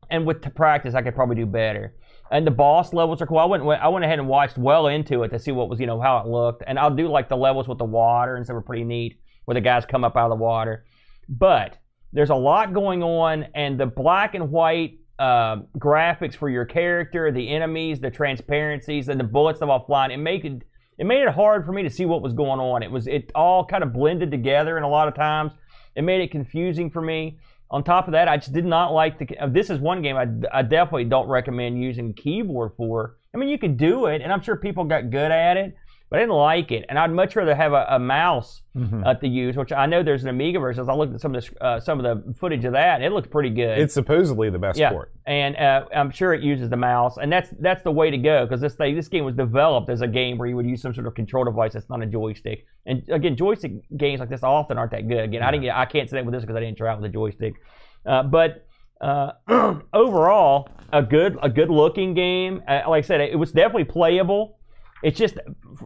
and 0.10 0.26
with 0.26 0.42
the 0.42 0.50
practice, 0.52 0.94
I 0.94 1.02
could 1.02 1.16
probably 1.16 1.36
do 1.36 1.46
better. 1.46 1.96
And 2.32 2.46
the 2.46 2.52
boss 2.52 2.94
levels 2.94 3.22
are 3.22 3.28
cool. 3.28 3.38
I 3.40 3.46
went 3.46 3.64
I 3.64 3.88
went 3.88 4.06
ahead 4.06 4.20
and 4.20 4.28
watched 4.28 4.58
well 4.58 4.88
into 4.88 5.24
it 5.24 5.30
to 5.30 5.40
see 5.40 5.52
what 5.52 5.70
was 5.70 5.80
you 5.80 5.86
know 5.88 6.02
how 6.02 6.20
it 6.20 6.28
looked. 6.28 6.64
And 6.66 6.80
I'll 6.80 6.96
do 6.96 7.08
like 7.08 7.30
the 7.30 7.38
levels 7.38 7.68
with 7.68 7.78
the 7.78 7.86
water 7.86 8.36
and 8.36 8.46
stuff 8.46 8.58
are 8.58 8.62
pretty 8.62 8.84
neat, 8.84 9.20
where 9.46 9.54
the 9.56 9.62
guys 9.62 9.86
come 9.86 10.04
up 10.04 10.16
out 10.16 10.32
of 10.32 10.38
the 10.38 10.44
water. 10.44 10.86
But 11.30 11.78
there's 12.14 12.30
a 12.30 12.36
lot 12.36 12.74
going 12.74 13.04
on, 13.04 13.48
and 13.56 13.80
the 13.80 13.86
black 13.86 14.36
and 14.36 14.50
white 14.52 15.00
uh, 15.20 15.58
graphics 15.78 16.36
for 16.36 16.50
your 16.50 16.66
character, 16.66 17.32
the 17.32 17.50
enemies, 17.50 18.00
the 18.00 18.12
transparencies, 18.12 19.10
and 19.10 19.20
the 19.20 19.24
bullets 19.24 19.60
that 19.60 19.70
all 19.70 19.86
flying, 19.86 20.12
it 20.12 20.18
made 20.18 20.46
it 20.46 20.64
it 20.98 21.06
made 21.06 21.22
it 21.22 21.30
hard 21.30 21.66
for 21.66 21.74
me 21.74 21.84
to 21.84 21.90
see 21.90 22.06
what 22.06 22.22
was 22.22 22.34
going 22.34 22.60
on. 22.60 22.84
It 22.84 22.92
was 22.92 23.08
it 23.08 23.32
all 23.36 23.66
kind 23.66 23.84
of 23.84 23.94
blended 23.94 24.32
together, 24.32 24.78
and 24.78 24.86
a 24.86 24.90
lot 24.90 25.08
of 25.08 25.16
times 25.16 25.52
it 25.96 26.04
made 26.04 26.22
it 26.22 26.32
confusing 26.32 26.90
for 26.90 27.02
me. 27.02 27.38
On 27.72 27.84
top 27.84 28.08
of 28.08 28.12
that, 28.12 28.28
I 28.28 28.38
just 28.38 28.54
did 28.54 28.66
not 28.66 28.94
like 28.94 29.18
the. 29.18 29.38
uh, 29.40 29.48
This 29.48 29.70
is 29.70 29.80
one 29.80 30.02
game 30.02 30.16
I, 30.16 30.28
I 30.60 30.62
definitely 30.62 31.06
don't 31.06 31.28
recommend 31.28 31.82
using 31.82 32.14
keyboard 32.14 32.74
for. 32.78 33.18
I 33.34 33.38
mean, 33.38 33.50
you 33.50 33.58
could 33.58 33.78
do 33.78 34.06
it, 34.06 34.22
and 34.22 34.32
I'm 34.32 34.42
sure 34.42 34.56
people 34.56 34.84
got 34.86 35.10
good 35.10 35.32
at 35.32 35.58
it, 35.58 35.76
but 36.16 36.20
I 36.20 36.22
didn't 36.22 36.36
like 36.36 36.72
it. 36.72 36.86
And 36.88 36.98
I'd 36.98 37.12
much 37.12 37.36
rather 37.36 37.54
have 37.54 37.74
a, 37.74 37.86
a 37.90 38.00
mouse 38.00 38.62
Mhm. 38.76 39.06
uh, 39.06 39.14
to 39.16 39.28
use, 39.28 39.56
which 39.56 39.72
I 39.72 39.86
know 39.86 40.04
there's 40.04 40.24
an 40.24 40.30
Amiga 40.30 40.60
version. 40.60 40.90
I 40.90 40.94
looked 40.94 41.14
at 41.14 41.22
some 41.22 41.34
of 41.34 41.44
the 41.46 41.64
uh, 41.66 41.80
some 41.80 41.98
of 41.98 42.04
the 42.26 42.34
footage 42.34 42.66
of 42.66 42.74
that, 42.74 42.96
and 42.96 43.04
it 43.06 43.12
looked 43.14 43.30
pretty 43.32 43.50
good. 43.50 43.78
It's 43.80 43.94
supposedly 43.94 44.50
the 44.50 44.60
best 44.60 44.78
yeah, 44.78 44.92
port. 44.92 45.14
and 45.26 45.56
uh, 45.56 45.86
I'm 45.96 46.12
sure 46.12 46.34
it 46.34 46.42
uses 46.44 46.70
the 46.70 46.76
mouse, 46.78 47.18
and 47.18 47.32
that's 47.32 47.50
that's 47.62 47.84
the 47.84 47.92
way 47.92 48.12
to 48.12 48.18
go 48.18 48.46
because 48.46 48.60
this 48.60 48.76
thing, 48.76 48.94
this 48.96 49.08
game 49.08 49.24
was 49.24 49.34
developed 49.36 49.90
as 49.90 50.02
a 50.02 50.08
game 50.08 50.38
where 50.38 50.48
you 50.50 50.56
would 50.58 50.66
use 50.66 50.82
some 50.82 50.94
sort 50.94 51.08
of 51.08 51.16
control 51.16 51.46
device 51.46 51.72
that's 51.74 51.90
not 51.90 52.02
a 52.02 52.06
joystick. 52.06 52.66
And 52.86 53.02
again, 53.10 53.36
joystick 53.38 53.74
games 53.98 54.20
like 54.20 54.30
this 54.30 54.44
often 54.44 54.78
aren't 54.78 54.92
that 54.92 55.08
good. 55.08 55.24
Again, 55.24 55.42
I 55.42 55.52
didn't 55.52 55.70
I 55.70 55.86
can't 55.86 56.10
say 56.10 56.18
that 56.18 56.26
with 56.26 56.34
this 56.34 56.42
because 56.44 56.56
I 56.58 56.60
didn't 56.60 56.78
try 56.78 56.94
it 56.94 56.98
with 57.02 57.10
a 57.10 57.14
joystick. 57.14 57.54
Uh, 58.06 58.24
but 58.24 58.66
uh, 59.00 59.32
overall, 59.94 60.68
a 60.92 61.02
good 61.02 61.38
a 61.42 61.50
good 61.50 61.70
looking 61.70 62.14
game. 62.14 62.62
Uh, 62.68 62.82
like 62.90 63.04
I 63.06 63.08
said, 63.08 63.22
it 63.22 63.38
was 63.40 63.52
definitely 63.52 63.86
playable. 63.86 64.58
It's 65.06 65.20
just 65.20 65.38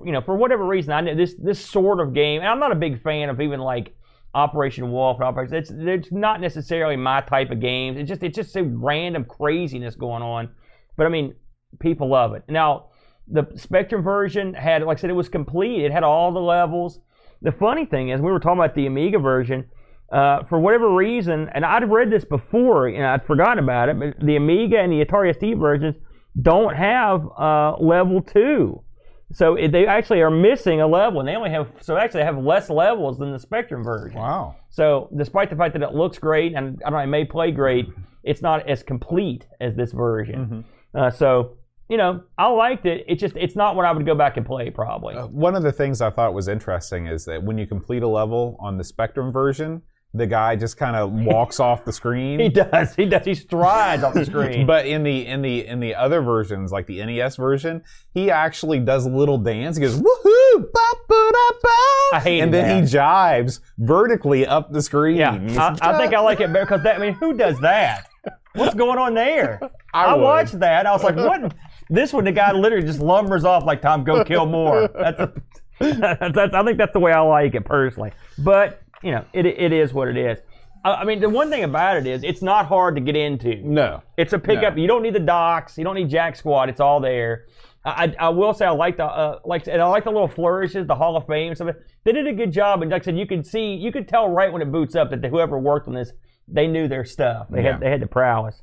you 0.05 0.13
know 0.13 0.21
for 0.21 0.37
whatever 0.37 0.65
reason 0.65 0.93
I 0.93 1.01
know 1.01 1.13
this 1.13 1.35
this 1.35 1.59
sort 1.59 1.99
of 1.99 2.13
game, 2.13 2.39
and 2.39 2.49
I'm 2.49 2.57
not 2.57 2.71
a 2.71 2.75
big 2.75 3.03
fan 3.03 3.27
of 3.27 3.41
even 3.41 3.59
like 3.59 3.93
Operation 4.33 4.93
Wolf 4.93 5.19
Operation. 5.19 5.55
It's 5.55 5.71
it's 5.71 6.09
not 6.09 6.39
necessarily 6.39 6.95
my 6.95 7.19
type 7.19 7.51
of 7.51 7.59
games. 7.59 7.97
It's 7.97 8.07
just 8.07 8.23
it's 8.23 8.37
just 8.37 8.53
some 8.53 8.81
random 8.81 9.25
craziness 9.25 9.95
going 9.95 10.23
on. 10.23 10.47
But 10.95 11.05
I 11.05 11.09
mean, 11.09 11.35
people 11.79 12.07
love 12.07 12.33
it. 12.33 12.43
Now 12.47 12.91
the 13.27 13.45
Spectrum 13.57 14.03
version 14.03 14.53
had, 14.53 14.83
like 14.83 14.99
I 14.99 15.01
said, 15.01 15.09
it 15.09 15.13
was 15.13 15.27
complete. 15.27 15.83
It 15.83 15.91
had 15.91 16.03
all 16.03 16.31
the 16.31 16.39
levels. 16.39 17.01
The 17.41 17.51
funny 17.51 17.85
thing 17.85 18.09
is, 18.09 18.21
we 18.21 18.31
were 18.31 18.39
talking 18.39 18.59
about 18.59 18.73
the 18.73 18.87
Amiga 18.87 19.19
version. 19.19 19.65
Uh, 20.13 20.43
for 20.45 20.59
whatever 20.59 20.95
reason, 20.95 21.49
and 21.53 21.63
I'd 21.63 21.87
read 21.91 22.09
this 22.09 22.25
before, 22.25 22.87
and 22.87 23.05
I'd 23.05 23.27
forgotten 23.27 23.59
about 23.59 23.89
it, 23.89 23.99
but 23.99 24.25
the 24.25 24.37
Amiga 24.37 24.79
and 24.79 24.91
the 24.91 25.05
Atari 25.05 25.35
ST 25.35 25.55
versions 25.57 25.97
don't 26.41 26.75
have 26.75 27.27
uh, 27.37 27.75
level 27.79 28.21
two. 28.21 28.81
So 29.31 29.55
it, 29.55 29.71
they 29.71 29.85
actually 29.85 30.21
are 30.21 30.31
missing 30.31 30.81
a 30.81 30.87
level, 30.87 31.19
and 31.19 31.29
they 31.29 31.35
only 31.35 31.51
have 31.51 31.71
so 31.81 31.97
actually 31.97 32.21
they 32.21 32.25
have 32.25 32.43
less 32.43 32.69
levels 32.69 33.19
than 33.19 33.31
the 33.31 33.39
Spectrum 33.39 33.83
version. 33.83 34.17
Wow. 34.17 34.55
So 34.69 35.09
despite 35.15 35.49
the 35.49 35.55
fact 35.55 35.73
that 35.73 35.83
it 35.83 35.93
looks 35.93 36.17
great 36.17 36.55
and 36.55 36.81
I 36.85 36.89
don't 36.89 36.97
know, 36.97 37.03
it 37.03 37.07
may 37.07 37.25
play 37.25 37.51
great, 37.51 37.87
it's 38.23 38.41
not 38.41 38.67
as 38.67 38.81
complete 38.81 39.45
as 39.61 39.75
this 39.75 39.91
version. 39.91 40.65
Uh, 40.95 41.11
so 41.11 41.57
you 41.89 41.97
know, 41.97 42.21
I 42.37 42.47
liked 42.47 42.85
it. 42.85 43.03
It's 43.07 43.19
just 43.19 43.35
it's 43.35 43.55
not 43.55 43.75
what 43.75 43.85
I 43.85 43.91
would 43.91 44.05
go 44.05 44.15
back 44.15 44.37
and 44.37 44.45
play 44.45 44.69
probably. 44.69 45.15
Uh, 45.15 45.25
One 45.27 45.55
of 45.55 45.63
the 45.63 45.71
things 45.71 46.01
I 46.01 46.11
thought 46.11 46.33
was 46.33 46.47
interesting 46.47 47.07
is 47.07 47.25
that 47.25 47.43
when 47.43 47.57
you 47.57 47.65
complete 47.65 48.03
a 48.03 48.07
level 48.07 48.57
on 48.59 48.77
the 48.77 48.83
Spectrum 48.83 49.31
version, 49.31 49.81
the 50.13 50.25
guy 50.25 50.55
just 50.55 50.75
kind 50.77 50.95
of 50.95 51.11
walks 51.11 51.59
off 51.59 51.85
the 51.85 51.93
screen. 51.93 52.39
He 52.39 52.49
does. 52.49 52.95
He 52.95 53.05
does. 53.05 53.25
He 53.25 53.35
strides 53.35 54.03
off 54.03 54.13
the 54.13 54.25
screen. 54.31 54.65
But 54.65 54.85
in 54.87 55.03
the 55.03 55.25
in 55.27 55.41
the 55.41 55.65
in 55.67 55.79
the 55.79 55.93
other 55.95 56.21
versions, 56.21 56.71
like 56.71 56.87
the 56.87 57.03
NES 57.05 57.35
version, 57.35 57.83
he 58.13 58.31
actually 58.31 58.79
does 58.79 59.05
a 59.05 59.09
little 59.09 59.37
dance. 59.37 59.77
He 59.77 59.81
goes 59.83 59.95
woohoo, 59.99 60.71
ba 60.73 60.79
ba 61.07 61.29
da 61.31 61.49
ba, 61.61 61.69
I 62.13 62.19
hated 62.23 62.43
and 62.43 62.53
then 62.53 62.67
that. 62.67 62.89
he 62.89 62.97
jives 62.97 63.59
vertically 63.77 64.47
up 64.47 64.71
the 64.71 64.81
screen. 64.81 65.17
yeah, 65.17 65.33
I, 65.81 65.89
I 65.93 65.97
think 65.97 66.13
I 66.13 66.19
like 66.19 66.39
it 66.39 66.51
better 66.51 66.65
because 66.65 66.83
that. 66.83 66.95
I 66.95 66.99
mean, 66.99 67.13
who 67.13 67.33
does 67.37 67.59
that? 67.59 68.07
What's 68.55 68.73
going 68.73 68.97
on 68.97 69.13
there? 69.13 69.59
I 69.93 70.05
I, 70.05 70.13
would. 70.15 70.23
watched 70.23 70.59
that. 70.59 70.85
I 70.87 70.91
was 70.91 71.03
like, 71.03 71.15
what? 71.15 71.53
This 71.91 72.11
one, 72.13 72.23
the 72.23 72.31
guy 72.31 72.51
literally 72.51 72.85
just 72.85 72.99
lumbers 72.99 73.43
off 73.45 73.63
like 73.63 73.81
Tom, 73.81 74.03
go 74.03 74.23
kill 74.23 74.45
more. 74.47 74.87
That's, 74.87 75.19
a, 75.19 75.33
that's 75.79 76.53
I 76.53 76.63
think 76.63 76.77
that's 76.77 76.93
the 76.93 76.99
way 76.99 77.11
I 77.11 77.19
like 77.21 77.53
it 77.55 77.63
personally. 77.63 78.11
But 78.39 78.81
you 79.03 79.11
know, 79.11 79.25
it 79.33 79.45
it 79.45 79.71
is 79.73 79.93
what 79.93 80.07
it 80.07 80.17
is. 80.17 80.39
I, 80.83 80.89
I 80.95 81.03
mean, 81.05 81.19
the 81.19 81.29
one 81.29 81.49
thing 81.49 81.63
about 81.63 81.97
it 81.97 82.07
is 82.07 82.23
it's 82.23 82.41
not 82.41 82.65
hard 82.67 82.95
to 82.95 83.01
get 83.01 83.15
into. 83.15 83.55
no. 83.63 84.01
It's 84.17 84.33
a 84.33 84.39
pickup. 84.39 84.75
No. 84.75 84.81
You 84.81 84.87
don't 84.87 85.03
need 85.03 85.15
the 85.15 85.19
docs. 85.19 85.77
You 85.77 85.83
don't 85.83 85.95
need 85.95 86.09
Jack 86.09 86.35
Squad. 86.35 86.69
It's 86.69 86.79
all 86.79 86.99
there. 86.99 87.45
I, 87.85 88.05
I 88.19 88.25
I 88.27 88.29
will 88.29 88.53
say 88.53 88.65
I 88.65 88.71
like 88.71 88.97
the 88.97 89.05
uh, 89.05 89.39
like 89.45 89.67
and 89.67 89.81
I 89.81 89.87
like 89.87 90.03
the 90.03 90.11
little 90.11 90.27
flourishes, 90.27 90.87
the 90.87 90.95
Hall 90.95 91.15
of 91.17 91.25
Fame 91.27 91.53
stuff. 91.55 91.75
They 92.03 92.11
did 92.11 92.27
a 92.27 92.33
good 92.33 92.51
job, 92.51 92.81
and 92.81 92.91
like 92.91 93.01
I 93.03 93.05
said, 93.05 93.17
you 93.17 93.25
could 93.25 93.45
see, 93.45 93.73
you 93.75 93.91
could 93.91 94.07
tell 94.07 94.29
right 94.29 94.51
when 94.51 94.61
it 94.61 94.71
boots 94.71 94.95
up 94.95 95.09
that 95.11 95.23
whoever 95.25 95.57
worked 95.59 95.87
on 95.87 95.93
this, 95.93 96.11
they 96.47 96.67
knew 96.67 96.87
their 96.87 97.05
stuff. 97.05 97.47
They 97.49 97.63
Yeah. 97.63 97.73
had 97.73 97.81
they 97.81 97.89
had 97.89 98.01
the 98.01 98.07
prowess. 98.07 98.61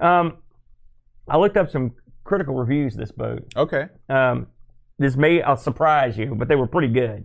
Um, 0.00 0.38
I 1.28 1.38
looked 1.38 1.56
up 1.56 1.70
some 1.70 1.92
critical 2.24 2.54
reviews 2.54 2.94
of 2.94 3.00
this 3.00 3.12
boat. 3.12 3.44
Okay. 3.56 3.86
Um, 4.08 4.48
this 4.98 5.16
may 5.16 5.42
I'll 5.42 5.56
surprise 5.56 6.16
you, 6.18 6.34
but 6.34 6.48
they 6.48 6.56
were 6.56 6.66
pretty 6.66 6.88
good. 6.92 7.24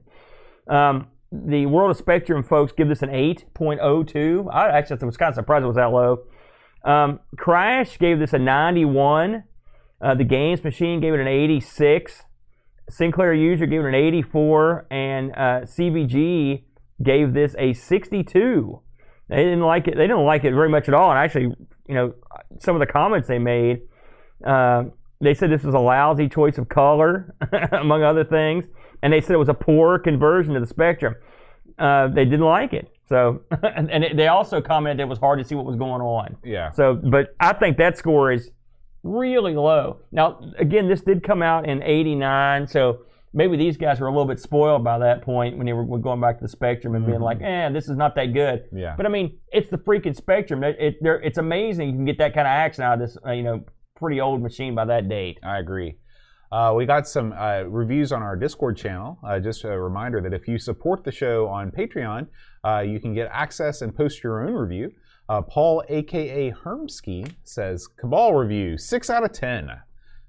Um, 0.67 1.07
the 1.31 1.65
World 1.65 1.91
of 1.91 1.97
Spectrum 1.97 2.43
folks 2.43 2.73
give 2.73 2.89
this 2.89 3.01
an 3.01 3.09
8.02. 3.09 4.53
I 4.53 4.69
actually 4.77 5.05
was 5.05 5.17
kind 5.17 5.29
of 5.29 5.35
surprised 5.35 5.63
it 5.63 5.67
was 5.67 5.77
that 5.77 5.91
low. 5.91 6.23
Um, 6.83 7.19
Crash 7.37 7.97
gave 7.97 8.19
this 8.19 8.33
a 8.33 8.39
91. 8.39 9.43
Uh, 10.01 10.15
the 10.15 10.23
Games 10.23 10.63
Machine 10.63 10.99
gave 10.99 11.13
it 11.13 11.19
an 11.19 11.27
86. 11.27 12.23
Sinclair 12.89 13.33
User 13.33 13.65
gave 13.65 13.81
it 13.81 13.87
an 13.87 13.95
84, 13.95 14.87
and 14.91 15.31
uh, 15.31 15.61
CVG 15.61 16.63
gave 17.01 17.33
this 17.33 17.55
a 17.57 17.73
62. 17.73 18.81
They 19.29 19.35
didn't 19.37 19.61
like 19.61 19.87
it. 19.87 19.95
They 19.95 20.07
didn't 20.07 20.25
like 20.25 20.43
it 20.43 20.53
very 20.53 20.69
much 20.69 20.89
at 20.89 20.93
all. 20.93 21.11
And 21.11 21.19
actually, 21.19 21.55
you 21.87 21.95
know, 21.95 22.13
some 22.59 22.75
of 22.75 22.81
the 22.81 22.91
comments 22.91 23.29
they 23.29 23.39
made, 23.39 23.81
uh, 24.45 24.83
they 25.21 25.33
said 25.33 25.49
this 25.49 25.63
was 25.63 25.73
a 25.73 25.79
lousy 25.79 26.27
choice 26.27 26.57
of 26.57 26.67
color, 26.67 27.33
among 27.71 28.03
other 28.03 28.25
things, 28.25 28.65
and 29.01 29.11
they 29.13 29.21
said 29.21 29.33
it 29.33 29.37
was 29.39 29.49
a 29.49 29.53
poor 29.53 29.97
conversion 29.99 30.53
to 30.53 30.59
the 30.59 30.67
Spectrum. 30.67 31.15
Uh, 31.79 32.07
they 32.09 32.25
didn't 32.25 32.45
like 32.45 32.73
it. 32.73 32.91
So, 33.07 33.41
and, 33.63 33.89
and 33.91 34.03
it, 34.03 34.15
they 34.17 34.27
also 34.27 34.61
commented 34.61 35.01
it 35.03 35.09
was 35.09 35.19
hard 35.19 35.39
to 35.39 35.45
see 35.45 35.55
what 35.55 35.65
was 35.65 35.75
going 35.75 36.01
on. 36.01 36.37
Yeah. 36.43 36.71
So, 36.71 36.95
but 36.95 37.35
I 37.39 37.53
think 37.53 37.77
that 37.77 37.97
score 37.97 38.31
is 38.31 38.51
really 39.03 39.55
low. 39.55 39.99
Now, 40.11 40.39
again, 40.59 40.87
this 40.87 41.01
did 41.01 41.23
come 41.23 41.41
out 41.41 41.67
in 41.67 41.81
'89, 41.81 42.67
so 42.67 42.99
maybe 43.33 43.57
these 43.57 43.77
guys 43.77 43.99
were 43.99 44.07
a 44.07 44.11
little 44.11 44.25
bit 44.27 44.39
spoiled 44.39 44.83
by 44.83 44.99
that 44.99 45.21
point 45.23 45.57
when 45.57 45.65
they 45.65 45.73
were 45.73 45.97
going 45.97 46.21
back 46.21 46.37
to 46.37 46.43
the 46.43 46.49
Spectrum 46.49 46.95
and 46.95 47.05
being 47.05 47.19
Mhm. 47.19 47.23
like, 47.23 47.41
"Eh, 47.41 47.69
this 47.69 47.89
is 47.89 47.97
not 47.97 48.13
that 48.15 48.27
good." 48.33 48.63
Yeah. 48.71 48.93
But 48.95 49.05
I 49.05 49.09
mean, 49.09 49.37
it's 49.51 49.69
the 49.69 49.77
freaking 49.77 50.15
Spectrum. 50.15 50.63
It, 50.63 50.75
it, 50.79 50.95
it's 51.01 51.37
amazing 51.37 51.89
you 51.89 51.95
can 51.95 52.05
get 52.05 52.17
that 52.19 52.33
kind 52.33 52.45
of 52.47 52.51
action 52.51 52.83
out 52.83 52.95
of 52.95 52.99
this, 52.99 53.17
uh, 53.25 53.31
you 53.31 53.43
know, 53.43 53.61
pretty 53.95 54.19
old 54.21 54.41
machine 54.41 54.75
by 54.75 54.85
that 54.85 55.07
date. 55.09 55.39
I 55.43 55.59
agree. 55.59 55.95
Uh, 56.51 56.73
we 56.75 56.85
got 56.85 57.07
some 57.07 57.31
uh, 57.31 57.63
reviews 57.63 58.11
on 58.11 58.21
our 58.21 58.35
Discord 58.35 58.75
channel. 58.75 59.17
Uh, 59.23 59.39
just 59.39 59.63
a 59.63 59.69
reminder 59.69 60.19
that 60.19 60.33
if 60.33 60.49
you 60.49 60.59
support 60.59 61.03
the 61.05 61.11
show 61.11 61.47
on 61.47 61.71
Patreon, 61.71 62.27
uh, 62.65 62.79
you 62.79 62.99
can 62.99 63.13
get 63.13 63.29
access 63.31 63.81
and 63.81 63.95
post 63.95 64.21
your 64.21 64.45
own 64.45 64.53
review. 64.53 64.91
Uh, 65.29 65.41
Paul, 65.41 65.81
aka 65.87 66.51
Hermsky, 66.51 67.31
says 67.45 67.87
Cabal 67.87 68.33
review 68.33 68.77
six 68.77 69.09
out 69.09 69.23
of 69.23 69.31
ten. 69.31 69.71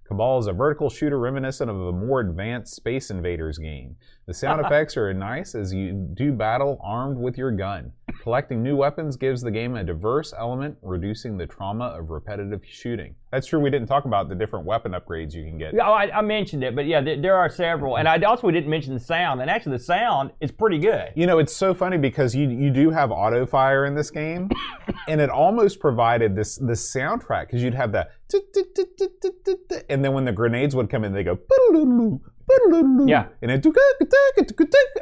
Cabal 0.06 0.38
is 0.38 0.46
a 0.46 0.52
vertical 0.52 0.90
shooter 0.90 1.18
reminiscent 1.18 1.68
of 1.68 1.76
a 1.76 1.92
more 1.92 2.20
advanced 2.20 2.76
Space 2.76 3.10
Invaders 3.10 3.58
game. 3.58 3.96
The 4.26 4.34
sound 4.34 4.60
effects 4.64 4.96
are 4.96 5.12
nice 5.12 5.54
as 5.54 5.74
you 5.74 5.92
do 6.14 6.32
battle 6.32 6.78
armed 6.82 7.18
with 7.18 7.36
your 7.36 7.50
gun. 7.50 7.92
Collecting 8.22 8.62
new 8.62 8.76
weapons 8.76 9.16
gives 9.16 9.42
the 9.42 9.50
game 9.50 9.74
a 9.74 9.82
diverse 9.82 10.32
element, 10.38 10.76
reducing 10.82 11.36
the 11.36 11.46
trauma 11.46 11.86
of 11.86 12.10
repetitive 12.10 12.60
shooting. 12.64 13.16
That's 13.32 13.46
true. 13.46 13.58
We 13.58 13.70
didn't 13.70 13.88
talk 13.88 14.04
about 14.04 14.28
the 14.28 14.34
different 14.34 14.64
weapon 14.66 14.92
upgrades 14.92 15.34
you 15.34 15.42
can 15.42 15.58
get. 15.58 15.74
Yeah, 15.74 15.88
oh, 15.88 15.92
I, 15.92 16.18
I 16.18 16.20
mentioned 16.20 16.62
it, 16.62 16.76
but 16.76 16.86
yeah, 16.86 17.00
there, 17.00 17.20
there 17.20 17.36
are 17.36 17.48
several, 17.48 17.96
and 17.96 18.06
I 18.06 18.20
also 18.20 18.50
didn't 18.50 18.70
mention 18.70 18.94
the 18.94 19.00
sound. 19.00 19.40
And 19.40 19.50
actually, 19.50 19.78
the 19.78 19.82
sound 19.82 20.30
is 20.40 20.52
pretty 20.52 20.78
good. 20.78 21.12
You 21.16 21.26
know, 21.26 21.38
it's 21.38 21.56
so 21.56 21.74
funny 21.74 21.96
because 21.96 22.34
you 22.34 22.48
you 22.50 22.70
do 22.70 22.90
have 22.90 23.10
auto 23.10 23.46
fire 23.46 23.86
in 23.86 23.94
this 23.94 24.10
game, 24.10 24.50
and 25.08 25.20
it 25.20 25.30
almost 25.30 25.80
provided 25.80 26.36
this 26.36 26.56
this 26.56 26.94
soundtrack 26.94 27.46
because 27.46 27.62
you'd 27.62 27.74
have 27.74 27.92
that, 27.92 28.10
and 29.88 30.04
then 30.04 30.12
when 30.12 30.24
the 30.24 30.32
grenades 30.32 30.76
would 30.76 30.90
come 30.90 31.04
in, 31.04 31.12
they 31.12 31.24
go. 31.24 31.38
Yeah. 33.08 33.26
and 33.42 33.50
it. 33.50 33.66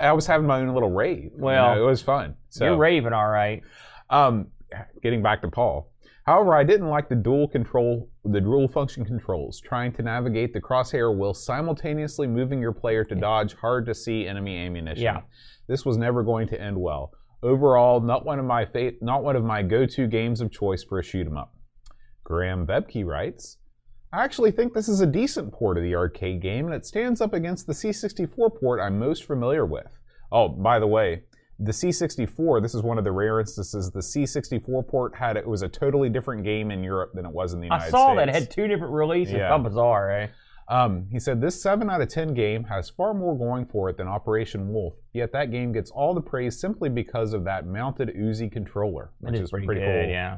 I 0.01 0.13
was 0.13 0.27
having 0.27 0.47
my 0.47 0.61
own 0.61 0.73
little 0.73 0.91
rave. 0.91 1.25
you 1.25 1.31
Well, 1.37 1.75
know, 1.75 1.83
it 1.83 1.87
was 1.87 2.03
fun. 2.03 2.35
So, 2.49 2.65
You're 2.67 2.77
raving, 2.77 3.13
all 3.13 3.29
right. 3.29 3.63
um, 4.11 4.49
getting 5.03 5.23
back 5.23 5.43
to 5.43 5.49
Paul. 5.49 5.91
However, 6.27 6.55
I 6.55 6.65
didn't 6.65 6.89
like 6.89 7.09
the 7.09 7.17
dual 7.17 7.49
control, 7.49 8.09
the 8.25 8.41
dual 8.41 8.69
function 8.69 9.05
controls, 9.05 9.61
trying 9.61 9.93
to 9.95 10.03
navigate 10.03 10.53
the 10.53 10.61
crosshair 10.61 11.15
while 11.17 11.35
simultaneously 11.35 12.27
moving 12.27 12.61
your 12.61 12.73
player 12.73 13.05
to 13.05 13.15
dodge 13.15 13.55
hard 13.55 13.87
to 13.87 13.95
see 13.95 14.27
enemy 14.27 14.57
ammunition. 14.59 15.03
Yeah. 15.03 15.21
This 15.67 15.85
was 15.85 15.97
never 15.97 16.23
going 16.23 16.47
to 16.49 16.61
end 16.61 16.77
well. 16.79 17.11
Overall, 17.43 18.01
not 18.01 18.25
one 18.27 18.39
of 18.39 18.45
my 18.45 18.67
fa- 18.67 18.93
not 19.01 19.25
one 19.25 19.35
of 19.35 19.43
my 19.45 19.63
go-to 19.63 20.07
games 20.07 20.41
of 20.41 20.53
choice 20.53 20.85
for 20.85 20.99
a 20.99 21.03
shoot 21.03 21.27
'em 21.27 21.39
up. 21.39 21.55
Graham 22.23 22.67
Bebke 22.67 23.05
writes, 23.05 23.57
I 24.13 24.25
actually 24.25 24.51
think 24.51 24.75
this 24.75 24.89
is 24.89 25.01
a 25.01 25.07
decent 25.07 25.53
port 25.53 25.77
of 25.77 25.85
the 25.85 25.95
arcade 25.95 26.43
game, 26.43 26.67
and 26.67 26.75
it 26.75 26.85
stands 26.85 27.21
up 27.21 27.33
against 27.33 27.67
the 27.67 27.73
C64 27.73 28.59
port 28.59 28.81
I'm 28.81 28.99
most 28.99 29.25
familiar 29.25 29.65
with. 29.65 29.99
Oh, 30.33 30.49
by 30.49 30.81
the 30.81 30.87
way, 30.87 31.23
the 31.61 31.71
C64, 31.71 32.61
this 32.61 32.75
is 32.75 32.83
one 32.83 32.99
of 32.99 33.05
the 33.05 33.13
rare 33.13 33.39
instances. 33.39 33.91
The 33.93 34.01
C64 34.01 34.89
port 34.89 35.15
had 35.15 35.37
it 35.37 35.47
was 35.47 35.63
a 35.63 35.69
totally 35.69 36.09
different 36.09 36.43
game 36.43 36.73
in 36.73 36.83
Europe 36.83 37.13
than 37.15 37.25
it 37.25 37.33
was 37.33 37.53
in 37.53 37.61
the 37.61 37.67
United 37.67 37.83
States. 37.83 37.95
I 37.95 37.99
saw 37.99 38.07
States. 38.15 38.19
that 38.19 38.29
it 38.29 38.35
had 38.35 38.51
two 38.51 38.67
different 38.67 38.93
releases. 38.93 39.35
Yeah. 39.35 39.49
How 39.49 39.59
bizarre, 39.59 40.11
eh? 40.11 40.27
Um, 40.71 41.09
he 41.11 41.19
said 41.19 41.41
this 41.41 41.61
7 41.61 41.91
out 41.91 42.01
of 42.01 42.09
10 42.09 42.33
game 42.33 42.63
has 42.65 42.89
far 42.89 43.13
more 43.13 43.37
going 43.37 43.67
for 43.67 43.91
it 43.91 43.97
than 43.97 44.07
Operation 44.07 44.73
Wolf, 44.73 44.95
yet 45.13 45.33
that 45.33 45.51
game 45.51 45.73
gets 45.73 45.91
all 45.91 46.15
the 46.15 46.21
praise 46.21 46.61
simply 46.61 46.89
because 46.89 47.33
of 47.33 47.43
that 47.45 47.67
mounted 47.67 48.15
Uzi 48.17 48.51
controller, 48.51 49.11
which 49.19 49.35
is 49.35 49.51
pretty, 49.51 49.67
pretty, 49.67 49.81
good, 49.81 50.05
cool. 50.05 50.11
yeah. 50.11 50.37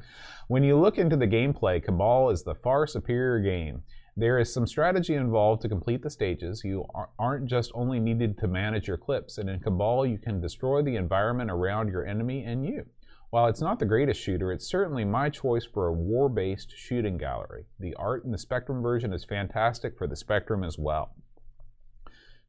When 0.48 0.64
you 0.64 0.78
look 0.78 0.96
into 0.96 1.16
the 1.16 1.26
gameplay, 1.26 1.84
Cabal 1.84 2.30
is 2.30 2.42
the 2.42 2.54
far 2.54 2.86
superior 2.86 3.40
game. 3.40 3.82
There 4.16 4.38
is 4.38 4.52
some 4.52 4.66
strategy 4.66 5.14
involved 5.14 5.60
to 5.62 5.68
complete 5.68 6.02
the 6.02 6.10
stages. 6.10 6.62
You 6.64 6.86
aren't 7.18 7.46
just 7.46 7.70
only 7.74 8.00
needed 8.00 8.38
to 8.38 8.48
manage 8.48 8.88
your 8.88 8.96
clips, 8.98 9.36
and 9.36 9.50
in 9.50 9.60
Cabal, 9.60 10.06
you 10.06 10.16
can 10.16 10.40
destroy 10.40 10.80
the 10.80 10.96
environment 10.96 11.50
around 11.50 11.88
your 11.88 12.06
enemy 12.06 12.42
and 12.44 12.64
you. 12.64 12.86
While 13.32 13.46
it's 13.46 13.62
not 13.62 13.78
the 13.78 13.86
greatest 13.86 14.20
shooter, 14.20 14.52
it's 14.52 14.68
certainly 14.68 15.06
my 15.06 15.30
choice 15.30 15.64
for 15.64 15.86
a 15.86 15.92
war 15.94 16.28
based 16.28 16.76
shooting 16.76 17.16
gallery. 17.16 17.64
The 17.80 17.94
art 17.94 18.26
in 18.26 18.30
the 18.30 18.36
Spectrum 18.36 18.82
version 18.82 19.14
is 19.14 19.24
fantastic 19.24 19.96
for 19.96 20.06
the 20.06 20.16
Spectrum 20.16 20.62
as 20.62 20.78
well. 20.78 21.16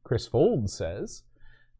Chris 0.02 0.26
Fold 0.26 0.68
says, 0.68 1.22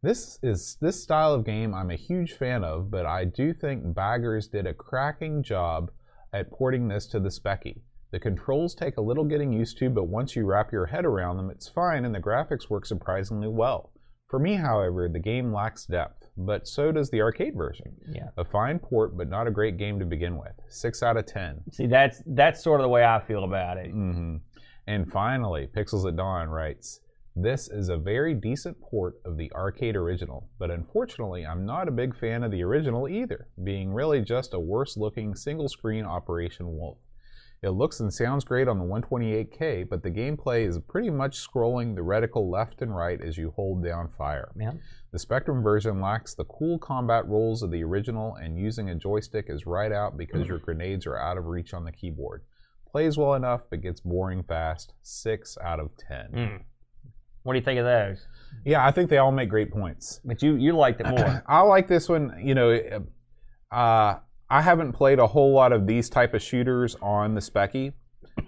this 0.03 0.39
is 0.43 0.79
this 0.81 1.03
style 1.03 1.35
of 1.35 1.45
game 1.45 1.75
I'm 1.75 1.91
a 1.91 1.97
huge 1.97 2.33
fan 2.33 2.65
of, 2.65 2.91
but 2.91 3.05
I 3.05 3.27
do 3.27 3.53
think 3.53 3.95
Baggers 3.95 4.49
did 4.49 4.67
a 4.67 4.73
cracking 4.73 5.43
job 5.43 5.91
at 6.33 6.51
porting 6.51 6.89
this 6.89 7.07
to 7.09 7.21
the 7.21 7.29
Specky. 7.29 7.83
The 8.11 8.19
controls 8.19 8.75
take 8.75 8.97
a 8.97 9.03
little 9.03 9.25
getting 9.25 9.53
used 9.53 9.77
to, 9.81 9.91
but 9.91 10.09
once 10.09 10.35
you 10.35 10.47
wrap 10.47 10.73
your 10.73 10.87
head 10.87 11.05
around 11.05 11.37
them, 11.37 11.51
it's 11.51 11.69
fine 11.69 12.07
and 12.07 12.15
the 12.15 12.21
graphics 12.21 12.71
work 12.71 12.87
surprisingly 12.87 13.49
well. 13.49 13.93
For 14.31 14.39
me, 14.39 14.55
however, 14.55 15.11
the 15.11 15.19
game 15.19 15.53
lacks 15.53 15.85
depth, 15.85 16.24
but 16.37 16.67
so 16.67 16.93
does 16.93 17.11
the 17.11 17.21
arcade 17.21 17.55
version. 17.55 17.95
Yeah. 18.11 18.29
A 18.37 18.45
fine 18.45 18.79
port, 18.79 19.17
but 19.17 19.29
not 19.29 19.47
a 19.47 19.51
great 19.51 19.77
game 19.77 19.99
to 20.01 20.05
begin 20.05 20.37
with. 20.37 20.53
6 20.69 21.03
out 21.03 21.17
of 21.17 21.27
10. 21.27 21.63
See, 21.73 21.87
that's 21.87 22.23
that's 22.27 22.63
sort 22.63 22.81
of 22.81 22.85
the 22.85 22.89
way 22.89 23.05
I 23.05 23.21
feel 23.21 23.45
about 23.45 23.77
it. 23.79 23.91
hmm 23.91 24.37
And 24.87 25.11
finally, 25.11 25.69
Pixels 25.75 26.07
at 26.09 26.17
Dawn 26.17 26.49
writes, 26.49 27.01
This 27.37 27.69
is 27.69 27.89
a 27.89 27.97
very 27.97 28.35
decent 28.35 28.81
port 28.81 29.15
of 29.25 29.37
the 29.37 29.53
arcade 29.53 29.97
original, 29.97 30.49
but 30.59 30.71
unfortunately, 30.71 31.47
I'm 31.47 31.65
not 31.65 31.89
a 31.89 31.93
big 31.93 32.17
fan 32.17 32.43
of 32.43 32.51
the 32.51 32.63
original 32.63 33.09
either, 33.09 33.49
being 33.63 33.93
really 33.93 34.21
just 34.21 34.55
a 34.55 34.59
worse 34.61 34.97
looking 34.97 35.35
single 35.35 35.69
screen 35.69 36.05
Operation 36.05 36.77
Wolf. 36.77 36.99
It 37.63 37.71
looks 37.71 38.01
and 38.01 38.13
sounds 38.13 38.45
great 38.45 38.69
on 38.69 38.79
the 38.79 38.85
128K, 38.85 39.89
but 39.89 40.03
the 40.03 40.11
gameplay 40.11 40.69
is 40.69 40.79
pretty 40.81 41.09
much 41.09 41.41
scrolling 41.41 41.95
the 41.95 42.03
reticle 42.03 42.51
left 42.51 42.83
and 42.83 42.95
right 42.95 43.19
as 43.23 43.39
you 43.39 43.53
hold 43.57 43.83
down 43.83 44.11
fire. 44.11 44.53
Yeah. 44.55 44.73
The 45.15 45.21
Spectrum 45.21 45.63
version 45.63 46.01
lacks 46.01 46.35
the 46.35 46.45
cool 46.45 46.77
combat 46.77 47.29
rules 47.29 47.63
of 47.63 47.71
the 47.71 47.85
original, 47.85 48.35
and 48.35 48.59
using 48.59 48.91
a 48.91 48.97
joystick 48.97 49.47
is 49.49 49.65
right 49.65 49.93
out 49.93 50.17
because 50.17 50.49
your 50.49 50.59
grenades 50.59 51.07
are 51.07 51.17
out 51.17 51.39
of 51.39 51.47
reach 51.47 51.73
on 51.73 51.85
the 51.85 51.93
keyboard. 51.93 52.43
Plays 52.91 53.17
well 53.17 53.35
enough, 53.35 53.61
but 53.71 53.81
gets 53.81 54.01
boring 54.01 54.43
fast. 54.43 54.93
6 55.05 55.57
out 55.63 55.79
of 55.79 55.91
10. 56.09 56.33
Mm. 56.35 56.63
What 57.45 57.53
do 57.53 57.61
you 57.61 57.65
think 57.65 57.79
of 57.79 57.85
those? 57.85 58.27
Yeah, 58.65 58.85
I 58.85 58.91
think 58.91 59.09
they 59.09 59.19
all 59.19 59.31
make 59.31 59.49
great 59.49 59.71
points. 59.71 60.19
But 60.25 60.43
you 60.43 60.57
you 60.57 60.73
liked 60.73 61.01
it 61.01 61.07
more. 61.07 61.45
I 61.47 61.61
like 61.61 61.87
this 61.87 62.09
one. 62.09 62.35
You 62.43 62.57
know, 62.57 62.73
uh, 63.71 64.15
I 64.51 64.63
haven't 64.63 64.95
played 64.95 65.21
a 65.21 65.29
whole 65.29 65.53
lot 65.53 65.73
of 65.73 65.87
these 65.87 66.11
type 66.11 66.35
of 66.35 66.43
shooters 66.43 66.97
on 67.01 67.37
the 67.37 67.41
Specky, 67.41 67.93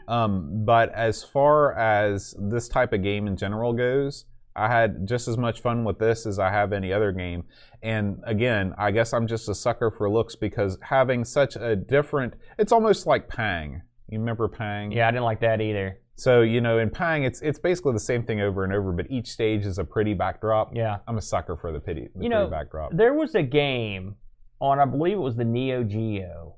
um, 0.09 0.65
but 0.65 0.93
as 0.93 1.23
far 1.23 1.79
as 1.79 2.35
this 2.41 2.67
type 2.67 2.93
of 2.93 3.05
game 3.05 3.29
in 3.29 3.37
general 3.37 3.73
goes, 3.73 4.25
I 4.57 4.69
had 4.69 5.07
just 5.07 5.29
as 5.29 5.37
much 5.37 5.61
fun 5.61 5.85
with 5.85 5.99
this 5.99 6.27
as 6.27 6.39
I 6.39 6.51
have 6.51 6.73
any 6.73 6.93
other 6.93 7.13
game. 7.13 7.45
And 7.83 8.21
again, 8.25 8.75
I 8.79 8.91
guess 8.91 9.13
I'm 9.13 9.27
just 9.27 9.49
a 9.49 9.55
sucker 9.55 9.91
for 9.91 10.11
looks 10.11 10.35
because 10.35 10.79
having 10.83 11.25
such 11.25 11.57
a 11.57 11.77
different, 11.77 12.35
it's 12.59 12.73
almost 12.73 13.07
like 13.07 13.29
Pang. 13.29 13.83
You 14.09 14.19
remember 14.19 14.49
Pang? 14.49 14.93
yeah, 14.93 15.09
I 15.09 15.11
didn't 15.11 15.25
like 15.25 15.41
that 15.41 15.61
either. 15.61 15.99
So 16.15 16.41
you 16.41 16.61
know, 16.63 16.79
in 16.79 16.89
Pang, 16.89 17.25
it's 17.25 17.43
it's 17.43 17.59
basically 17.59 17.93
the 17.93 18.01
same 18.01 18.25
thing 18.25 18.41
over 18.41 18.65
and 18.65 18.73
over, 18.73 18.93
but 18.93 19.11
each 19.11 19.29
stage 19.29 19.67
is 19.67 19.79
a 19.79 19.85
pretty 19.85 20.15
backdrop. 20.15 20.75
Yeah. 20.75 20.99
I'm 21.07 21.19
a 21.19 21.23
sucker 21.23 21.57
for 21.57 21.73
the 21.73 21.81
pity, 21.81 22.01
the 22.01 22.07
You 22.07 22.11
pretty 22.15 22.29
know, 22.31 22.47
backdrop. 22.47 22.97
There 22.97 23.13
was 23.13 23.35
a 23.35 23.43
game 23.43 24.17
on, 24.61 24.79
I 24.81 24.87
believe 24.87 25.19
it 25.19 25.21
was 25.21 25.37
the 25.37 25.45
Neo 25.45 25.85
Geo, 25.85 26.57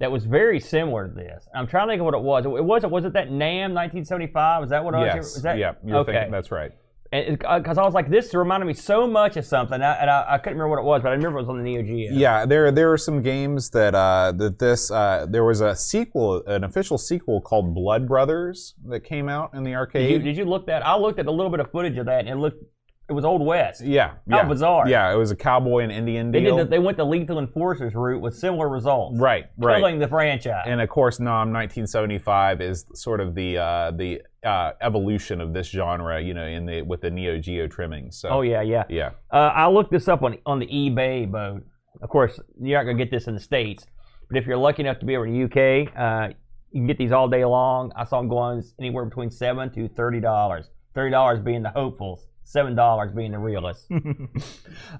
that 0.00 0.10
was 0.12 0.24
very 0.24 0.60
similar 0.60 1.08
to 1.08 1.14
this. 1.14 1.48
I'm 1.54 1.66
trying 1.66 1.88
to 1.88 1.92
think 1.92 2.00
of 2.00 2.06
what 2.06 2.14
it 2.14 2.22
was. 2.22 2.44
It 2.44 2.64
wasn't. 2.64 2.92
Was 2.92 3.04
it 3.04 3.12
that 3.14 3.30
Nam 3.30 3.72
1975? 3.74 4.64
Is 4.64 4.70
that 4.70 4.84
what 4.84 4.94
it 4.94 4.98
was? 4.98 5.42
Yes. 5.44 5.58
Yeah. 5.58 5.72
You're 5.84 5.98
okay. 5.98 6.12
thinking, 6.12 6.32
that's 6.32 6.50
right. 6.50 6.72
Because 7.10 7.76
I 7.76 7.82
was 7.82 7.92
like, 7.92 8.08
this 8.08 8.32
reminded 8.34 8.66
me 8.66 8.74
so 8.74 9.06
much 9.06 9.36
of 9.36 9.44
something, 9.44 9.74
and 9.74 9.84
I, 9.84 9.92
and 9.94 10.08
I, 10.08 10.26
I 10.28 10.38
couldn't 10.38 10.58
remember 10.58 10.76
what 10.76 10.82
it 10.82 10.86
was, 10.86 11.02
but 11.02 11.08
I 11.08 11.12
remember 11.12 11.38
it 11.38 11.42
was 11.42 11.48
on 11.48 11.56
the 11.56 11.64
Neo 11.64 11.82
Geo. 11.82 12.12
Yeah. 12.12 12.46
There 12.46 12.70
there 12.70 12.92
are 12.92 12.98
some 12.98 13.20
games 13.20 13.70
that 13.70 13.96
uh, 13.96 14.32
that 14.36 14.60
this 14.60 14.90
uh, 14.92 15.26
there 15.28 15.44
was 15.44 15.60
a 15.60 15.74
sequel, 15.74 16.44
an 16.46 16.62
official 16.62 16.98
sequel 16.98 17.40
called 17.40 17.74
Blood 17.74 18.06
Brothers 18.06 18.74
that 18.86 19.00
came 19.00 19.28
out 19.28 19.50
in 19.54 19.64
the 19.64 19.70
Did 19.70 19.72
you, 19.72 19.76
arcade. 19.78 20.24
did 20.24 20.36
you 20.36 20.44
look 20.44 20.66
that? 20.66 20.86
I 20.86 20.96
looked 20.96 21.18
at 21.18 21.26
a 21.26 21.32
little 21.32 21.50
bit 21.50 21.58
of 21.60 21.70
footage 21.72 21.98
of 21.98 22.06
that, 22.06 22.20
and 22.20 22.28
it 22.28 22.36
looked. 22.36 22.62
It 23.10 23.12
was 23.12 23.24
Old 23.24 23.44
West. 23.44 23.84
yeah. 23.84 24.10
How 24.30 24.38
Yeah. 24.38 24.44
bizarre. 24.44 24.88
Yeah. 24.88 25.12
It 25.12 25.16
was 25.16 25.32
a 25.32 25.36
cowboy 25.36 25.82
and 25.82 25.90
Indian 25.90 26.30
They 26.30 26.40
deal. 26.42 26.56
did. 26.56 26.66
The, 26.66 26.70
they 26.70 26.78
went 26.78 26.96
the 26.96 27.04
Lethal 27.04 27.40
Enforcers 27.40 27.92
route 27.94 28.22
with 28.22 28.36
similar 28.36 28.68
results. 28.68 29.18
right. 29.18 29.46
Right. 29.58 29.78
Killing 29.78 29.98
the 29.98 30.06
franchise. 30.06 30.64
and 30.66 30.80
of 30.80 30.88
course, 30.88 31.18
Nam 31.18 31.52
1975 31.52 32.60
is 32.60 32.86
sort 32.94 33.20
of 33.20 33.34
the 33.34 33.58
uh, 33.58 33.90
the 33.90 34.22
uh, 34.44 34.72
evolution 34.80 35.40
of 35.40 35.52
this 35.52 35.66
genre, 35.68 36.20
you 36.22 36.34
know, 36.34 36.46
in 36.46 36.66
the 36.66 36.82
with 36.82 37.00
the 37.00 37.10
Neo 37.10 37.38
Geo 37.38 37.66
trimmings. 37.66 38.16
So 38.20 38.28
oh 38.28 38.40
yeah, 38.42 38.62
yeah. 38.62 38.84
yeah. 38.88 39.10
Uh, 39.30 39.36
I 39.54 39.66
looked 39.68 39.90
this 39.90 40.06
up 40.08 40.22
on 40.22 40.38
on 40.46 40.60
the 40.60 40.66
eBay 40.68 41.30
boat. 41.30 41.62
Of 42.00 42.08
course, 42.10 42.38
you're 42.60 42.78
not 42.78 42.84
gonna 42.84 42.96
get 42.96 43.10
this 43.10 43.26
in 43.26 43.34
the 43.34 43.40
states, 43.40 43.86
but 44.30 44.38
if 44.38 44.46
you're 44.46 44.56
lucky 44.56 44.82
enough 44.82 45.00
to 45.00 45.04
be 45.06 45.16
over 45.16 45.26
in 45.26 45.32
the 45.34 45.44
UK, 45.44 45.92
uh, 45.98 46.32
you 46.70 46.80
can 46.80 46.86
get 46.86 46.96
these 46.98 47.10
all 47.12 47.28
day 47.28 47.44
long. 47.44 47.92
I 47.96 48.04
saw 48.04 48.18
them 48.20 48.28
going 48.28 48.62
anywhere 48.78 49.04
between 49.04 49.30
seven 49.30 49.68
to 49.72 49.88
thirty 49.88 50.20
dollars. 50.20 50.70
Thirty 50.94 51.10
dollars 51.10 51.40
being 51.40 51.62
the 51.62 51.70
hopefuls, 51.70 52.26
seven 52.44 52.74
dollars 52.74 53.12
being 53.12 53.32
the 53.32 53.38
realists. 53.38 53.88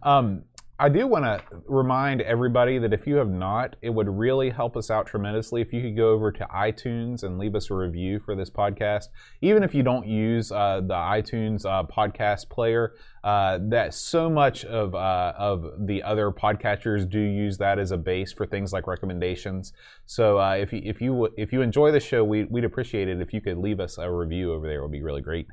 Um, 0.02 0.44
I 0.80 0.88
do 0.88 1.06
want 1.06 1.26
to 1.26 1.42
remind 1.68 2.22
everybody 2.22 2.78
that 2.78 2.94
if 2.94 3.06
you 3.06 3.16
have 3.16 3.28
not, 3.28 3.76
it 3.82 3.90
would 3.90 4.08
really 4.08 4.48
help 4.48 4.78
us 4.78 4.90
out 4.90 5.06
tremendously 5.06 5.60
if 5.60 5.74
you 5.74 5.82
could 5.82 5.94
go 5.94 6.08
over 6.08 6.32
to 6.32 6.46
iTunes 6.46 7.22
and 7.22 7.38
leave 7.38 7.54
us 7.54 7.70
a 7.70 7.74
review 7.74 8.18
for 8.18 8.34
this 8.34 8.48
podcast. 8.48 9.08
Even 9.42 9.62
if 9.62 9.74
you 9.74 9.82
don't 9.82 10.06
use 10.06 10.50
uh, 10.50 10.80
the 10.80 10.94
iTunes 10.94 11.66
uh, 11.66 11.82
podcast 11.84 12.48
player, 12.48 12.94
uh, 13.22 13.58
that 13.68 13.92
so 13.92 14.30
much 14.30 14.64
of 14.64 14.94
uh, 14.94 15.32
of 15.36 15.64
the 15.86 16.02
other 16.02 16.30
podcatchers 16.30 17.08
do 17.08 17.20
use 17.20 17.58
that 17.58 17.78
as 17.78 17.90
a 17.90 17.96
base 17.96 18.32
for 18.32 18.46
things 18.46 18.72
like 18.72 18.86
recommendations. 18.86 19.72
So 20.06 20.38
uh, 20.38 20.52
if 20.54 20.72
you 20.72 20.80
if 20.84 21.00
you 21.00 21.28
if 21.36 21.52
you 21.52 21.60
enjoy 21.60 21.90
the 21.92 22.00
show, 22.00 22.24
we, 22.24 22.44
we'd 22.44 22.64
appreciate 22.64 23.08
it 23.08 23.20
if 23.20 23.32
you 23.34 23.40
could 23.40 23.58
leave 23.58 23.78
us 23.80 23.98
a 23.98 24.10
review 24.10 24.52
over 24.52 24.66
there. 24.66 24.78
It 24.78 24.82
would 24.82 24.92
be 24.92 25.02
really 25.02 25.20
great. 25.22 25.46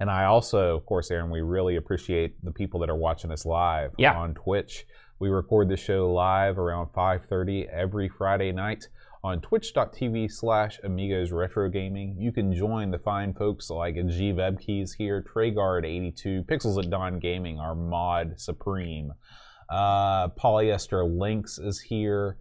And 0.00 0.10
I 0.10 0.24
also, 0.24 0.76
of 0.76 0.84
course, 0.86 1.10
Aaron, 1.10 1.30
we 1.30 1.40
really 1.40 1.76
appreciate 1.76 2.34
the 2.44 2.50
people 2.52 2.80
that 2.80 2.90
are 2.90 2.96
watching 2.96 3.30
us 3.30 3.46
live 3.46 3.92
Yeah. 3.96 4.14
on 4.14 4.34
Twitch. 4.34 4.84
We 5.18 5.28
record 5.30 5.68
the 5.68 5.76
show 5.76 6.12
live 6.12 6.58
around 6.58 6.88
5:30 6.92 7.68
every 7.72 8.08
Friday 8.08 8.52
night 8.52 8.88
on 9.24 9.40
twitch.tv 9.40 10.30
slash 10.30 10.78
amigos 10.84 11.32
retro 11.32 11.70
gaming 11.70 12.14
you 12.18 12.30
can 12.30 12.54
join 12.54 12.90
the 12.90 12.98
fine 12.98 13.32
folks 13.32 13.70
like 13.70 13.94
g 14.06 14.32
webkeys 14.32 14.96
here 14.98 15.24
treyguard82 15.34 16.44
pixels 16.44 16.78
at 16.78 16.90
dawn 16.90 17.18
gaming 17.18 17.58
our 17.58 17.74
mod 17.74 18.38
supreme 18.38 19.14
uh, 19.70 20.28
polyester 20.28 21.18
links 21.18 21.58
is 21.58 21.80
here 21.80 22.36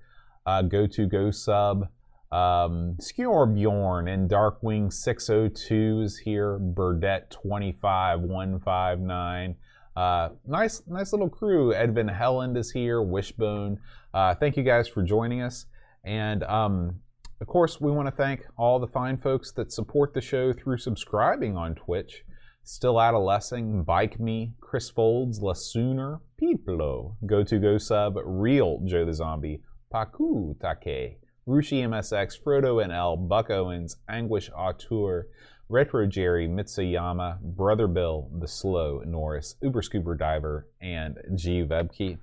uh, 0.46 0.62
go 0.62 0.86
to 0.86 1.08
go 1.08 1.32
sub 1.32 1.88
um, 2.34 2.98
Bjorn 2.98 4.08
and 4.08 4.30
Darkwing 4.30 4.92
602 4.92 6.02
is 6.02 6.18
here. 6.18 6.58
Burdette 6.58 7.30
25159. 7.30 9.56
Uh, 9.96 10.30
nice, 10.48 10.82
nice 10.88 11.14
little 11.14 11.30
crew. 11.30 11.76
Edvin 11.76 12.20
Helland 12.20 12.58
is 12.58 12.72
here. 12.72 13.04
Wishbone. 13.04 13.80
Uh, 14.16 14.34
thank 14.34 14.58
you 14.58 14.64
guys 14.64 14.88
for 14.88 15.04
joining 15.04 15.44
us. 15.44 15.68
And 16.04 16.44
um, 16.44 17.00
of 17.42 17.48
course, 17.48 17.80
we 17.80 17.92
want 17.92 18.08
to 18.08 18.16
thank 18.16 18.46
all 18.58 18.80
the 18.80 18.88
fine 18.88 19.18
folks 19.18 19.52
that 19.54 19.72
support 19.72 20.14
the 20.14 20.22
show 20.22 20.54
through 20.54 20.78
subscribing 20.78 21.58
on 21.58 21.76
Twitch. 21.76 22.24
Still 22.64 23.02
Adolescing, 23.02 23.84
Bike 23.84 24.20
Me, 24.20 24.54
Chris 24.62 24.90
Folds, 24.90 25.42
La 25.42 25.52
Sooner, 25.52 26.22
Piplo, 26.42 27.18
Go 27.26 27.44
To 27.44 27.60
Go 27.60 27.78
Sub, 27.78 28.16
Real 28.24 28.80
Joe 28.86 29.06
the 29.06 29.14
Zombie, 29.14 29.62
Paku 29.94 30.56
Take, 30.62 31.20
Rushi 31.46 31.84
MSX, 31.84 32.42
Frodo 32.42 32.82
and 32.82 32.94
L, 32.94 33.18
Buck 33.18 33.50
Owens, 33.50 33.98
Anguish 34.08 34.50
Auteur, 34.52 35.28
Retro 35.68 36.08
Jerry, 36.08 36.48
Mitsuyama, 36.48 37.42
Brother 37.42 37.88
Bill, 37.88 38.30
The 38.40 38.48
Slow, 38.48 39.02
Norris, 39.06 39.56
Uber 39.62 39.82
Scuba 39.82 40.16
Diver, 40.16 40.70
and 40.82 41.18
G 41.36 41.64
Webkey. 41.64 42.18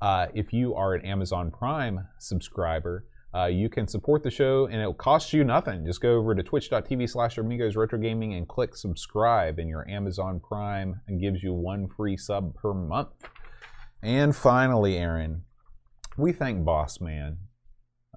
Uh, 0.00 0.26
if 0.34 0.52
you 0.52 0.74
are 0.74 0.94
an 0.94 1.04
Amazon 1.04 1.50
Prime 1.50 2.06
subscriber, 2.18 3.04
uh, 3.34 3.46
you 3.46 3.68
can 3.68 3.86
support 3.86 4.22
the 4.22 4.30
show 4.30 4.66
and 4.66 4.80
it 4.80 4.86
will 4.86 4.94
cost 4.94 5.32
you 5.32 5.44
nothing. 5.44 5.84
Just 5.86 6.00
go 6.00 6.16
over 6.16 6.34
to 6.34 6.42
twitch.tv 6.42 7.08
slash 7.08 7.38
amigos 7.38 7.76
retro 7.76 7.98
gaming 7.98 8.34
and 8.34 8.48
click 8.48 8.74
subscribe, 8.76 9.58
and 9.58 9.68
your 9.68 9.88
Amazon 9.88 10.40
Prime 10.40 11.00
gives 11.20 11.42
you 11.42 11.52
one 11.52 11.86
free 11.96 12.16
sub 12.16 12.54
per 12.54 12.72
month. 12.74 13.08
And 14.02 14.34
finally, 14.34 14.96
Aaron, 14.96 15.42
we 16.16 16.32
thank 16.32 16.64
Boss 16.64 17.00
Man 17.00 17.36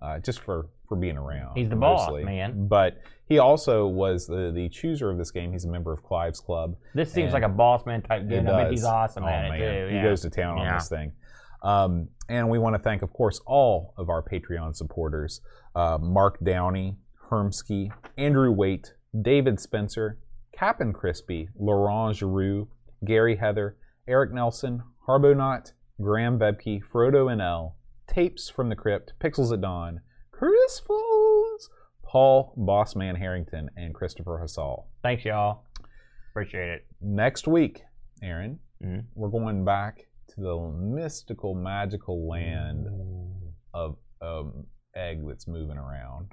uh, 0.01 0.19
just 0.19 0.39
for, 0.39 0.69
for 0.87 0.95
being 0.95 1.17
around. 1.17 1.57
He's 1.57 1.69
the 1.69 1.75
boss, 1.75 2.09
man. 2.23 2.67
But 2.67 2.97
he 3.27 3.39
also 3.39 3.85
was 3.87 4.25
the, 4.25 4.51
the 4.55 4.69
chooser 4.69 5.09
of 5.09 5.17
this 5.17 5.31
game. 5.31 5.51
He's 5.51 5.65
a 5.65 5.69
member 5.69 5.91
of 5.91 6.01
Clive's 6.03 6.39
Club. 6.39 6.75
This 6.95 7.11
seems 7.11 7.33
like 7.33 7.43
a 7.43 7.49
boss 7.49 7.85
man 7.85 8.01
type 8.01 8.27
game. 8.29 8.47
I 8.47 8.63
mean, 8.63 8.71
he's 8.71 8.83
awesome 8.85 9.23
Oh, 9.23 9.27
at 9.27 9.49
man. 9.49 9.61
it 9.61 9.81
too. 9.85 9.89
He 9.89 9.95
yeah. 9.95 10.03
goes 10.03 10.21
to 10.21 10.29
town 10.29 10.57
on 10.57 10.73
this 10.73 10.87
thing. 10.89 11.11
Um, 11.63 12.09
and 12.29 12.49
we 12.49 12.59
want 12.59 12.75
to 12.75 12.81
thank, 12.81 13.01
of 13.01 13.13
course, 13.13 13.39
all 13.45 13.93
of 13.97 14.09
our 14.09 14.21
Patreon 14.21 14.75
supporters 14.75 15.41
uh, 15.75 15.97
Mark 15.99 16.37
Downey, 16.43 16.97
Hermsky, 17.31 17.91
Andrew 18.17 18.51
Waite, 18.51 18.93
David 19.19 19.59
Spencer, 19.59 20.19
Cap'n 20.51 20.93
Crispy, 20.93 21.49
Laurent 21.57 22.15
Giroux, 22.15 22.67
Gary 23.05 23.37
Heather, 23.37 23.77
Eric 24.07 24.31
Nelson, 24.33 24.83
Harbonaut, 25.07 25.71
Graham 26.01 26.37
Vebke, 26.37 26.81
Frodo 26.83 27.25
NL, 27.33 27.73
Tapes 28.07 28.49
from 28.49 28.69
the 28.69 28.75
Crypt, 28.75 29.13
Pixels 29.19 29.51
at 29.53 29.61
Dawn, 29.61 30.01
Chris 30.31 30.81
Paul 32.03 32.53
Bossman 32.57 33.17
Harrington, 33.17 33.69
and 33.75 33.93
Christopher 33.95 34.39
Hassall. 34.43 34.85
Thanks, 35.01 35.25
y'all. 35.25 35.63
Appreciate 36.31 36.69
it. 36.69 36.85
Next 37.01 37.47
week, 37.47 37.83
Aaron, 38.21 38.59
Mhm. 38.83 39.05
we're 39.15 39.29
going 39.29 39.65
back 39.65 40.07
to 40.35 40.41
the 40.41 40.57
mystical, 40.79 41.53
magical 41.53 42.27
land 42.27 42.87
of 43.73 43.97
um, 44.21 44.65
egg 44.95 45.21
that's 45.27 45.47
moving 45.47 45.77
around. 45.77 46.27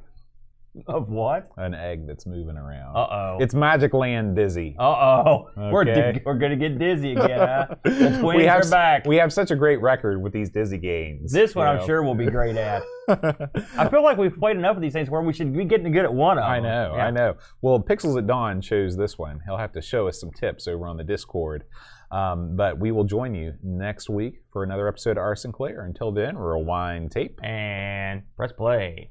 Of 0.86 1.08
what? 1.08 1.48
An 1.56 1.74
egg 1.74 2.06
that's 2.06 2.26
moving 2.26 2.56
around. 2.56 2.94
Uh 2.94 3.08
oh. 3.10 3.38
It's 3.40 3.54
Magic 3.54 3.92
Land 3.92 4.36
Dizzy. 4.36 4.76
Uh 4.78 4.84
oh. 4.84 5.50
We're 5.56 5.82
di- 5.82 6.20
we're 6.24 6.38
gonna 6.38 6.54
get 6.54 6.78
dizzy 6.78 7.10
again. 7.12 7.38
Huh? 7.40 7.66
The 7.84 8.18
twins 8.20 8.36
we 8.36 8.44
have 8.44 8.62
are 8.66 8.70
back. 8.70 9.04
We 9.04 9.16
have 9.16 9.32
such 9.32 9.50
a 9.50 9.56
great 9.56 9.80
record 9.82 10.22
with 10.22 10.32
these 10.32 10.48
dizzy 10.48 10.78
games. 10.78 11.32
this 11.32 11.56
one 11.56 11.66
you 11.74 11.80
I'm 11.80 11.86
sure 11.88 12.04
we'll 12.04 12.14
be 12.14 12.26
great 12.30 12.56
at. 12.56 12.84
I 13.08 13.88
feel 13.88 14.04
like 14.04 14.16
we've 14.16 14.36
played 14.38 14.56
enough 14.56 14.76
of 14.76 14.82
these 14.82 14.92
things 14.92 15.10
where 15.10 15.20
we 15.22 15.32
should 15.32 15.52
be 15.52 15.64
getting 15.64 15.90
good 15.90 16.04
at 16.04 16.14
one 16.14 16.38
of 16.38 16.44
them. 16.44 16.52
I 16.52 16.60
know, 16.60 16.92
Yeah. 16.94 17.06
I 17.06 17.10
know. 17.10 17.34
Well, 17.62 17.80
Pixels 17.80 18.16
at 18.16 18.28
Dawn 18.28 18.60
chose 18.60 18.96
this 18.96 19.18
one. 19.18 19.40
He'll 19.46 19.56
have 19.58 19.72
to 19.72 19.82
show 19.82 20.06
us 20.06 20.20
some 20.20 20.30
tips 20.30 20.68
over 20.68 20.86
on 20.86 20.98
the 20.98 21.04
Discord. 21.04 21.64
Um, 22.10 22.56
but 22.56 22.78
we 22.78 22.90
will 22.90 23.04
join 23.04 23.34
you 23.34 23.54
next 23.62 24.10
week 24.10 24.42
for 24.52 24.64
another 24.64 24.88
episode 24.88 25.12
of 25.12 25.18
R. 25.18 25.36
Sinclair. 25.36 25.84
Until 25.84 26.10
then, 26.10 26.36
rewind 26.36 27.12
tape. 27.12 27.38
And 27.42 28.22
press 28.36 28.52
play. 28.52 29.10